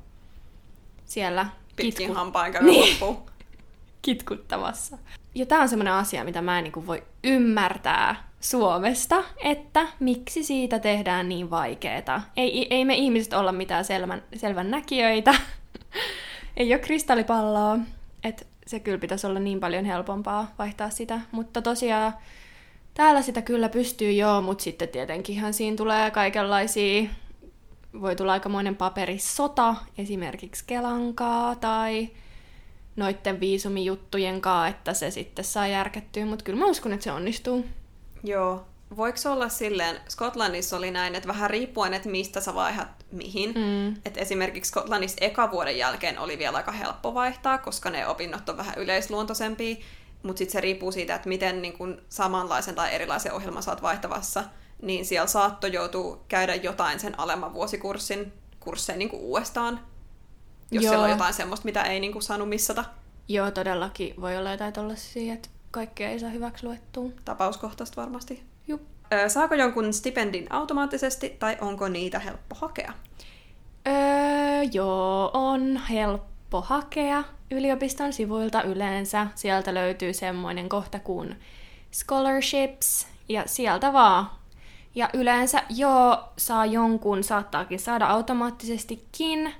siellä 1.04 1.46
Pitkin 1.76 2.06
kitku- 2.08 2.14
hampain 2.14 2.52
käydä 2.52 2.66
Niin. 2.66 2.90
loppuun. 2.90 3.30
kitkuttavassa. 4.02 4.98
Ja 5.34 5.46
tämä 5.46 5.62
on 5.62 5.68
semmoinen 5.68 5.92
asia, 5.94 6.24
mitä 6.24 6.42
mä 6.42 6.58
en 6.58 6.64
niin 6.64 6.86
voi 6.86 7.02
ymmärtää 7.24 8.27
Suomesta, 8.40 9.24
että 9.44 9.86
miksi 10.00 10.44
siitä 10.44 10.78
tehdään 10.78 11.28
niin 11.28 11.50
vaikeeta. 11.50 12.20
Ei, 12.36 12.66
ei 12.70 12.84
me 12.84 12.94
ihmiset 12.94 13.32
olla 13.32 13.52
mitään 13.52 13.84
selvän, 13.84 14.22
selvän 14.36 14.70
näkijöitä. 14.70 15.34
ei 16.56 16.72
ole 16.72 16.78
kristallipalloa. 16.78 17.78
Et 18.24 18.46
se 18.66 18.80
kyllä 18.80 18.98
pitäisi 18.98 19.26
olla 19.26 19.40
niin 19.40 19.60
paljon 19.60 19.84
helpompaa 19.84 20.54
vaihtaa 20.58 20.90
sitä. 20.90 21.20
Mutta 21.32 21.62
tosiaan 21.62 22.14
täällä 22.94 23.22
sitä 23.22 23.42
kyllä 23.42 23.68
pystyy 23.68 24.12
joo, 24.12 24.42
mutta 24.42 24.64
sitten 24.64 24.88
tietenkinhän 24.88 25.54
siinä 25.54 25.76
tulee 25.76 26.10
kaikenlaisia 26.10 27.08
voi 28.00 28.16
tulla 28.16 28.32
aikamoinen 28.32 28.76
paperissota, 28.76 29.74
esimerkiksi 29.98 30.64
Kelankaa 30.66 31.54
tai 31.54 32.08
noitten 32.96 33.40
viisumijuttujen 33.40 34.40
kaa, 34.40 34.68
että 34.68 34.94
se 34.94 35.10
sitten 35.10 35.44
saa 35.44 35.66
järkettyä, 35.66 36.26
mutta 36.26 36.44
kyllä 36.44 36.58
mä 36.58 36.66
uskon, 36.66 36.92
että 36.92 37.04
se 37.04 37.12
onnistuu. 37.12 37.64
Joo. 38.24 38.66
Voiko 38.96 39.18
se 39.18 39.28
olla 39.28 39.48
silleen, 39.48 40.00
Skotlannissa 40.08 40.76
oli 40.76 40.90
näin, 40.90 41.14
että 41.14 41.28
vähän 41.28 41.50
riippuen, 41.50 41.94
että 41.94 42.08
mistä 42.08 42.40
sä 42.40 42.54
vaihdat 42.54 42.88
mihin. 43.12 43.54
Mm. 43.54 43.88
Et 44.04 44.16
esimerkiksi 44.16 44.68
Skotlannissa 44.68 45.18
eka 45.20 45.50
vuoden 45.50 45.78
jälkeen 45.78 46.18
oli 46.18 46.38
vielä 46.38 46.56
aika 46.56 46.72
helppo 46.72 47.14
vaihtaa, 47.14 47.58
koska 47.58 47.90
ne 47.90 48.06
opinnot 48.06 48.48
on 48.48 48.56
vähän 48.56 48.78
yleisluontoisempia, 48.78 49.76
mutta 50.22 50.38
sitten 50.38 50.52
se 50.52 50.60
riippuu 50.60 50.92
siitä, 50.92 51.14
että 51.14 51.28
miten 51.28 51.62
niin 51.62 51.78
kun 51.78 52.02
samanlaisen 52.08 52.74
tai 52.74 52.94
erilaisen 52.94 53.32
ohjelman 53.32 53.62
sä 53.62 53.70
oot 53.70 53.82
vaihtavassa, 53.82 54.44
niin 54.82 55.04
siellä 55.04 55.26
saattoi 55.26 55.72
joutua 55.72 56.24
käydä 56.28 56.54
jotain 56.54 57.00
sen 57.00 57.18
alemman 57.18 57.54
vuosikurssin 57.54 58.32
kursseja 58.60 58.98
niin 58.98 59.10
uudestaan, 59.12 59.80
jos 60.70 60.84
Joo. 60.84 60.90
siellä 60.90 61.04
on 61.04 61.10
jotain 61.10 61.34
semmoista, 61.34 61.64
mitä 61.64 61.82
ei 61.82 62.00
niin 62.00 62.12
kuin 62.12 62.22
saanut 62.22 62.48
missata 62.48 62.84
Joo, 63.28 63.50
todellakin 63.50 64.14
voi 64.20 64.36
olla 64.36 64.50
jotain 64.50 64.72
tollasia, 64.72 65.34
että 65.34 65.48
kaikkea 65.70 66.08
ei 66.08 66.20
saa 66.20 66.30
hyväksi 66.30 66.66
luettua. 66.66 67.10
tapauskohtaista 67.24 68.00
varmasti. 68.00 68.42
Jup. 68.68 68.82
Saako 69.28 69.54
jonkun 69.54 69.92
stipendin 69.92 70.46
automaattisesti 70.50 71.36
tai 71.38 71.56
onko 71.60 71.88
niitä 71.88 72.18
helppo 72.18 72.56
hakea? 72.60 72.92
Öö, 73.86 74.62
joo, 74.72 75.30
on 75.34 75.76
helppo 75.76 76.60
hakea 76.60 77.24
yliopiston 77.50 78.12
sivuilta 78.12 78.62
yleensä. 78.62 79.26
Sieltä 79.34 79.74
löytyy 79.74 80.12
semmoinen 80.12 80.68
kohta 80.68 80.98
kuin 80.98 81.36
scholarships, 81.92 83.06
ja 83.28 83.42
sieltä 83.46 83.92
vaan. 83.92 84.30
Ja 84.94 85.10
yleensä 85.14 85.62
joo, 85.68 86.18
saa 86.38 86.66
jonkun, 86.66 87.24
saattaakin 87.24 87.78
saada 87.78 88.06
automaattisestikin. 88.06 89.54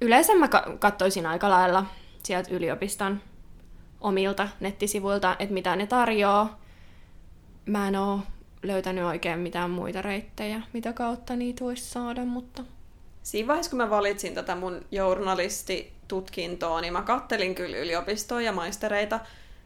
Yleensä 0.00 0.34
mä 0.34 0.48
ka- 0.48 0.76
katsoisin 0.78 1.26
aika 1.26 1.48
lailla 1.50 1.86
sieltä 2.22 2.54
yliopiston 2.54 3.20
omilta 4.00 4.48
nettisivuilta, 4.60 5.36
että 5.38 5.54
mitä 5.54 5.76
ne 5.76 5.86
tarjoaa. 5.86 6.60
Mä 7.66 7.88
en 7.88 7.96
oo 7.96 8.20
löytänyt 8.62 9.04
oikein 9.04 9.38
mitään 9.38 9.70
muita 9.70 10.02
reittejä, 10.02 10.62
mitä 10.72 10.92
kautta 10.92 11.36
niitä 11.36 11.64
voisi 11.64 11.84
saada, 11.84 12.24
mutta... 12.24 12.62
Siinä 13.22 13.48
vaiheessa, 13.48 13.70
kun 13.70 13.76
mä 13.76 13.90
valitsin 13.90 14.34
tätä 14.34 14.54
mun 14.54 14.84
journalistitutkintoa, 14.90 16.80
niin 16.80 16.92
mä 16.92 17.02
kattelin 17.02 17.54
kyllä 17.54 17.76
yliopistoa 17.76 18.40
ja 18.40 18.52
maistereita, 18.52 19.20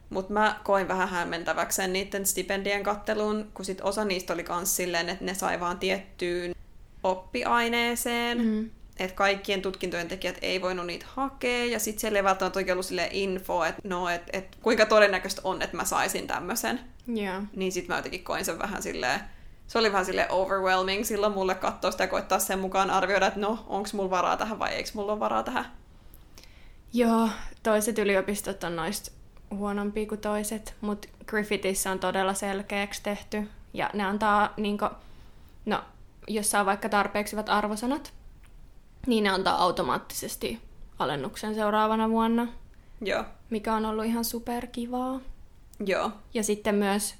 mutta 0.09 0.33
mä 0.33 0.59
koin 0.63 0.87
vähän 0.87 1.09
hämmentäväkseen 1.09 1.93
niiden 1.93 2.25
stipendien 2.25 2.83
katteluun, 2.83 3.51
kun 3.53 3.65
sit 3.65 3.81
osa 3.81 4.05
niistä 4.05 4.33
oli 4.33 4.43
kans 4.43 4.75
silleen, 4.75 5.09
että 5.09 5.25
ne 5.25 5.33
sai 5.33 5.59
vaan 5.59 5.79
tiettyyn 5.79 6.55
oppiaineeseen, 7.03 8.41
mm. 8.41 8.69
Että 8.99 9.15
kaikkien 9.15 9.61
tutkintojen 9.61 10.07
tekijät 10.07 10.37
ei 10.41 10.61
voinut 10.61 10.85
niitä 10.85 11.05
hakea, 11.09 11.65
ja 11.65 11.79
sitten 11.79 12.01
siellä 12.01 12.19
ei 12.19 12.23
välttämättä 12.23 12.59
oikein 12.59 12.73
ollut 12.73 13.11
info, 13.11 13.63
että 13.63 13.81
no, 13.83 14.09
et, 14.09 14.21
et, 14.33 14.57
kuinka 14.61 14.85
todennäköistä 14.85 15.41
on, 15.43 15.61
että 15.61 15.77
mä 15.77 15.85
saisin 15.85 16.27
tämmöisen. 16.27 16.79
Yeah. 17.17 17.43
Niin 17.55 17.71
sitten 17.71 17.93
mä 17.93 17.97
jotenkin 17.97 18.23
koin 18.23 18.45
sen 18.45 18.59
vähän 18.59 18.83
silleen, 18.83 19.19
se 19.67 19.79
oli 19.79 19.91
vähän 19.91 20.05
sille 20.05 20.27
overwhelming 20.29 21.05
silloin 21.05 21.33
mulle 21.33 21.55
katsoa 21.55 21.91
sitä 21.91 22.03
ja 22.03 22.07
koittaa 22.07 22.39
sen 22.39 22.59
mukaan 22.59 22.89
arvioida, 22.89 23.27
että 23.27 23.39
no, 23.39 23.63
onko 23.67 23.89
mulla 23.93 24.09
varaa 24.09 24.37
tähän 24.37 24.59
vai 24.59 24.73
eikö 24.73 24.89
mulla 24.93 25.11
ole 25.11 25.19
varaa 25.19 25.43
tähän. 25.43 25.65
Joo, 26.93 27.29
toiset 27.63 27.99
yliopistot 27.99 28.63
on 28.63 28.75
noista 28.75 29.11
huonompia 29.55 30.07
kuin 30.07 30.21
toiset, 30.21 30.75
mutta 30.81 31.07
Griffithissa 31.25 31.91
on 31.91 31.99
todella 31.99 32.33
selkeäksi 32.33 33.03
tehty. 33.03 33.49
Ja 33.73 33.89
ne 33.93 34.03
antaa, 34.03 34.53
niin 34.57 34.77
kuin, 34.77 34.91
no, 35.65 35.83
jos 36.27 36.51
saa 36.51 36.65
vaikka 36.65 36.89
tarpeeksi 36.89 37.31
hyvät 37.31 37.49
arvosanat, 37.49 38.13
niin 39.07 39.23
ne 39.23 39.29
antaa 39.29 39.57
automaattisesti 39.57 40.59
alennuksen 40.99 41.55
seuraavana 41.55 42.09
vuonna. 42.09 42.47
Joo. 43.01 43.23
Mikä 43.49 43.73
on 43.73 43.85
ollut 43.85 44.05
ihan 44.05 44.25
superkivaa. 44.25 45.19
Joo. 45.85 46.11
Ja 46.33 46.43
sitten 46.43 46.75
myös 46.75 47.15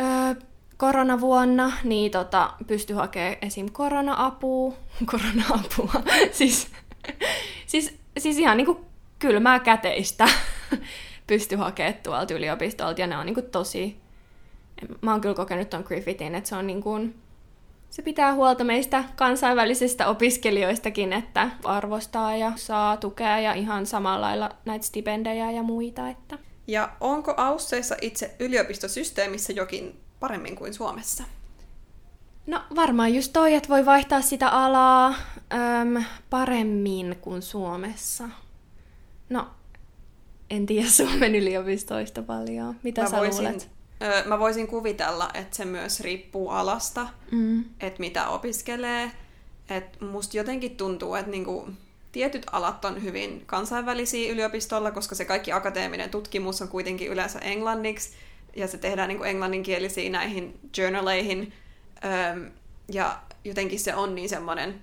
öö, 0.00 0.34
koronavuonna 0.76 1.72
niin 1.84 2.10
tota, 2.10 2.54
pystyi 2.66 2.96
hakemaan 2.96 3.36
esim. 3.42 3.72
korona-apua. 3.72 4.74
korona-apua. 5.10 5.92
siis, 6.32 6.68
siis, 7.66 7.98
siis 8.18 8.38
ihan 8.38 8.56
niinku 8.56 8.80
kylmää 9.18 9.58
käteistä 9.58 10.28
pysty 11.26 11.56
hakemaan 11.56 11.94
tuolta 12.02 12.34
yliopistolta. 12.34 13.00
Ja 13.00 13.06
ne 13.06 13.18
on 13.18 13.26
niinku 13.26 13.42
tosi... 13.42 14.00
Mä 15.00 15.10
oon 15.10 15.20
kyllä 15.20 15.34
kokenut 15.34 15.70
ton 15.70 15.84
Griffithin, 15.86 16.34
että 16.34 16.48
se 16.48 16.56
on 16.56 16.66
niinku, 16.66 16.90
se 17.90 18.02
pitää 18.02 18.34
huolta 18.34 18.64
meistä 18.64 19.04
kansainvälisistä 19.16 20.06
opiskelijoistakin, 20.06 21.12
että 21.12 21.50
arvostaa 21.64 22.36
ja 22.36 22.52
saa 22.56 22.96
tukea 22.96 23.38
ja 23.38 23.54
ihan 23.54 23.86
samalla 23.86 24.26
lailla 24.26 24.50
näitä 24.64 24.86
stipendejä 24.86 25.50
ja 25.50 25.62
muita. 25.62 26.08
Että. 26.08 26.38
Ja 26.66 26.92
onko 27.00 27.34
Ausseissa 27.36 27.96
itse 28.00 28.34
yliopistosysteemissä 28.38 29.52
jokin 29.52 30.00
paremmin 30.20 30.56
kuin 30.56 30.74
Suomessa? 30.74 31.24
No 32.46 32.62
varmaan 32.76 33.14
just 33.14 33.32
toi, 33.32 33.54
että 33.54 33.68
voi 33.68 33.86
vaihtaa 33.86 34.20
sitä 34.20 34.48
alaa 34.48 35.14
äm, 35.52 36.04
paremmin 36.30 37.16
kuin 37.20 37.42
Suomessa. 37.42 38.28
No, 39.28 39.48
en 40.50 40.66
tiedä 40.66 40.88
Suomen 41.06 41.34
yliopistoista 41.34 42.22
paljon. 42.22 42.76
Mitä 42.82 43.02
mä 43.02 43.08
sä 43.08 43.16
voisin, 43.16 43.44
luulet? 43.44 43.70
Öö, 44.02 44.24
mä 44.24 44.38
voisin 44.38 44.66
kuvitella, 44.66 45.30
että 45.34 45.56
se 45.56 45.64
myös 45.64 46.00
riippuu 46.00 46.50
alasta, 46.50 47.08
mm. 47.30 47.64
että 47.80 48.00
mitä 48.00 48.28
opiskelee. 48.28 49.10
Et 49.70 50.00
musta 50.00 50.36
jotenkin 50.36 50.76
tuntuu, 50.76 51.14
että 51.14 51.30
niinku, 51.30 51.68
tietyt 52.12 52.46
alat 52.52 52.84
on 52.84 53.02
hyvin 53.02 53.42
kansainvälisiä 53.46 54.32
yliopistolla, 54.32 54.90
koska 54.90 55.14
se 55.14 55.24
kaikki 55.24 55.52
akateeminen 55.52 56.10
tutkimus 56.10 56.62
on 56.62 56.68
kuitenkin 56.68 57.08
yleensä 57.08 57.38
englanniksi, 57.38 58.10
ja 58.56 58.68
se 58.68 58.78
tehdään 58.78 59.08
niin 59.08 59.18
kuin 59.18 59.30
englanninkielisiin 59.30 60.12
näihin 60.12 60.60
journaleihin, 60.76 61.52
öö, 62.04 62.50
ja 62.92 63.18
jotenkin 63.44 63.80
se 63.80 63.94
on 63.94 64.14
niin 64.14 64.28
semmoinen, 64.28 64.80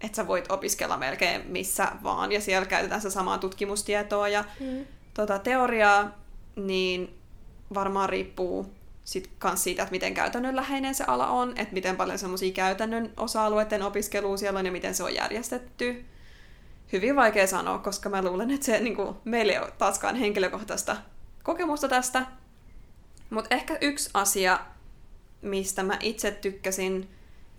että 0.00 0.16
sä 0.16 0.26
voit 0.26 0.50
opiskella 0.50 0.96
melkein 0.96 1.42
missä 1.46 1.88
vaan, 2.02 2.32
ja 2.32 2.40
siellä 2.40 2.66
käytetään 2.66 3.00
se 3.00 3.10
samaa 3.10 3.38
tutkimustietoa 3.38 4.28
ja 4.28 4.44
mm. 4.60 4.86
tota, 5.14 5.38
teoriaa, 5.38 6.18
niin 6.56 7.18
varmaan 7.74 8.08
riippuu 8.08 8.74
sit 9.04 9.30
kans 9.38 9.64
siitä, 9.64 9.82
että 9.82 9.90
miten 9.90 10.14
käytännönläheinen 10.14 10.94
se 10.94 11.04
ala 11.06 11.26
on, 11.26 11.50
että 11.56 11.74
miten 11.74 11.96
paljon 11.96 12.18
semmoisia 12.18 12.52
käytännön 12.52 13.12
osa-alueiden 13.16 13.82
opiskelua 13.82 14.36
siellä 14.36 14.58
on 14.58 14.66
ja 14.66 14.72
miten 14.72 14.94
se 14.94 15.02
on 15.02 15.14
järjestetty. 15.14 16.04
Hyvin 16.92 17.16
vaikea 17.16 17.46
sanoa, 17.46 17.78
koska 17.78 18.08
mä 18.08 18.22
luulen, 18.22 18.50
että 18.50 18.66
se 18.66 18.80
niin 18.80 18.96
kuin, 18.96 19.16
meillä 19.24 19.52
ei 19.52 19.58
ole 19.58 19.72
taaskaan 19.78 20.16
henkilökohtaista 20.16 20.96
kokemusta 21.42 21.88
tästä. 21.88 22.26
Mutta 23.30 23.54
ehkä 23.54 23.78
yksi 23.80 24.10
asia, 24.14 24.60
mistä 25.42 25.82
mä 25.82 25.98
itse 26.00 26.30
tykkäsin 26.30 27.08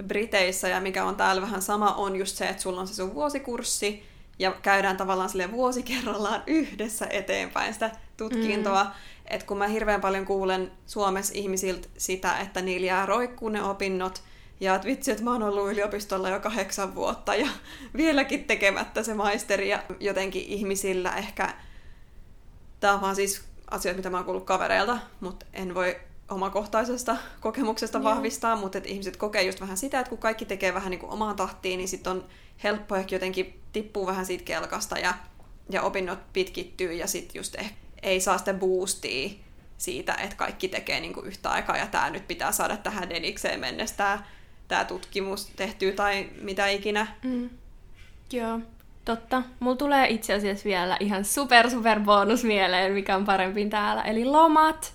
Briteissä 0.03 0.67
ja 0.67 0.81
mikä 0.81 1.05
on 1.05 1.15
täällä 1.15 1.41
vähän 1.41 1.61
sama, 1.61 1.93
on 1.93 2.15
just 2.15 2.37
se, 2.37 2.47
että 2.47 2.61
sulla 2.61 2.81
on 2.81 2.87
se 2.87 2.93
sun 2.93 3.15
vuosikurssi 3.15 4.03
ja 4.39 4.51
käydään 4.51 4.97
tavallaan 4.97 5.29
sille 5.29 5.51
vuosi 5.51 5.83
kerrallaan 5.83 6.43
yhdessä 6.59 7.07
eteenpäin 7.09 7.73
sitä 7.73 7.91
tutkintoa. 8.17 8.83
Mm. 8.83 8.89
Et 9.29 9.43
kun 9.43 9.57
mä 9.57 9.67
hirveän 9.67 10.01
paljon 10.01 10.25
kuulen 10.25 10.71
Suomessa 10.85 11.33
ihmisiltä 11.35 11.87
sitä, 11.97 12.39
että 12.39 12.61
niillä 12.61 12.87
jää 12.87 13.05
roikkuun 13.05 13.53
ne 13.53 13.63
opinnot, 13.63 14.23
ja 14.59 14.75
että 14.75 14.87
vitsi, 14.87 15.11
että 15.11 15.23
mä 15.23 15.31
oon 15.31 15.43
ollut 15.43 15.71
yliopistolla 15.71 16.29
jo 16.29 16.39
kahdeksan 16.39 16.95
vuotta 16.95 17.35
ja 17.35 17.47
vieläkin 17.97 18.43
tekemättä 18.43 19.03
se 19.03 19.13
maisteri 19.13 19.69
ja 19.69 19.83
jotenkin 19.99 20.43
ihmisillä 20.47 21.15
ehkä, 21.15 21.53
tämä 22.79 22.93
on 22.93 23.01
vaan 23.01 23.15
siis 23.15 23.43
asioita, 23.71 23.97
mitä 23.97 24.09
mä 24.09 24.17
oon 24.17 24.25
kuullut 24.25 24.45
kavereilta, 24.45 24.97
mutta 25.19 25.45
en 25.53 25.75
voi 25.75 25.97
omakohtaisesta 26.29 27.17
kokemuksesta 27.41 27.97
Joo. 27.97 28.03
vahvistaa, 28.03 28.55
mutta 28.55 28.77
että 28.77 28.89
ihmiset 28.89 29.17
kokee 29.17 29.43
just 29.43 29.61
vähän 29.61 29.77
sitä, 29.77 29.99
että 29.99 30.09
kun 30.09 30.17
kaikki 30.17 30.45
tekee 30.45 30.73
vähän 30.73 30.91
niin 30.91 30.99
kuin 30.99 31.11
omaan 31.11 31.35
tahtiin, 31.35 31.77
niin 31.77 31.87
sitten 31.87 32.11
on 32.11 32.25
helppo 32.63 32.95
ehkä 32.95 33.15
jotenkin 33.15 33.61
tippuu 33.73 34.07
vähän 34.07 34.25
siitä 34.25 34.43
kelkasta 34.43 34.99
ja, 34.99 35.13
ja 35.69 35.81
opinnot 35.81 36.19
pitkittyy 36.33 36.93
ja 36.93 37.07
sitten 37.07 37.39
just 37.39 37.55
ehkä 37.55 37.86
ei 38.03 38.19
saa 38.19 38.37
sitä 38.37 38.53
boostia 38.53 39.29
siitä, 39.77 40.13
että 40.13 40.35
kaikki 40.35 40.67
tekee 40.67 40.99
niin 40.99 41.13
kuin 41.13 41.25
yhtä 41.25 41.49
aikaa 41.49 41.77
ja 41.77 41.87
tämä 41.87 42.09
nyt 42.09 42.27
pitää 42.27 42.51
saada 42.51 42.77
tähän 42.77 43.09
dedikseen 43.09 43.59
mennessä 43.59 43.95
tämä, 43.95 44.23
tämä 44.67 44.85
tutkimus 44.85 45.45
tehtyä 45.45 45.91
tai 45.91 46.29
mitä 46.41 46.67
ikinä. 46.67 47.07
Mm. 47.23 47.49
Joo, 48.31 48.59
totta. 49.05 49.43
Mulla 49.59 49.75
tulee 49.75 50.07
itse 50.09 50.33
asiassa 50.33 50.65
vielä 50.65 50.97
ihan 50.99 51.25
super 51.25 51.69
super 51.69 51.99
bonus 51.99 52.43
mieleen, 52.43 52.93
mikä 52.93 53.15
on 53.15 53.25
parempi 53.25 53.65
täällä, 53.65 54.01
eli 54.01 54.25
lomat. 54.25 54.93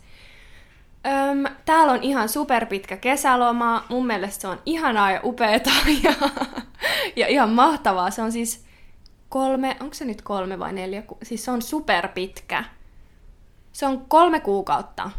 Öm, 1.07 1.45
täällä 1.65 1.93
on 1.93 2.03
ihan 2.03 2.29
superpitkä 2.29 2.97
kesäloma. 2.97 3.85
Mun 3.89 4.07
mielestä 4.07 4.43
se 4.43 4.49
on 4.49 4.63
ihanaa 4.67 5.13
ja 5.13 5.21
upeeta 5.25 5.71
ja, 6.05 6.15
ja 7.17 7.27
ihan 7.27 7.51
mahtavaa. 7.51 8.11
Se 8.11 8.23
on 8.23 8.33
siis 8.33 8.65
kolme, 9.29 9.77
onko 9.81 9.95
se 9.95 10.05
nyt 10.05 10.23
kolme 10.23 10.59
vai 10.59 10.73
neljä? 10.73 11.03
Siis 11.23 11.45
se 11.45 11.51
on 11.51 11.63
superpitkä. 11.63 12.65
Se 13.73 13.87
on 13.87 14.05
kolme 14.09 14.41
kuukautta 14.41 15.11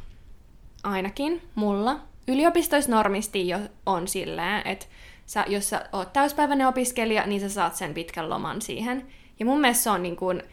ainakin 0.84 1.42
mulla. 1.56 2.00
Yliopistoisnormisti 2.28 3.48
jo 3.48 3.60
on 3.86 4.08
silleen, 4.08 4.68
että 4.68 4.86
sä, 5.26 5.46
jos 5.48 5.70
sä 5.70 5.86
oot 5.94 6.14
täyspäiväinen 6.14 6.68
opiskelija, 6.68 7.28
niin 7.28 7.42
sä 7.42 7.50
saat 7.50 7.76
sen 7.76 7.94
pitkän 7.94 8.30
loman 8.30 8.62
siihen. 8.62 9.08
Ja 9.40 9.46
mun 9.46 9.62
mielestä 9.62 9.84
se 9.84 9.90
on 9.90 10.04
niin 10.04 10.16
kuin 10.16 10.44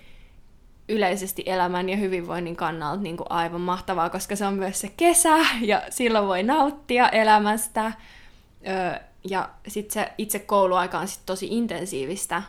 yleisesti 0.89 1.43
elämän 1.47 1.89
ja 1.89 1.97
hyvinvoinnin 1.97 2.57
kannalta 2.57 3.03
niin 3.03 3.17
kuin 3.17 3.27
aivan 3.31 3.61
mahtavaa, 3.61 4.11
koska 4.11 4.37
se 4.37 4.47
on 4.47 4.55
myös 4.55 4.81
se 4.81 4.93
kesä 4.97 5.37
ja 5.61 5.83
silloin 5.91 6.27
voi 6.27 6.43
nauttia 6.43 7.09
elämästä. 7.09 7.93
Öö, 8.69 9.01
ja 9.31 9.49
sitten 9.69 9.93
se 9.93 10.13
itse 10.19 10.39
kouluaika 10.39 10.99
on 10.99 11.09
sit 11.09 11.27
tosi 11.27 11.47
intensiivistä, 11.51 12.43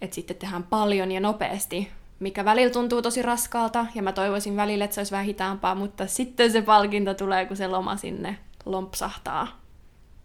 että 0.00 0.14
sitten 0.14 0.36
tehdään 0.36 0.62
paljon 0.62 1.12
ja 1.12 1.20
nopeasti 1.20 1.88
mikä 2.20 2.44
välillä 2.44 2.72
tuntuu 2.72 3.02
tosi 3.02 3.22
raskaalta, 3.22 3.86
ja 3.94 4.02
mä 4.02 4.12
toivoisin 4.12 4.56
välillä, 4.56 4.84
että 4.84 4.94
se 4.94 5.00
olisi 5.00 5.12
vähän 5.12 5.26
hitaampaa, 5.26 5.74
mutta 5.74 6.06
sitten 6.06 6.52
se 6.52 6.62
palkinto 6.62 7.14
tulee, 7.14 7.46
kun 7.46 7.56
se 7.56 7.68
loma 7.68 7.96
sinne 7.96 8.38
lompsahtaa. 8.64 9.60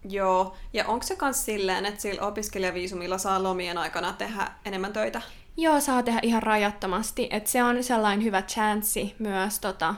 Joo, 0.10 0.56
ja 0.74 0.88
onko 0.88 1.06
se 1.06 1.18
myös 1.22 1.46
silleen, 1.46 1.86
että 1.86 2.02
sillä 2.02 2.22
opiskelijaviisumilla 2.22 3.18
saa 3.18 3.44
lomien 3.44 3.78
aikana 3.78 4.14
tehdä 4.14 4.52
enemmän 4.66 4.94
töitä? 4.94 5.22
Joo, 5.58 5.80
saa 5.80 6.04
tehdä 6.04 6.20
ihan 6.24 6.44
rajattomasti, 6.44 7.28
että 7.32 7.50
se 7.50 7.64
on 7.64 7.84
sellainen 7.84 8.24
hyvä 8.24 8.42
chanssi 8.42 9.16
myös 9.20 9.60
tota, 9.60 9.96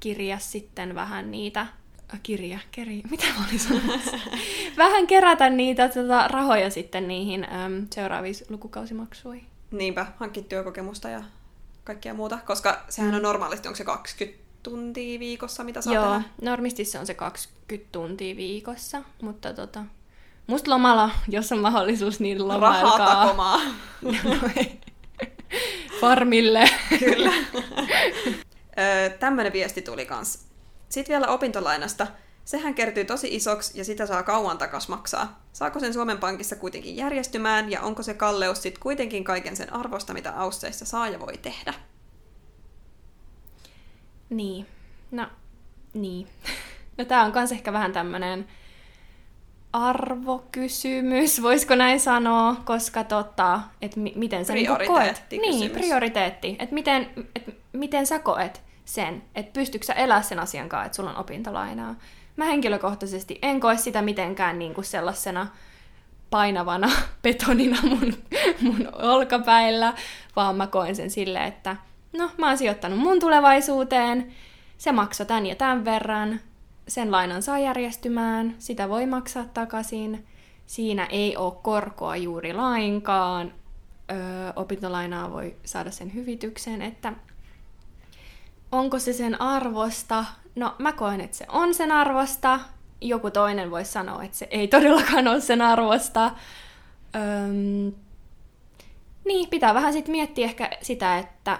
kirja 0.00 0.38
sitten 0.38 0.94
vähän 0.94 1.30
niitä 1.30 1.60
äh, 1.60 2.20
kirja, 2.22 2.58
keri, 2.70 3.02
mitä 3.10 3.24
mä 3.26 3.44
olin 3.46 3.92
Vähän 4.76 5.06
kerätä 5.06 5.50
niitä 5.50 5.88
tota, 5.88 6.28
rahoja 6.28 6.70
sitten 6.70 7.08
niihin 7.08 7.44
äm, 7.44 7.86
seuraaviin 7.94 8.34
lukukausimaksuihin. 8.48 9.53
Niinpä, 9.74 10.06
hankki 10.16 10.42
työkokemusta 10.42 11.08
ja 11.08 11.22
kaikkea 11.84 12.14
muuta, 12.14 12.38
koska 12.46 12.84
sehän 12.88 13.14
on 13.14 13.20
mm. 13.20 13.22
normaalisti, 13.22 13.68
onko 13.68 13.76
se 13.76 13.84
20 13.84 14.44
tuntia 14.62 15.20
viikossa, 15.20 15.64
mitä 15.64 15.80
saa 15.80 15.94
Joo, 15.94 16.04
tehdä? 16.04 16.22
normisti 16.42 16.84
se 16.84 16.98
on 16.98 17.06
se 17.06 17.14
20 17.14 17.88
tuntia 17.92 18.36
viikossa, 18.36 19.02
mutta 19.22 19.52
tota, 19.52 19.84
musta 20.46 20.70
lomalla, 20.70 21.10
jos 21.28 21.52
on 21.52 21.58
mahdollisuus, 21.58 22.20
niin 22.20 22.48
lomailkaa. 22.48 22.98
Rahaa 22.98 23.24
takomaa. 23.24 23.60
Farmille. 26.00 26.70
Kyllä. 26.98 27.32
Tämmöinen 29.20 29.52
viesti 29.52 29.82
tuli 29.82 30.06
kans. 30.06 30.46
Sitten 30.88 31.12
vielä 31.12 31.26
opintolainasta. 31.26 32.06
Sehän 32.44 32.74
kertyy 32.74 33.04
tosi 33.04 33.34
isoksi 33.34 33.78
ja 33.78 33.84
sitä 33.84 34.06
saa 34.06 34.22
kauan 34.22 34.58
takas 34.58 34.88
maksaa. 34.88 35.40
Saako 35.52 35.80
sen 35.80 35.92
Suomen 35.94 36.18
Pankissa 36.18 36.56
kuitenkin 36.56 36.96
järjestymään 36.96 37.70
ja 37.70 37.80
onko 37.80 38.02
se 38.02 38.14
kalleus 38.14 38.62
sitten 38.62 38.82
kuitenkin 38.82 39.24
kaiken 39.24 39.56
sen 39.56 39.72
arvosta, 39.72 40.14
mitä 40.14 40.32
Ausseissa 40.32 40.84
saa 40.84 41.08
ja 41.08 41.20
voi 41.20 41.36
tehdä? 41.38 41.74
Niin. 44.30 44.66
No, 45.10 45.26
niin. 45.94 46.26
No 46.98 47.04
tää 47.04 47.22
on 47.22 47.32
kans 47.32 47.52
ehkä 47.52 47.72
vähän 47.72 47.92
tämmönen 47.92 48.48
arvokysymys, 49.72 51.42
voisiko 51.42 51.74
näin 51.74 52.00
sanoa, 52.00 52.56
koska 52.64 53.04
tota, 53.04 53.60
että 53.82 54.00
mi- 54.00 54.12
miten 54.16 54.44
sä 54.44 54.52
niinku 54.52 54.76
koet. 54.86 55.24
Niin, 55.30 55.70
prioriteetti. 55.70 56.56
Että 56.58 56.74
miten, 56.74 57.10
et 57.34 57.56
miten 57.72 58.06
sä 58.06 58.18
koet 58.18 58.62
sen, 58.84 59.22
että 59.34 59.52
pystytkö 59.52 59.86
sä 59.86 59.92
elää 59.92 60.22
sen 60.22 60.38
asian 60.38 60.68
kanssa, 60.68 60.86
että 60.86 60.96
sulla 60.96 61.10
on 61.10 61.16
opintolainaa. 61.16 61.94
Mä 62.36 62.44
henkilökohtaisesti 62.44 63.38
en 63.42 63.60
koe 63.60 63.76
sitä 63.76 64.02
mitenkään 64.02 64.58
niinku 64.58 64.82
sellaisena 64.82 65.46
painavana 66.30 66.90
betonina 67.22 67.78
mun, 67.82 68.14
mun 68.60 68.88
olkapäillä, 68.92 69.94
vaan 70.36 70.56
mä 70.56 70.66
koen 70.66 70.96
sen 70.96 71.10
silleen, 71.10 71.44
että 71.44 71.76
no 72.12 72.30
mä 72.38 72.48
oon 72.48 72.58
sijoittanut 72.58 72.98
mun 72.98 73.20
tulevaisuuteen, 73.20 74.32
se 74.78 74.92
maksaa 74.92 75.26
tän 75.26 75.46
ja 75.46 75.54
tämän 75.54 75.84
verran, 75.84 76.40
sen 76.88 77.12
lainan 77.12 77.42
saa 77.42 77.58
järjestymään, 77.58 78.54
sitä 78.58 78.88
voi 78.88 79.06
maksaa 79.06 79.44
takaisin, 79.54 80.26
siinä 80.66 81.06
ei 81.06 81.36
ole 81.36 81.54
korkoa 81.62 82.16
juuri 82.16 82.52
lainkaan, 82.52 83.52
öö, 84.10 84.52
opintolainaa 84.56 85.32
voi 85.32 85.56
saada 85.64 85.90
sen 85.90 86.14
hyvityksen, 86.14 86.82
että 86.82 87.12
onko 88.72 88.98
se 88.98 89.12
sen 89.12 89.40
arvosta? 89.40 90.24
No 90.54 90.74
mä 90.78 90.92
koen, 90.92 91.20
että 91.20 91.36
se 91.36 91.46
on 91.48 91.74
sen 91.74 91.92
arvosta, 91.92 92.60
joku 93.00 93.30
toinen 93.30 93.70
voi 93.70 93.84
sanoa, 93.84 94.22
että 94.22 94.36
se 94.36 94.48
ei 94.50 94.68
todellakaan 94.68 95.28
ole 95.28 95.40
sen 95.40 95.62
arvosta. 95.62 96.30
Öm, 97.14 97.92
niin, 99.24 99.50
pitää 99.50 99.74
vähän 99.74 99.92
sitten 99.92 100.12
miettiä 100.12 100.44
ehkä 100.44 100.70
sitä, 100.82 101.18
että, 101.18 101.58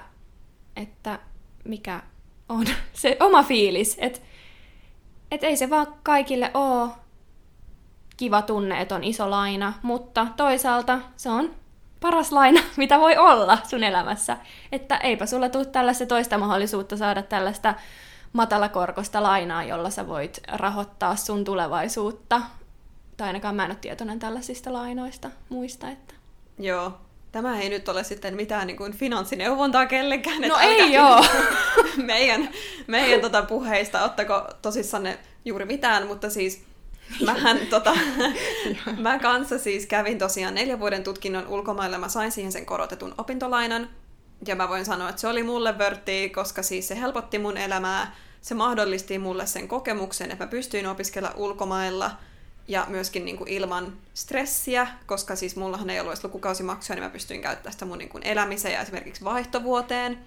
että 0.77 1.19
mikä 1.65 2.03
on 2.49 2.67
se 2.93 3.17
oma 3.21 3.43
fiilis. 3.43 3.97
Että 4.01 4.21
et 5.31 5.45
ei 5.45 5.57
se 5.57 5.71
vaan 5.71 5.87
kaikille 6.03 6.51
ole 6.55 6.91
kiva 8.17 8.43
tunne, 8.43 8.81
että 8.81 8.95
on 8.95 9.05
iso 9.05 9.31
laina, 9.31 9.73
mutta 9.83 10.27
toisaalta 10.37 10.99
se 11.17 11.31
on 11.31 11.55
paras 12.01 12.33
laina, 12.33 12.61
mitä 12.77 13.01
voi 13.01 13.17
olla 13.17 13.59
sun 13.65 13.85
elämässä. 13.85 14.37
Että 14.73 14.97
eipä 14.97 15.27
sulla 15.27 15.49
tule 15.49 15.65
tällaista 15.65 16.07
toista 16.07 16.39
mahdollisuutta 16.39 16.97
saada 16.97 17.23
tällaista 17.23 17.75
matalakorkosta 18.35 19.23
lainaa, 19.23 19.65
jolla 19.65 19.91
sä 19.91 20.09
voit 20.09 20.41
rahoittaa 20.53 21.17
sun 21.17 21.45
tulevaisuutta. 21.45 22.41
Tai 23.17 23.27
ainakaan 23.27 23.55
mä 23.55 23.65
en 23.65 23.71
ole 23.71 23.79
tietoinen 23.81 24.19
tällaisista 24.19 24.73
lainoista 24.73 25.31
muista. 25.49 25.91
Että... 25.91 26.15
Joo, 26.59 26.93
tämä 27.33 27.61
ei 27.61 27.69
nyt 27.69 27.89
ole 27.89 28.05
sitten 28.05 28.37
mitään 28.37 28.67
niin 28.67 28.77
kuin 28.77 28.93
finanssineuvontaa 28.93 29.87
kellekään. 29.87 30.41
No 30.41 30.59
ei 30.59 30.93
joo. 30.93 31.25
meidän 31.97 32.49
meidän 32.87 33.21
tota 33.21 33.43
puheista, 33.43 34.05
ottako 34.05 34.49
tosissanne 34.63 35.19
juuri 35.45 35.65
mitään, 35.65 36.07
mutta 36.07 36.31
siis 36.31 36.65
Mähän 37.25 37.59
tota, 37.71 37.97
mä 38.99 39.19
kanssa 39.19 39.59
siis 39.59 39.87
kävin 39.87 40.19
tosiaan 40.19 40.55
neljän 40.55 40.81
vuoden 40.81 41.05
tutkinnon 41.05 41.49
ulkomailla, 41.49 41.99
mä 41.99 42.09
sain 42.09 42.33
siihen 42.33 42.53
sen 42.53 42.67
korotetun 42.67 43.15
opintolainan, 43.19 43.89
ja 44.47 44.57
mä 44.57 44.69
voin 44.69 44.85
sanoa, 44.85 45.09
että 45.09 45.21
se 45.21 45.29
oli 45.29 45.43
mulle 45.43 45.79
vörtti, 45.79 46.31
koska 46.31 46.63
siis 46.63 46.89
se 46.89 47.01
helpotti 47.01 47.39
mun 47.39 47.57
elämää, 47.57 48.15
se 48.41 48.55
mahdollisti 48.55 49.19
mulle 49.19 49.47
sen 49.47 49.69
kokemuksen, 49.69 50.31
että 50.31 50.45
mä 50.45 50.51
pystyin 50.51 50.87
opiskella 50.87 51.33
ulkomailla 51.37 52.11
ja 52.69 52.87
myöskin 52.89 53.25
niin 53.25 53.37
kuin 53.37 53.49
ilman 53.49 53.93
stressiä, 54.15 54.87
koska 55.07 55.37
siis 55.37 55.57
mullahan 55.57 55.91
ei 55.91 56.01
ollut 56.01 56.13
edes 56.13 56.25
lukukausimaksuja, 56.25 56.95
niin 56.95 57.05
mä 57.05 57.11
pystyin 57.11 57.43
käyttämään 57.43 57.73
sitä 57.73 57.85
mun 57.85 57.99
niin 57.99 58.09
kuin 58.09 58.27
elämiseen 58.27 58.75
ja 58.75 58.81
esimerkiksi 58.81 59.25
vaihtovuoteen. 59.25 60.19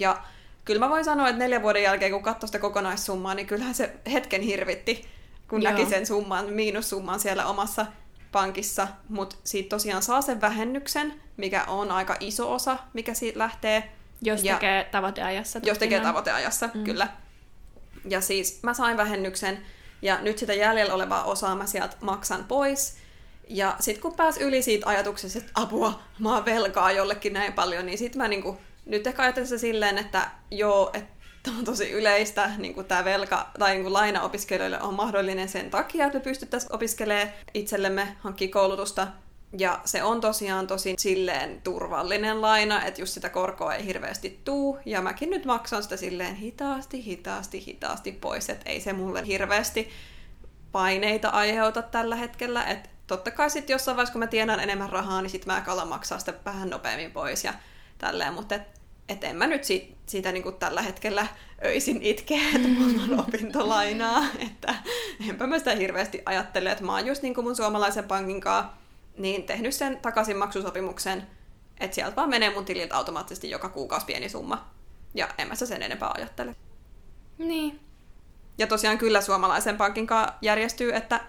Ja 0.00 0.22
kyllä 0.64 0.80
mä 0.80 0.90
voin 0.90 1.04
sanoa, 1.04 1.28
että 1.28 1.38
neljän 1.38 1.62
vuoden 1.62 1.82
jälkeen, 1.82 2.12
kun 2.12 2.22
katsoi 2.22 2.48
sitä 2.48 2.58
kokonaissummaa, 2.58 3.34
niin 3.34 3.46
kyllähän 3.46 3.74
se 3.74 3.92
hetken 4.12 4.42
hirvitti, 4.42 5.04
kun 5.48 5.62
Joo. 5.62 5.72
näki 5.72 5.86
sen 5.86 6.06
summan, 6.06 6.52
miinussumman 6.52 7.20
siellä 7.20 7.46
omassa 7.46 7.86
pankissa, 8.36 8.88
mutta 9.08 9.36
siitä 9.44 9.68
tosiaan 9.68 10.02
saa 10.02 10.22
sen 10.22 10.40
vähennyksen, 10.40 11.14
mikä 11.36 11.64
on 11.64 11.90
aika 11.90 12.16
iso 12.20 12.54
osa, 12.54 12.78
mikä 12.92 13.14
siitä 13.14 13.38
lähtee. 13.38 13.92
Jos 14.22 14.44
ja, 14.44 14.54
tekee 14.54 14.84
tavoiteajassa. 14.84 15.60
Jos 15.62 15.78
tekee 15.78 16.00
tavoiteajassa, 16.00 16.68
mm. 16.74 16.84
kyllä. 16.84 17.08
Ja 18.08 18.20
siis 18.20 18.62
mä 18.62 18.74
sain 18.74 18.96
vähennyksen, 18.96 19.58
ja 20.02 20.18
nyt 20.20 20.38
sitä 20.38 20.54
jäljellä 20.54 20.94
olevaa 20.94 21.24
osaa 21.24 21.54
mä 21.54 21.66
sieltä 21.66 21.96
maksan 22.00 22.44
pois. 22.44 22.96
Ja 23.48 23.76
sitten 23.80 24.02
kun 24.02 24.14
pääs 24.16 24.36
yli 24.36 24.62
siitä 24.62 24.88
ajatuksesta, 24.88 25.38
että 25.38 25.52
apua, 25.54 26.00
mä 26.18 26.34
oon 26.34 26.44
velkaa 26.44 26.92
jollekin 26.92 27.32
näin 27.32 27.52
paljon, 27.52 27.86
niin 27.86 27.98
sitten 27.98 28.22
mä 28.22 28.28
niinku, 28.28 28.58
nyt 28.86 29.06
ehkä 29.06 29.22
ajattelen 29.22 29.48
se 29.48 29.58
silleen, 29.58 29.98
että 29.98 30.30
joo, 30.50 30.90
että 30.94 31.15
on 31.58 31.64
tosi 31.64 31.90
yleistä, 31.90 32.50
niin 32.58 32.74
kuin 32.74 32.86
tämä 32.86 33.04
velka 33.04 33.50
tai 33.58 33.72
niin 33.72 33.82
kuin 33.82 33.92
laina 33.92 34.22
opiskelijoille 34.22 34.80
on 34.80 34.94
mahdollinen 34.94 35.48
sen 35.48 35.70
takia, 35.70 36.06
että 36.06 36.18
me 36.18 36.24
pystyttäisiin 36.24 36.74
opiskelemaan 36.74 37.28
itsellemme, 37.54 38.16
hankkia 38.20 38.48
koulutusta. 38.48 39.06
Ja 39.58 39.80
se 39.84 40.02
on 40.02 40.20
tosiaan 40.20 40.66
tosi 40.66 40.94
silleen 40.98 41.60
turvallinen 41.62 42.42
laina, 42.42 42.84
että 42.84 43.00
just 43.00 43.12
sitä 43.12 43.28
korkoa 43.28 43.74
ei 43.74 43.86
hirveästi 43.86 44.40
tuu. 44.44 44.78
Ja 44.86 45.02
mäkin 45.02 45.30
nyt 45.30 45.44
maksan 45.44 45.82
sitä 45.82 45.96
silleen 45.96 46.34
hitaasti, 46.34 47.04
hitaasti, 47.04 47.64
hitaasti 47.66 48.12
pois, 48.12 48.50
että 48.50 48.70
ei 48.70 48.80
se 48.80 48.92
mulle 48.92 49.26
hirveästi 49.26 49.90
paineita 50.72 51.28
aiheuta 51.28 51.82
tällä 51.82 52.16
hetkellä. 52.16 52.64
Että 52.64 52.88
totta 53.06 53.30
kai 53.30 53.50
sitten 53.50 53.74
jossain 53.74 53.96
vaiheessa, 53.96 54.12
kun 54.12 54.18
mä 54.20 54.26
tienaan 54.26 54.60
enemmän 54.60 54.90
rahaa, 54.90 55.22
niin 55.22 55.30
sitten 55.30 55.54
mä 55.54 55.60
kalan 55.60 55.88
maksaa 55.88 56.18
sitä 56.18 56.34
vähän 56.44 56.70
nopeammin 56.70 57.12
pois 57.12 57.44
ja 57.44 57.54
tälleen. 57.98 58.34
Mutta 58.34 58.54
että 59.08 59.26
en 59.26 59.36
mä 59.36 59.46
nyt 59.46 59.64
siitä, 59.64 59.96
siitä 60.06 60.32
niin 60.32 60.42
kuin 60.42 60.56
tällä 60.56 60.82
hetkellä 60.82 61.26
öisin 61.64 62.02
itkeä, 62.02 62.42
että 62.54 62.68
mulla 62.68 63.02
on 63.02 63.20
opintolainaa, 63.20 64.24
että 64.50 64.74
enpä 65.28 65.46
mä 65.46 65.58
sitä 65.58 65.74
hirveästi 65.74 66.22
ajattele, 66.26 66.70
että 66.70 66.84
mä 66.84 66.92
oon 66.92 67.06
just 67.06 67.22
niin 67.22 67.34
kuin 67.34 67.44
mun 67.44 67.56
suomalaisen 67.56 68.04
pankin 68.04 68.40
kanssa 68.40 68.72
niin 69.18 69.42
tehnyt 69.42 69.74
sen 69.74 69.98
takaisinmaksusopimuksen, 70.02 71.26
että 71.80 71.94
sieltä 71.94 72.16
vaan 72.16 72.28
menee 72.28 72.54
mun 72.54 72.64
tililtä 72.64 72.96
automaattisesti 72.96 73.50
joka 73.50 73.68
kuukausi 73.68 74.06
pieni 74.06 74.28
summa. 74.28 74.70
Ja 75.14 75.28
en 75.38 75.48
mä 75.48 75.54
sitä 75.54 75.66
sen 75.66 75.82
enempää 75.82 76.10
ajattele. 76.14 76.56
Niin. 77.38 77.80
Ja 78.58 78.66
tosiaan 78.66 78.98
kyllä 78.98 79.20
suomalaisen 79.20 79.76
pankin 79.76 80.06
kanssa 80.06 80.34
järjestyy, 80.42 80.94
että 80.94 81.20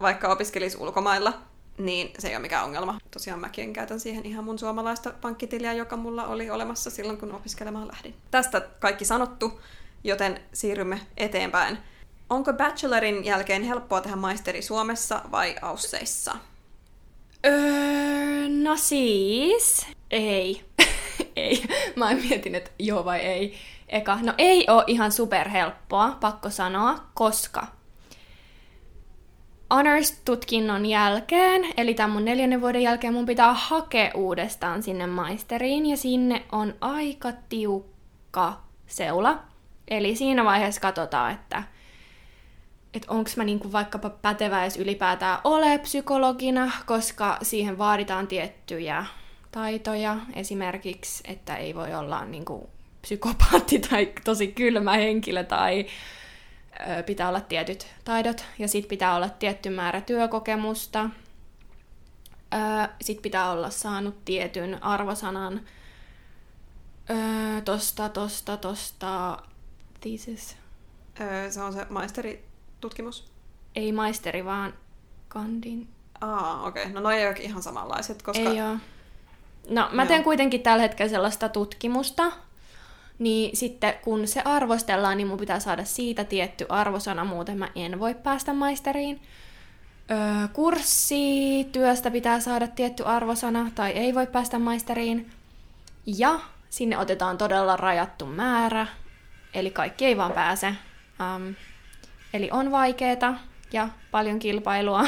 vaikka 0.00 0.28
opiskelisi 0.28 0.76
ulkomailla, 0.76 1.42
niin 1.78 2.10
se 2.18 2.28
ei 2.28 2.34
ole 2.34 2.42
mikään 2.42 2.64
ongelma. 2.64 2.98
Tosiaan 3.10 3.40
mäkin 3.40 3.72
käytän 3.72 4.00
siihen 4.00 4.26
ihan 4.26 4.44
mun 4.44 4.58
suomalaista 4.58 5.12
pankkitiliä, 5.20 5.72
joka 5.72 5.96
mulla 5.96 6.26
oli 6.26 6.50
olemassa 6.50 6.90
silloin, 6.90 7.18
kun 7.18 7.34
opiskelemaan 7.34 7.88
lähdin. 7.88 8.14
Tästä 8.30 8.60
kaikki 8.60 9.04
sanottu, 9.04 9.60
joten 10.04 10.40
siirrymme 10.52 11.00
eteenpäin. 11.16 11.78
Onko 12.30 12.52
bachelorin 12.52 13.24
jälkeen 13.24 13.62
helppoa 13.62 14.00
tehdä 14.00 14.16
maisteri 14.16 14.62
Suomessa 14.62 15.22
vai 15.30 15.56
Ausseissa? 15.62 16.36
Öö, 17.46 18.48
no 18.48 18.76
siis, 18.76 19.86
ei. 20.10 20.64
ei. 21.36 21.64
Mä 21.96 22.14
mietin, 22.14 22.54
että 22.54 22.70
joo 22.78 23.04
vai 23.04 23.20
ei. 23.20 23.54
Eka, 23.88 24.18
no 24.22 24.34
ei 24.38 24.66
ole 24.68 24.84
ihan 24.86 25.12
superhelppoa, 25.12 26.16
pakko 26.20 26.50
sanoa, 26.50 27.04
koska 27.14 27.66
honors-tutkinnon 29.72 30.86
jälkeen, 30.86 31.64
eli 31.76 31.94
tämän 31.94 32.10
mun 32.10 32.24
neljännen 32.24 32.60
vuoden 32.60 32.82
jälkeen 32.82 33.12
mun 33.12 33.26
pitää 33.26 33.52
hakea 33.52 34.10
uudestaan 34.14 34.82
sinne 34.82 35.06
maisteriin, 35.06 35.86
ja 35.86 35.96
sinne 35.96 36.42
on 36.52 36.74
aika 36.80 37.32
tiukka 37.48 38.60
seula. 38.86 39.38
Eli 39.88 40.16
siinä 40.16 40.44
vaiheessa 40.44 40.80
katsotaan, 40.80 41.32
että, 41.32 41.62
että 42.94 43.12
onko 43.12 43.30
mä 43.36 43.44
niinku 43.44 43.72
vaikkapa 43.72 44.10
pätevä 44.10 44.62
edes 44.62 44.76
ylipäätään 44.76 45.38
ole 45.44 45.78
psykologina, 45.78 46.72
koska 46.86 47.38
siihen 47.42 47.78
vaaditaan 47.78 48.26
tiettyjä 48.26 49.06
taitoja, 49.50 50.16
esimerkiksi, 50.34 51.22
että 51.32 51.56
ei 51.56 51.74
voi 51.74 51.94
olla 51.94 52.24
niinku 52.24 52.70
psykopaatti 53.02 53.78
tai 53.78 54.12
tosi 54.24 54.46
kylmä 54.46 54.92
henkilö 54.92 55.44
tai 55.44 55.86
pitää 57.06 57.28
olla 57.28 57.40
tietyt 57.40 57.86
taidot 58.04 58.44
ja 58.58 58.68
sitten 58.68 58.88
pitää 58.88 59.16
olla 59.16 59.28
tietty 59.28 59.70
määrä 59.70 60.00
työkokemusta. 60.00 61.10
Sitten 63.00 63.22
pitää 63.22 63.50
olla 63.50 63.70
saanut 63.70 64.24
tietyn 64.24 64.82
arvosanan 64.82 65.60
tosta, 67.64 68.08
tosta, 68.08 68.56
tosta, 68.56 69.38
thesis. 70.00 70.56
Se 71.50 71.62
on 71.62 71.72
se 71.72 71.86
maisteritutkimus? 71.90 73.32
Ei 73.74 73.92
maisteri, 73.92 74.44
vaan 74.44 74.74
kandin. 75.28 75.88
Aa, 76.20 76.62
okei. 76.62 76.82
Okay. 76.82 76.92
No 76.94 77.00
noi 77.00 77.14
ei 77.14 77.26
ole 77.26 77.36
ihan 77.38 77.62
samanlaiset, 77.62 78.22
koska... 78.22 78.50
Ei 78.50 78.60
oo. 78.60 78.76
No, 79.68 79.88
mä 79.92 80.06
teen 80.06 80.24
kuitenkin 80.24 80.62
tällä 80.62 80.82
hetkellä 80.82 81.10
sellaista 81.10 81.48
tutkimusta, 81.48 82.32
niin 83.22 83.56
sitten 83.56 83.94
kun 84.02 84.28
se 84.28 84.42
arvostellaan, 84.44 85.16
niin 85.16 85.26
mun 85.26 85.38
pitää 85.38 85.60
saada 85.60 85.84
siitä 85.84 86.24
tietty 86.24 86.66
arvosana, 86.68 87.24
muuten 87.24 87.58
mä 87.58 87.68
en 87.74 88.00
voi 88.00 88.14
päästä 88.14 88.52
maisteriin. 88.52 89.22
Öö, 90.10 90.48
kurssi, 90.52 91.64
työstä 91.72 92.10
pitää 92.10 92.40
saada 92.40 92.66
tietty 92.66 93.04
arvosana 93.06 93.70
tai 93.74 93.90
ei 93.90 94.14
voi 94.14 94.26
päästä 94.26 94.58
maisteriin. 94.58 95.30
Ja 96.06 96.40
sinne 96.70 96.98
otetaan 96.98 97.38
todella 97.38 97.76
rajattu 97.76 98.26
määrä, 98.26 98.86
eli 99.54 99.70
kaikki 99.70 100.06
ei 100.06 100.16
vaan 100.16 100.32
pääse. 100.32 100.74
Um, 101.36 101.54
eli 102.34 102.48
on 102.52 102.70
vaikeeta 102.70 103.34
ja 103.72 103.88
paljon 104.10 104.38
kilpailua. 104.38 105.04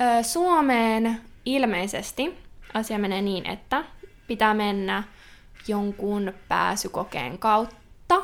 Öö, 0.00 0.22
Suomeen 0.22 1.20
ilmeisesti 1.44 2.38
asia 2.74 2.98
menee 2.98 3.22
niin, 3.22 3.46
että 3.46 3.84
pitää 4.26 4.54
mennä 4.54 5.02
jonkun 5.68 6.32
pääsykokeen 6.48 7.38
kautta 7.38 8.22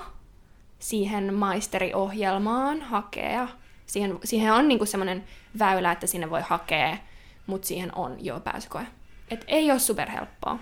siihen 0.78 1.34
maisteriohjelmaan 1.34 2.82
hakea. 2.82 3.48
Siihen, 3.86 4.18
siihen 4.24 4.52
on 4.52 4.68
niinku 4.68 4.86
semmoinen 4.86 5.24
väylä, 5.58 5.92
että 5.92 6.06
sinne 6.06 6.30
voi 6.30 6.42
hakea, 6.42 6.96
mutta 7.46 7.68
siihen 7.68 7.94
on 7.94 8.24
jo 8.24 8.40
pääsykoe. 8.40 8.86
Et 9.30 9.44
ei 9.46 9.70
ole 9.70 9.78
superhelppoa. 9.78 10.58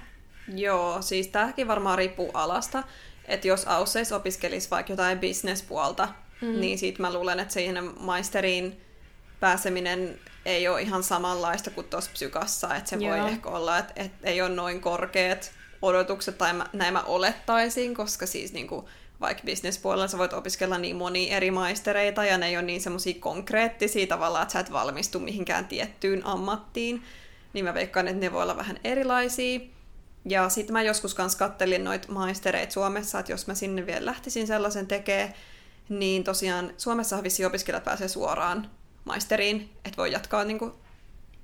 Joo, 0.55 1.03
siis 1.03 1.29
tämäkin 1.29 1.69
varmaan 1.69 1.99
riippuu 1.99 2.31
alasta. 2.35 2.83
Että 3.25 3.49
jos 3.49 3.67
Ausseis 3.67 4.13
opiskelisi 4.13 4.71
vaikka 4.71 4.93
jotain 4.93 5.19
bisnespuolta, 5.19 6.09
mm. 6.41 6.61
niin 6.61 6.79
siitä 6.79 7.03
mä 7.03 7.13
luulen, 7.13 7.41
että 7.41 7.55
siihen 7.55 7.93
maisteriin 8.01 8.81
pääseminen 9.41 10.19
ei 10.45 10.69
ole 10.69 10.83
ihan 10.83 11.03
samanlaista 11.03 11.71
kuin 11.71 11.87
tuossa 11.89 12.11
psykassa. 12.13 12.75
Että 12.75 12.91
se 12.91 12.97
Joo. 12.97 13.17
voi 13.17 13.29
ehkä 13.29 13.49
olla, 13.49 13.79
että, 13.79 13.93
että 13.97 14.29
ei 14.29 14.43
ole 14.43 14.49
noin 14.51 14.81
korkeat 14.81 15.53
odotukset, 15.87 16.39
tai 16.39 16.53
mä, 16.53 16.67
näin 16.73 16.93
mä 16.93 17.03
olettaisin, 17.03 17.95
koska 17.95 18.27
siis 18.27 18.53
niinku, 18.53 18.89
vaikka 19.21 19.43
bisnespuolella 19.45 20.09
sä 20.09 20.19
voit 20.19 20.33
opiskella 20.33 20.79
niin 20.79 20.97
moni 20.97 21.31
eri 21.31 21.51
maistereita, 21.51 22.25
ja 22.25 22.39
ne 22.39 22.47
ei 22.47 22.57
ole 22.57 22.67
niin 22.67 22.81
semmoisia 22.81 23.21
konkreettisia 23.21 24.07
tavallaan, 24.07 24.43
että 24.43 24.53
sä 24.53 24.61
et 24.61 24.73
valmistu 24.73 25.21
mihinkään 25.21 25.67
tiettyyn 25.67 26.27
ammattiin, 26.27 27.03
niin 27.53 27.65
mä 27.65 27.75
veikkaan, 27.75 28.09
että 28.09 28.21
ne 28.21 28.33
voi 28.33 28.43
olla 28.43 28.57
vähän 28.57 28.81
erilaisia. 28.85 29.61
Ja 30.29 30.49
sitten 30.49 30.73
mä 30.73 30.83
joskus 30.83 31.15
kans 31.15 31.37
kattelin 31.37 31.85
noita 31.85 32.13
maistereita 32.13 32.73
Suomessa, 32.73 33.19
että 33.19 33.33
jos 33.33 33.47
mä 33.47 33.55
sinne 33.55 33.87
vielä 33.87 34.07
lähtisin 34.07 34.47
sellaisen 34.47 34.87
tekee, 34.87 35.35
niin 35.89 36.25
tosiaan 36.25 36.73
Suomessa 36.77 37.23
vissi 37.23 37.45
opiskelijat 37.45 37.85
pääsee 37.85 38.09
suoraan 38.09 38.71
maisteriin, 39.05 39.71
että 39.85 39.97
voi 39.97 40.13
jatkaa 40.13 40.45
niin 40.45 40.59
kuin 40.59 40.73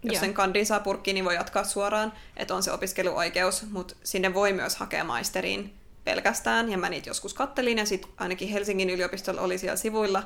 jos 0.02 0.14
Joo. 0.14 0.20
sen 0.20 0.34
kandin 0.34 0.66
saa 0.66 0.80
purkkiin, 0.80 1.14
niin 1.14 1.24
voi 1.24 1.34
jatkaa 1.34 1.64
suoraan, 1.64 2.12
että 2.36 2.54
on 2.54 2.62
se 2.62 2.72
opiskeluoikeus, 2.72 3.70
mutta 3.70 3.94
sinne 4.04 4.34
voi 4.34 4.52
myös 4.52 4.76
hakea 4.76 5.04
maisteriin 5.04 5.74
pelkästään, 6.04 6.70
ja 6.70 6.78
mä 6.78 6.88
niitä 6.88 7.10
joskus 7.10 7.34
kattelin, 7.34 7.78
ja 7.78 7.86
sitten 7.86 8.10
ainakin 8.16 8.48
Helsingin 8.48 8.90
yliopistolla 8.90 9.40
oli 9.40 9.58
siellä 9.58 9.76
sivuilla 9.76 10.22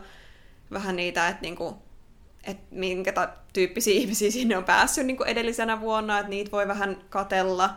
vähän 0.72 0.97
niitä, 0.97 1.29
että 1.29 1.43
niinku, 1.43 1.77
et 2.45 2.59
minkä 2.70 3.29
tyyppisiä 3.53 3.95
ihmisiä 4.01 4.31
sinne 4.31 4.57
on 4.57 4.64
päässyt 4.64 5.07
niinku 5.07 5.22
edellisenä 5.22 5.81
vuonna, 5.81 6.18
että 6.18 6.31
niitä 6.31 6.51
voi 6.51 6.68
vähän 6.68 6.97
katella, 7.11 7.77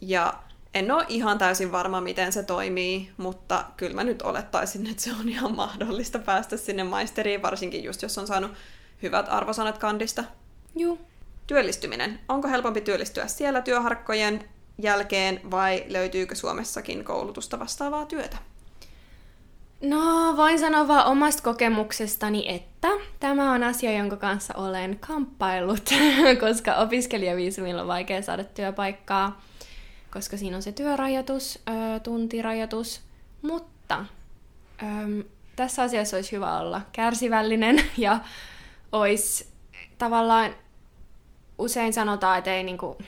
ja 0.00 0.34
en 0.74 0.90
ole 0.90 1.04
ihan 1.08 1.38
täysin 1.38 1.72
varma, 1.72 2.00
miten 2.00 2.32
se 2.32 2.42
toimii, 2.42 3.10
mutta 3.16 3.64
kyllä 3.76 3.94
mä 3.94 4.04
nyt 4.04 4.22
olettaisin, 4.22 4.86
että 4.86 5.02
se 5.02 5.12
on 5.20 5.28
ihan 5.28 5.56
mahdollista 5.56 6.18
päästä 6.18 6.56
sinne 6.56 6.84
maisteriin, 6.84 7.42
varsinkin 7.42 7.84
just 7.84 8.02
jos 8.02 8.18
on 8.18 8.26
saanut 8.26 8.52
hyvät 9.02 9.26
arvosanat 9.28 9.78
kandista. 9.78 10.24
Joo. 10.74 10.98
Työllistyminen. 11.46 12.20
Onko 12.28 12.48
helpompi 12.48 12.80
työllistyä 12.80 13.26
siellä 13.26 13.62
työharkkojen 13.62 14.48
jälkeen 14.82 15.40
vai 15.50 15.84
löytyykö 15.88 16.34
Suomessakin 16.34 17.04
koulutusta 17.04 17.58
vastaavaa 17.58 18.06
työtä? 18.06 18.36
No, 19.80 20.36
voin 20.36 20.58
sanoa 20.58 20.88
vaan 20.88 21.06
omasta 21.06 21.42
kokemuksestani, 21.42 22.44
että 22.48 22.88
tämä 23.20 23.52
on 23.52 23.62
asia, 23.62 23.98
jonka 23.98 24.16
kanssa 24.16 24.54
olen 24.54 24.98
kamppaillut, 24.98 25.90
koska 26.40 26.74
opiskelijaviisumilla 26.74 27.82
on 27.82 27.88
vaikea 27.88 28.22
saada 28.22 28.44
työpaikkaa, 28.44 29.42
koska 30.10 30.36
siinä 30.36 30.56
on 30.56 30.62
se 30.62 30.72
työrajoitus, 30.72 31.58
tuntirajoitus, 32.02 33.00
mutta 33.42 34.04
tässä 35.56 35.82
asiassa 35.82 36.16
olisi 36.16 36.32
hyvä 36.32 36.58
olla 36.58 36.80
kärsivällinen 36.92 37.82
ja 37.96 38.18
olisi 38.92 39.46
tavallaan 39.98 40.54
usein 41.58 41.92
sanotaan, 41.92 42.38
että 42.38 42.54
ei 42.54 42.62
niinku, 42.62 42.98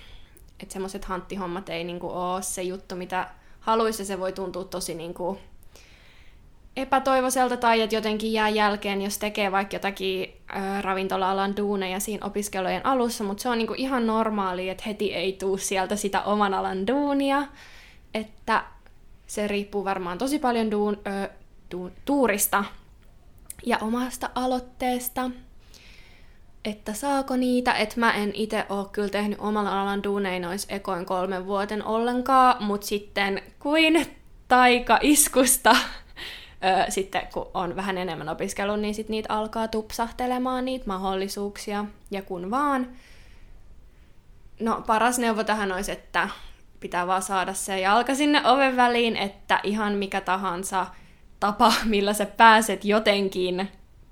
että 0.60 0.72
semmoiset 0.72 1.04
hanttihommat 1.04 1.68
ei 1.68 1.84
niinku 1.84 2.08
ole 2.10 2.42
se 2.42 2.62
juttu, 2.62 2.96
mitä 2.96 3.30
haluaisi, 3.60 4.04
se 4.04 4.20
voi 4.20 4.32
tuntua 4.32 4.64
tosi 4.64 4.94
niinku 4.94 5.38
epätoivoiselta 6.76 7.56
tai 7.56 7.80
että 7.80 7.96
jotenkin 7.96 8.32
jää 8.32 8.48
jälkeen, 8.48 9.02
jos 9.02 9.18
tekee 9.18 9.52
vaikka 9.52 9.76
jotakin 9.76 10.28
ö, 10.28 10.82
ravintola-alan 10.82 11.56
duuneja 11.56 12.00
siinä 12.00 12.26
opiskelujen 12.26 12.86
alussa, 12.86 13.24
mutta 13.24 13.42
se 13.42 13.48
on 13.48 13.58
niinku 13.58 13.74
ihan 13.76 14.06
normaali, 14.06 14.68
että 14.68 14.84
heti 14.86 15.14
ei 15.14 15.32
tuu 15.32 15.56
sieltä 15.56 15.96
sitä 15.96 16.22
oman 16.22 16.54
alan 16.54 16.86
duunia, 16.86 17.42
että 18.14 18.64
se 19.26 19.48
riippuu 19.48 19.84
varmaan 19.84 20.18
tosi 20.18 20.38
paljon 20.38 20.70
duun, 20.70 20.98
ö, 21.06 21.30
duun, 21.70 21.92
tuurista 22.04 22.64
ja 23.66 23.78
omasta 23.80 24.30
aloitteesta, 24.34 25.30
että 26.64 26.92
saako 26.92 27.36
niitä, 27.36 27.72
että 27.72 28.00
mä 28.00 28.12
en 28.12 28.30
itse 28.34 28.66
ole 28.68 28.86
kyllä 28.92 29.08
tehnyt 29.08 29.38
omalla 29.40 29.82
alan 29.82 30.02
duunein 30.02 30.42
nois 30.42 30.66
ekoin 30.68 31.06
kolmen 31.06 31.46
vuoden 31.46 31.84
ollenkaan, 31.84 32.62
mutta 32.64 32.86
sitten 32.86 33.42
kuin 33.58 34.06
taika-iskusta 34.48 35.76
Öö, 36.64 36.90
sitten 36.90 37.22
kun 37.32 37.46
on 37.54 37.76
vähän 37.76 37.98
enemmän 37.98 38.28
opiskellut, 38.28 38.80
niin 38.80 38.94
sit 38.94 39.08
niitä 39.08 39.34
alkaa 39.34 39.68
tupsahtelemaan 39.68 40.64
niitä 40.64 40.86
mahdollisuuksia. 40.86 41.84
Ja 42.10 42.22
kun 42.22 42.50
vaan, 42.50 42.88
no 44.60 44.82
paras 44.86 45.18
neuvo 45.18 45.44
tähän 45.44 45.72
olisi, 45.72 45.92
että 45.92 46.28
pitää 46.80 47.06
vaan 47.06 47.22
saada 47.22 47.54
se 47.54 47.80
jalka 47.80 48.14
sinne 48.14 48.46
oven 48.46 48.76
väliin, 48.76 49.16
että 49.16 49.60
ihan 49.62 49.92
mikä 49.92 50.20
tahansa 50.20 50.86
tapa, 51.40 51.72
millä 51.84 52.12
sä 52.12 52.26
pääset 52.26 52.84
jotenkin 52.84 53.68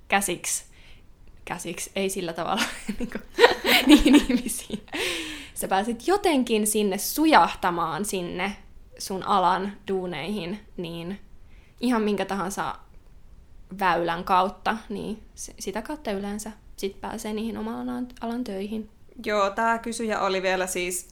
käsiksi 0.08 0.75
käsiksi, 1.46 1.90
ei 1.96 2.10
sillä 2.10 2.32
tavalla 2.32 2.62
niin 2.98 3.10
niin 3.86 4.14
ihmisiin. 4.14 4.82
Sä 5.54 5.68
pääsit 5.68 6.06
jotenkin 6.08 6.66
sinne 6.66 6.98
sujahtamaan 6.98 8.04
sinne 8.04 8.56
sun 8.98 9.22
alan 9.22 9.72
duuneihin, 9.88 10.60
niin 10.76 11.20
ihan 11.80 12.02
minkä 12.02 12.24
tahansa 12.24 12.74
väylän 13.80 14.24
kautta, 14.24 14.76
niin 14.88 15.22
sitä 15.34 15.82
kautta 15.82 16.10
yleensä 16.10 16.52
sit 16.76 17.00
pääsee 17.00 17.32
niihin 17.32 17.58
oman 17.58 18.06
alan, 18.20 18.44
töihin. 18.44 18.90
Joo, 19.26 19.50
tämä 19.50 19.78
kysyjä 19.78 20.20
oli 20.20 20.42
vielä 20.42 20.66
siis 20.66 21.08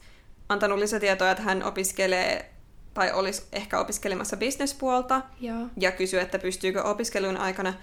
antanut 0.49 0.79
lisätietoa, 0.79 1.31
että 1.31 1.43
hän 1.43 1.63
opiskelee 1.63 2.51
tai 2.95 3.13
olisi 3.13 3.43
ehkä 3.53 3.81
opiskelemassa 3.81 4.37
bisnespuolta 4.37 5.23
Joo. 5.41 5.67
ja 5.81 5.93
kysyy, 5.93 6.21
että 6.21 6.39
pystyykö 6.39 6.83
opiskelun 6.83 7.37
aikana 7.37 7.75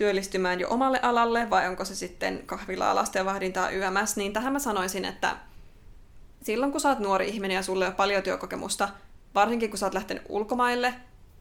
työllistymään 0.00 0.60
jo 0.60 0.68
omalle 0.70 1.00
alalle 1.02 1.50
vai 1.50 1.68
onko 1.68 1.84
se 1.84 1.94
sitten 1.94 2.42
kahvila 2.46 3.04
ja 3.14 3.24
vahdintaa 3.24 3.70
YMS, 3.70 4.16
niin 4.16 4.32
tähän 4.32 4.52
mä 4.52 4.58
sanoisin, 4.58 5.04
että 5.04 5.36
silloin 6.42 6.72
kun 6.72 6.80
sä 6.80 6.88
oot 6.88 6.98
nuori 6.98 7.28
ihminen 7.28 7.54
ja 7.54 7.62
sulle 7.62 7.86
on 7.86 7.94
paljon 7.94 8.22
työkokemusta, 8.22 8.88
varsinkin 9.34 9.70
kun 9.70 9.78
sä 9.78 9.86
oot 9.86 9.94
lähtenyt 9.94 10.22
ulkomaille 10.28 10.94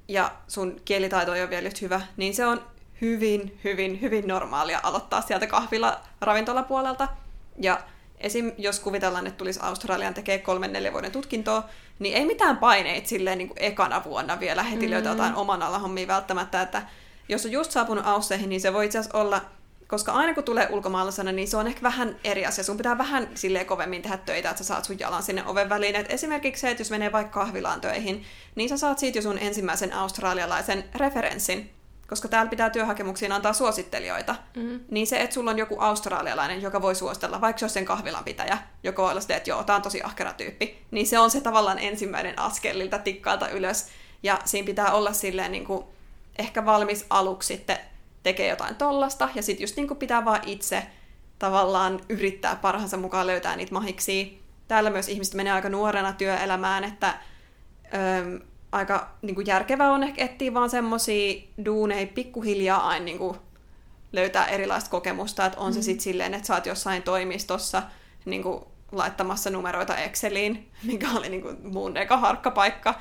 ja 0.08 0.32
sun 0.48 0.82
kielitaito 0.86 1.32
on 1.32 1.50
vielä 1.50 1.68
just 1.68 1.82
hyvä, 1.82 2.02
niin 2.18 2.36
se 2.36 2.46
on 2.46 2.62
hyvin, 3.02 3.60
hyvin, 3.64 4.02
hyvin 4.02 4.28
normaalia 4.28 4.80
aloittaa 4.84 5.22
sieltä 5.22 5.48
kahvila 5.48 6.02
ravintolapuolelta. 6.22 7.08
Ja 7.62 7.80
esim. 8.18 8.52
jos 8.58 8.80
kuvitellaan, 8.80 9.28
että 9.28 9.38
tulisi 9.38 9.60
Australian 9.64 10.14
tekee 10.14 10.38
kolmen 10.38 10.74
neljän 10.74 10.94
vuoden 10.94 11.12
tutkintoa, 11.12 11.64
niin 12.00 12.16
ei 12.18 12.26
mitään 12.26 12.58
paineita 12.58 13.10
silleen 13.10 13.38
niin 13.38 13.48
kuin 13.48 13.62
ekana 13.62 14.04
vuonna 14.04 14.40
vielä 14.40 14.64
heti 14.64 14.76
mm-hmm. 14.76 14.92
löytää 14.92 15.12
jotain 15.12 15.36
oman 15.36 15.64
alahommia 15.64 16.08
välttämättä, 16.08 16.62
että 16.62 16.82
jos 17.30 17.46
on 17.46 17.52
just 17.52 17.72
saapunut 17.72 18.06
Ausseihin, 18.08 18.50
niin 18.50 18.62
se 18.62 18.74
voi 18.74 18.86
itse 18.86 18.98
asiassa 18.98 19.18
olla, 19.18 19.42
koska 19.88 20.12
aina 20.12 20.34
kun 20.34 20.44
tulee 20.44 20.68
ulkomaalaisena, 20.72 21.32
niin 21.32 21.48
se 21.48 21.58
on 21.58 21.68
ehkä 21.68 21.82
vähän 21.82 22.16
eri 22.24 22.46
asia. 22.46 22.64
Sun 22.64 22.78
pitää 22.78 22.98
vähän 22.98 23.30
silleen 23.36 23.66
kovemmin 23.66 24.02
tehdä 24.02 24.18
töitä, 24.18 24.50
että 24.50 24.64
sä 24.64 24.68
saat 24.68 24.86
sun 24.86 25.00
jalan 25.00 25.24
sinne 25.24 25.44
oven 25.46 25.70
väliin. 25.70 25.96
Et 25.96 26.12
esimerkiksi 26.14 26.62
se, 26.62 26.70
että 26.70 26.82
jos 26.82 26.92
menee 26.92 27.12
vaikka 27.12 27.40
kahvilaan 27.40 27.82
töihin, 27.82 28.26
niin 28.56 28.70
sä 28.70 28.78
saat 28.78 29.00
siitä 29.00 29.18
jo 29.18 29.22
sun 29.22 29.38
ensimmäisen 29.38 29.94
australialaisen 29.94 30.84
referenssin, 30.96 31.70
koska 32.08 32.28
täällä 32.28 32.50
pitää 32.50 32.70
työhakemuksiin 32.70 33.32
antaa 33.32 33.54
suosittelijoita, 33.54 34.36
mm. 34.56 34.80
niin 34.92 35.08
se, 35.08 35.22
että 35.22 35.34
sulla 35.34 35.52
on 35.52 35.58
joku 35.58 35.80
australialainen, 35.80 36.62
joka 36.62 36.82
voi 36.82 36.96
suositella, 36.96 37.42
vaikka 37.42 37.60
se 37.60 37.66
on 37.66 37.70
sen 37.70 37.86
kahvilan 37.86 38.24
pitäjä, 38.24 38.58
joka 38.84 39.02
voi 39.02 39.12
olla 39.12 39.22
sitä, 39.22 39.36
että 39.36 39.50
joo, 39.50 39.64
tää 39.64 39.76
on 39.76 39.82
tosi 39.82 40.02
ahkera 40.04 40.34
tyyppi, 40.34 40.86
niin 40.92 41.08
se 41.08 41.20
on 41.20 41.32
se 41.32 41.42
tavallaan 41.42 41.80
ensimmäinen 41.80 42.40
askel 42.40 42.90
tikkaalta 43.04 43.50
ylös. 43.50 43.88
Ja 44.24 44.40
siinä 44.46 44.66
pitää 44.66 44.92
olla 44.92 45.14
silleen 45.14 45.52
niin 45.52 45.66
kuin, 45.66 45.86
ehkä 46.40 46.66
valmis 46.66 47.06
aluksi 47.10 47.48
sitten 47.48 47.78
tekee 48.24 48.50
jotain 48.50 48.76
tollasta, 48.76 49.30
ja 49.36 49.44
sitten 49.44 49.64
just 49.64 49.76
niin 49.76 49.88
kuin 49.88 49.98
pitää 49.98 50.26
vaan 50.26 50.42
itse 50.46 50.88
tavallaan 51.40 52.00
yrittää 52.10 52.56
parhaansa 52.56 52.98
mukaan 52.98 53.28
löytää 53.28 53.56
niitä 53.56 53.74
mahiksi. 53.74 54.42
Täällä 54.68 54.90
myös 54.90 55.10
ihmiset 55.10 55.34
menee 55.34 55.54
aika 55.54 55.70
nuorena 55.70 56.14
työelämään, 56.14 56.84
että 56.84 57.20
öö, 57.94 58.40
aika 58.72 59.10
niin 59.22 59.36
kuin 59.36 59.48
järkevää 59.48 59.92
on 59.92 60.04
ehkä 60.04 60.26
etsiä 60.26 60.54
vaan 60.54 60.70
semmosia 60.70 61.42
duuneja 61.66 62.08
pikkuhiljaa 62.08 62.88
aina 62.88 63.06
niin 63.06 63.18
kuin 63.18 63.38
löytää 64.12 64.46
erilaista 64.46 64.90
kokemusta, 64.90 65.46
että 65.46 65.60
on 65.60 65.72
mm. 65.72 65.74
se 65.74 65.82
sitten 65.82 66.04
silleen, 66.04 66.34
että 66.34 66.48
sä 66.48 66.56
oot 66.56 66.66
jossain 66.66 67.04
toimistossa 67.04 67.84
niin 68.26 68.44
kuin 68.44 68.64
laittamassa 68.92 69.50
numeroita 69.50 69.98
Exceliin, 69.98 70.70
mikä 70.84 71.12
oli 71.12 71.30
niin 71.30 71.42
kuin 71.42 71.58
mun 71.74 71.98
eka 71.98 72.18
harkkapaikka, 72.18 72.96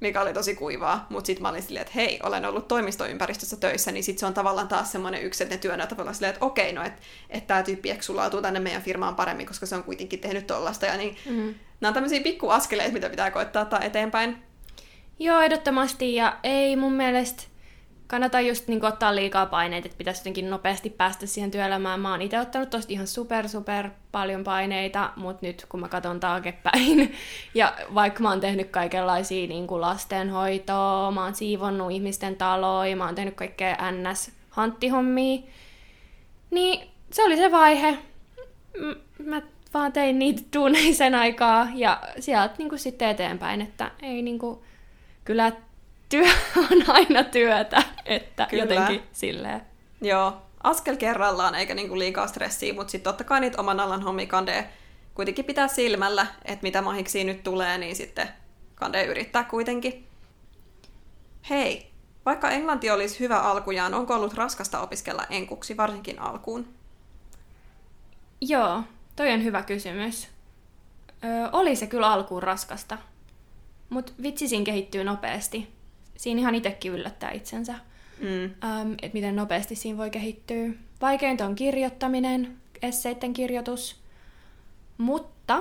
mikä 0.00 0.20
oli 0.20 0.32
tosi 0.32 0.54
kuivaa, 0.54 1.06
mutta 1.10 1.26
sitten 1.26 1.42
mä 1.42 1.48
olin 1.48 1.62
silleen, 1.62 1.80
että 1.80 1.92
hei, 1.94 2.20
olen 2.22 2.44
ollut 2.44 2.68
toimistoympäristössä 2.68 3.56
töissä, 3.56 3.92
niin 3.92 4.04
sitten 4.04 4.20
se 4.20 4.26
on 4.26 4.34
tavallaan 4.34 4.68
taas 4.68 4.92
semmoinen 4.92 5.22
yksi, 5.22 5.42
että 5.44 5.68
ne 5.68 5.96
voi 5.96 6.02
olla 6.02 6.12
silleen, 6.12 6.34
että 6.34 6.44
okei, 6.44 6.72
no, 6.72 6.82
että 6.82 7.02
et 7.30 7.46
tämä 7.46 7.62
tyyppi 7.62 7.90
eksulautuu 7.90 8.42
tänne 8.42 8.60
meidän 8.60 8.82
firmaan 8.82 9.14
paremmin, 9.14 9.46
koska 9.46 9.66
se 9.66 9.76
on 9.76 9.84
kuitenkin 9.84 10.20
tehnyt 10.20 10.46
tollasta, 10.46 10.86
ja 10.86 10.96
niin 10.96 11.16
mm. 11.30 11.54
nämä 11.80 11.88
on 11.88 11.94
tämmöisiä 11.94 12.20
pikkuaskeleita, 12.20 12.92
mitä 12.92 13.10
pitää 13.10 13.30
koittaa 13.30 13.62
ottaa 13.62 13.80
eteenpäin. 13.80 14.42
Joo, 15.18 15.40
ehdottomasti, 15.40 16.14
ja 16.14 16.38
ei 16.42 16.76
mun 16.76 16.92
mielestä 16.92 17.42
kannata 18.08 18.40
just 18.40 18.68
niin 18.68 18.84
ottaa 18.84 19.14
liikaa 19.14 19.46
paineita, 19.46 19.86
että 19.86 19.98
pitäisi 19.98 20.20
jotenkin 20.20 20.50
nopeasti 20.50 20.90
päästä 20.90 21.26
siihen 21.26 21.50
työelämään. 21.50 22.00
Mä 22.00 22.10
oon 22.10 22.22
itse 22.22 22.40
ottanut 22.40 22.70
tosta 22.70 22.92
ihan 22.92 23.06
super, 23.06 23.48
super 23.48 23.90
paljon 24.12 24.44
paineita, 24.44 25.12
mutta 25.16 25.46
nyt 25.46 25.66
kun 25.68 25.80
mä 25.80 25.88
katson 25.88 26.20
taaksepäin, 26.20 27.14
ja 27.54 27.74
vaikka 27.94 28.22
mä 28.22 28.28
oon 28.28 28.40
tehnyt 28.40 28.70
kaikenlaisia 28.70 29.48
niin 29.48 29.66
kuin 29.66 29.80
lastenhoitoa, 29.80 31.10
mä 31.10 31.24
oon 31.24 31.34
siivonnut 31.34 31.90
ihmisten 31.90 32.36
taloja, 32.36 32.96
mä 32.96 33.06
oon 33.06 33.14
tehnyt 33.14 33.34
kaikkea 33.34 33.76
NS-hanttihommia, 33.76 35.42
niin 36.50 36.88
se 37.10 37.24
oli 37.24 37.36
se 37.36 37.50
vaihe. 37.50 37.98
Mä 39.18 39.42
vaan 39.74 39.92
tein 39.92 40.18
niitä 40.18 40.42
tunneja 40.50 40.94
sen 40.94 41.14
aikaa, 41.14 41.68
ja 41.74 42.00
sieltä 42.20 42.54
niin 42.58 42.68
kuin 42.68 42.78
sitten 42.78 43.08
eteenpäin, 43.08 43.60
että 43.60 43.90
ei 44.02 44.22
niin 44.22 44.38
kuin, 44.38 44.58
kyllä 45.24 45.52
työ 46.08 46.26
on 46.72 46.84
aina 46.88 47.24
työtä, 47.24 47.82
että 48.04 48.46
Kyllä. 48.50 48.62
jotenkin 48.62 49.02
silleen. 49.12 49.60
Joo, 50.00 50.42
askel 50.62 50.96
kerrallaan 50.96 51.54
eikä 51.54 51.74
niinku 51.74 51.98
liikaa 51.98 52.26
stressiä, 52.26 52.74
mutta 52.74 52.90
sitten 52.90 53.12
totta 53.12 53.24
kai 53.24 53.40
niitä 53.40 53.60
oman 53.60 53.80
alan 53.80 54.02
hommia 54.02 54.26
kandee 54.26 54.72
kuitenkin 55.14 55.44
pitää 55.44 55.68
silmällä, 55.68 56.26
että 56.44 56.62
mitä 56.62 56.82
mahiksi 56.82 57.24
nyt 57.24 57.42
tulee, 57.42 57.78
niin 57.78 57.96
sitten 57.96 58.28
kandee 58.74 59.04
yrittää 59.04 59.44
kuitenkin. 59.44 60.06
Hei, 61.50 61.90
vaikka 62.26 62.50
englanti 62.50 62.90
olisi 62.90 63.20
hyvä 63.20 63.40
alkujaan, 63.40 63.94
onko 63.94 64.14
ollut 64.14 64.34
raskasta 64.34 64.80
opiskella 64.80 65.24
enkuksi, 65.30 65.76
varsinkin 65.76 66.18
alkuun? 66.18 66.68
Joo, 68.40 68.82
toi 69.16 69.32
on 69.32 69.44
hyvä 69.44 69.62
kysymys. 69.62 70.28
Ö, 71.24 71.48
oli 71.52 71.76
se 71.76 71.86
kyllä 71.86 72.12
alkuun 72.12 72.42
raskasta, 72.42 72.98
mutta 73.88 74.12
vitsisin 74.22 74.64
kehittyy 74.64 75.04
nopeasti 75.04 75.77
siinä 76.18 76.40
ihan 76.40 76.54
itsekin 76.54 76.92
yllättää 76.92 77.30
itsensä, 77.30 77.74
mm. 78.20 78.44
ähm, 78.44 78.92
että 78.92 79.14
miten 79.14 79.36
nopeasti 79.36 79.74
siinä 79.74 79.98
voi 79.98 80.10
kehittyä. 80.10 80.68
Vaikeinta 81.00 81.46
on 81.46 81.54
kirjoittaminen, 81.54 82.56
esseiden 82.82 83.32
kirjoitus, 83.32 84.00
mutta 84.98 85.60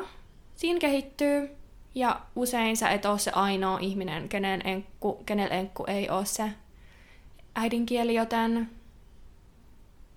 siinä 0.55 0.79
kehittyy 0.79 1.49
ja 1.95 2.21
usein 2.35 2.77
sä 2.77 2.89
et 2.89 3.05
ole 3.05 3.19
se 3.19 3.31
ainoa 3.31 3.79
ihminen, 3.81 4.29
kenen 4.29 4.61
enkku, 4.67 5.23
kenellä 5.25 5.55
enkku 5.55 5.83
ei 5.87 6.09
ole 6.09 6.25
se 6.25 6.51
äidinkieli, 7.55 8.13
joten 8.13 8.69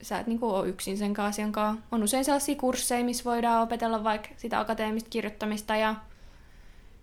sä 0.03 0.19
et 0.19 0.27
niinku 0.27 0.55
ole 0.55 0.69
yksin 0.69 0.99
sen 0.99 1.21
asian 1.21 1.53
kanssa. 1.53 1.85
On 1.93 2.03
usein 2.03 2.25
sellaisia 2.25 2.55
kursseja, 2.55 3.05
missä 3.05 3.25
voidaan 3.25 3.63
opetella 3.63 4.05
vaikka 4.05 4.29
sitä 4.37 4.61
akateemista 4.61 5.11
kirjoittamista 5.11 5.77
ja 5.77 5.95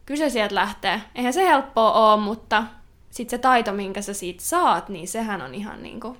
kyllä 0.06 0.20
se 0.20 0.30
sieltä 0.30 0.56
lähtee. 0.56 1.02
Eihän 1.16 1.34
se 1.34 1.44
helppoa 1.44 2.14
ole, 2.14 2.22
mutta 2.22 2.64
sitten 3.18 3.38
se 3.38 3.41
taito, 3.41 3.74
minkä 3.74 4.01
sä 4.01 4.13
siitä 4.13 4.43
saat, 4.43 4.89
niin 4.89 5.07
sehän 5.07 5.41
on 5.41 5.55
ihan 5.55 5.84
niinku 5.84 6.18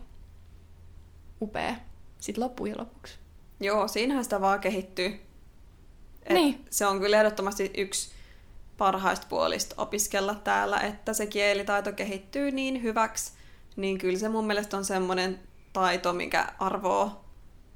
upea 1.42 1.76
sitten 2.20 2.44
loppujen 2.44 2.78
lopuksi. 2.78 3.18
Joo, 3.60 3.88
siinähän 3.88 4.24
sitä 4.24 4.42
vaan 4.42 4.60
kehittyy. 4.60 5.20
Et 6.24 6.34
niin. 6.34 6.66
Se 6.70 6.86
on 6.86 7.00
kyllä 7.00 7.18
ehdottomasti 7.18 7.72
yksi 7.78 8.12
parhaista 8.78 9.28
puolista 9.30 9.76
opiskella 9.78 10.36
täällä, 10.36 10.80
että 10.80 11.14
se 11.14 11.26
kielitaito 11.26 11.92
kehittyy 11.92 12.52
niin 12.52 12.84
hyväksi, 12.84 13.32
niin 13.76 13.98
kyllä 13.98 14.20
se 14.20 14.30
mun 14.30 14.48
mielestä 14.48 14.78
on 14.78 14.86
semmoinen 14.86 15.40
taito, 15.74 16.14
mikä 16.14 16.48
arvoa 16.60 17.24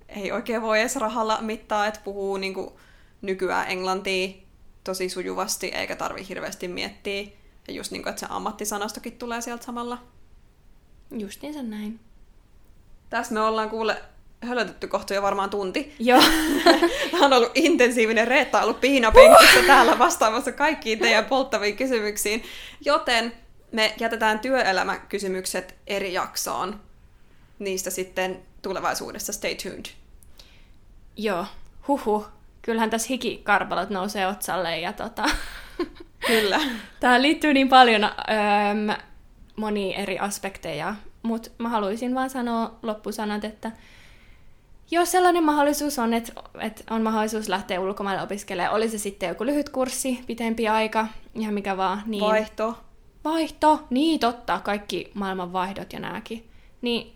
ei 0.07 0.31
oikein 0.31 0.61
voi 0.61 0.79
edes 0.79 0.95
rahalla 0.95 1.41
mittaa, 1.41 1.87
että 1.87 1.99
puhuu 2.03 2.37
niin 2.37 2.53
kuin 2.53 2.69
nykyään 3.21 3.71
englantia 3.71 4.33
tosi 4.83 5.09
sujuvasti, 5.09 5.67
eikä 5.67 5.95
tarvi 5.95 6.27
hirveästi 6.27 6.67
miettiä 6.67 7.40
ja 7.67 7.73
just 7.73 7.91
niin 7.91 8.03
kuin, 8.03 8.09
että 8.09 8.19
se 8.19 8.25
ammattisanastokin 8.29 9.17
tulee 9.17 9.41
sieltä 9.41 9.65
samalla. 9.65 9.97
Justiinsa 11.11 11.63
näin. 11.63 11.99
Tässä 13.09 13.33
me 13.33 13.41
ollaan 13.41 13.69
kuule 13.69 14.01
hölötetty 14.41 14.87
kohta 14.87 15.13
jo 15.13 15.21
varmaan 15.21 15.49
tunti. 15.49 15.95
Joo. 15.99 16.23
Tämä 17.11 17.25
on 17.25 17.33
ollut 17.33 17.51
intensiivinen 17.55 18.27
reittailu 18.27 18.73
piinapenkissä 18.73 19.63
täällä 19.67 19.99
vastaamassa 19.99 20.51
kaikkiin 20.51 20.99
teidän 20.99 21.25
polttaviin 21.25 21.77
kysymyksiin. 21.77 22.43
Joten 22.85 23.33
me 23.71 23.93
jätetään 23.99 24.39
työelämäkysymykset 24.39 25.75
eri 25.87 26.13
jaksoon. 26.13 26.79
Niistä 27.59 27.89
sitten 27.89 28.41
tulevaisuudessa 28.61 29.33
stay 29.33 29.55
tuned. 29.55 29.85
Joo, 31.17 31.45
huhu. 31.87 32.25
Kyllähän 32.61 32.89
tässä 32.89 33.07
hikikarpalot 33.09 33.89
nousee 33.89 34.27
otsalle 34.27 34.79
ja 34.79 34.93
tota... 34.93 35.29
Kyllä. 36.27 36.59
Tähän 36.99 37.21
liittyy 37.21 37.53
niin 37.53 37.69
paljon 37.69 38.03
öö, 38.03 38.95
monia 39.55 39.97
eri 39.97 40.19
aspekteja, 40.19 40.95
mutta 41.23 41.49
mä 41.57 41.69
haluaisin 41.69 42.15
vaan 42.15 42.29
sanoa 42.29 42.79
loppusanat, 42.83 43.43
että 43.43 43.71
jos 44.91 45.11
sellainen 45.11 45.43
mahdollisuus 45.43 45.99
on, 45.99 46.13
että, 46.13 46.33
että 46.59 46.83
on 46.89 47.01
mahdollisuus 47.01 47.49
lähteä 47.49 47.79
ulkomaille 47.79 48.21
opiskelemaan, 48.21 48.75
oli 48.75 48.89
se 48.89 48.97
sitten 48.97 49.29
joku 49.29 49.45
lyhyt 49.45 49.69
kurssi, 49.69 50.23
pitempi 50.27 50.67
aika, 50.67 51.07
ihan 51.35 51.53
mikä 51.53 51.77
vaan. 51.77 52.03
Niin, 52.05 52.23
Vaihto. 52.23 52.77
Vaihto, 53.23 53.83
niin 53.89 54.19
totta, 54.19 54.59
kaikki 54.59 55.11
maailman 55.13 55.53
vaihdot 55.53 55.93
ja 55.93 55.99
nääkin. 55.99 56.49
Niin 56.81 57.13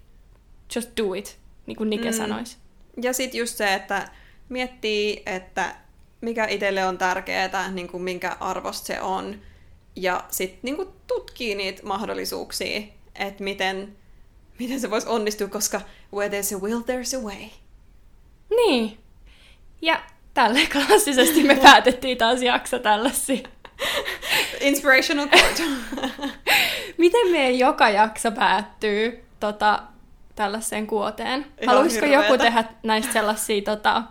just 0.75 0.89
do 0.97 1.13
it, 1.13 1.37
niin 1.65 1.77
kuin 1.77 1.89
Nike 1.89 2.11
mm. 2.11 2.17
sanoisi. 2.17 2.57
Ja 3.01 3.13
sitten 3.13 3.39
just 3.39 3.57
se, 3.57 3.73
että 3.73 4.09
miettii, 4.49 5.23
että 5.25 5.75
mikä 6.21 6.47
itselle 6.47 6.85
on 6.85 6.97
tärkeää, 6.97 7.71
niin 7.71 7.87
kuin 7.87 8.03
minkä 8.03 8.37
arvosta 8.39 8.87
se 8.87 9.01
on, 9.01 9.41
ja 9.95 10.23
sitten 10.29 10.59
niin 10.63 10.87
tutkii 11.07 11.55
niitä 11.55 11.83
mahdollisuuksia, 11.83 12.81
että 13.15 13.43
miten, 13.43 13.95
miten 14.59 14.79
se 14.79 14.89
voisi 14.89 15.07
onnistua, 15.07 15.47
koska 15.47 15.81
where 16.13 16.39
there's 16.39 16.57
a 16.57 16.61
will, 16.61 16.79
there's 16.79 17.19
a 17.19 17.21
way. 17.21 17.49
Niin. 18.49 18.97
Ja 19.81 20.03
tälle 20.33 20.59
klassisesti 20.73 21.43
me 21.43 21.55
päätettiin 21.55 22.17
taas 22.17 22.41
jakso 22.41 22.79
tällaisia. 22.79 23.47
Inspirational 24.59 25.27
quote. 25.27 25.63
Miten 26.97 27.31
meidän 27.31 27.59
joka 27.59 27.89
jakso 27.89 28.31
päättyy 28.31 29.25
tota, 29.39 29.83
tällaiseen 30.35 30.87
kuoteen? 30.87 31.45
Haluaisiko 31.67 32.05
joku 32.05 32.37
tehdä 32.37 32.63
näistä 32.83 33.13
sellaisia 33.13 33.61
tota, 33.61 34.03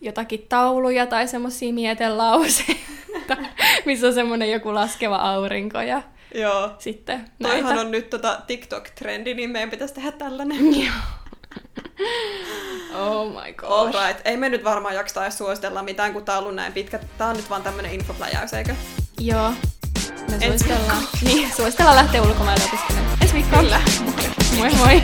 jotakin 0.00 0.46
tauluja 0.48 1.06
tai 1.06 1.28
semmoisia 1.28 1.72
mietelauseita, 1.72 3.36
missä 3.86 4.06
on 4.06 4.14
semmoinen 4.14 4.50
joku 4.50 4.74
laskeva 4.74 5.16
aurinko 5.16 5.80
ja 5.80 6.02
Joo. 6.34 6.70
sitten 6.78 7.24
näitä. 7.38 7.62
Toihan 7.62 7.78
on 7.78 7.90
nyt 7.90 8.10
tota 8.10 8.40
TikTok-trendi, 8.46 9.34
niin 9.34 9.50
meidän 9.50 9.70
pitäisi 9.70 9.94
tehdä 9.94 10.12
tällainen. 10.12 10.74
Joo. 10.84 10.94
Oh 12.94 13.28
my 13.32 13.52
god. 13.52 13.70
All 13.70 13.86
right. 14.06 14.20
Ei 14.24 14.36
me 14.36 14.48
nyt 14.48 14.64
varmaan 14.64 14.94
jaksta 14.94 15.22
edes 15.22 15.38
suositella 15.38 15.82
mitään, 15.82 16.12
kun 16.12 16.24
tää 16.24 16.36
on 16.36 16.42
ollut 16.42 16.54
näin 16.54 16.72
pitkä. 16.72 16.98
Tää 17.18 17.28
on 17.28 17.36
nyt 17.36 17.50
vaan 17.50 17.62
tämmönen 17.62 17.92
infopläjäys, 17.94 18.54
eikö? 18.54 18.74
Joo. 19.20 19.52
Me 20.30 20.46
suositellaan, 20.46 21.02
niin, 21.22 21.52
suositellaan 21.56 21.96
lähteä 21.96 22.22
ulkomaille 22.22 22.64
opiskelemaan. 22.64 23.18
Ensi 23.22 23.34
viikkoon. 23.34 23.64
Kyllä. 23.64 23.80
Moi 24.58 24.70
moi. 24.70 25.02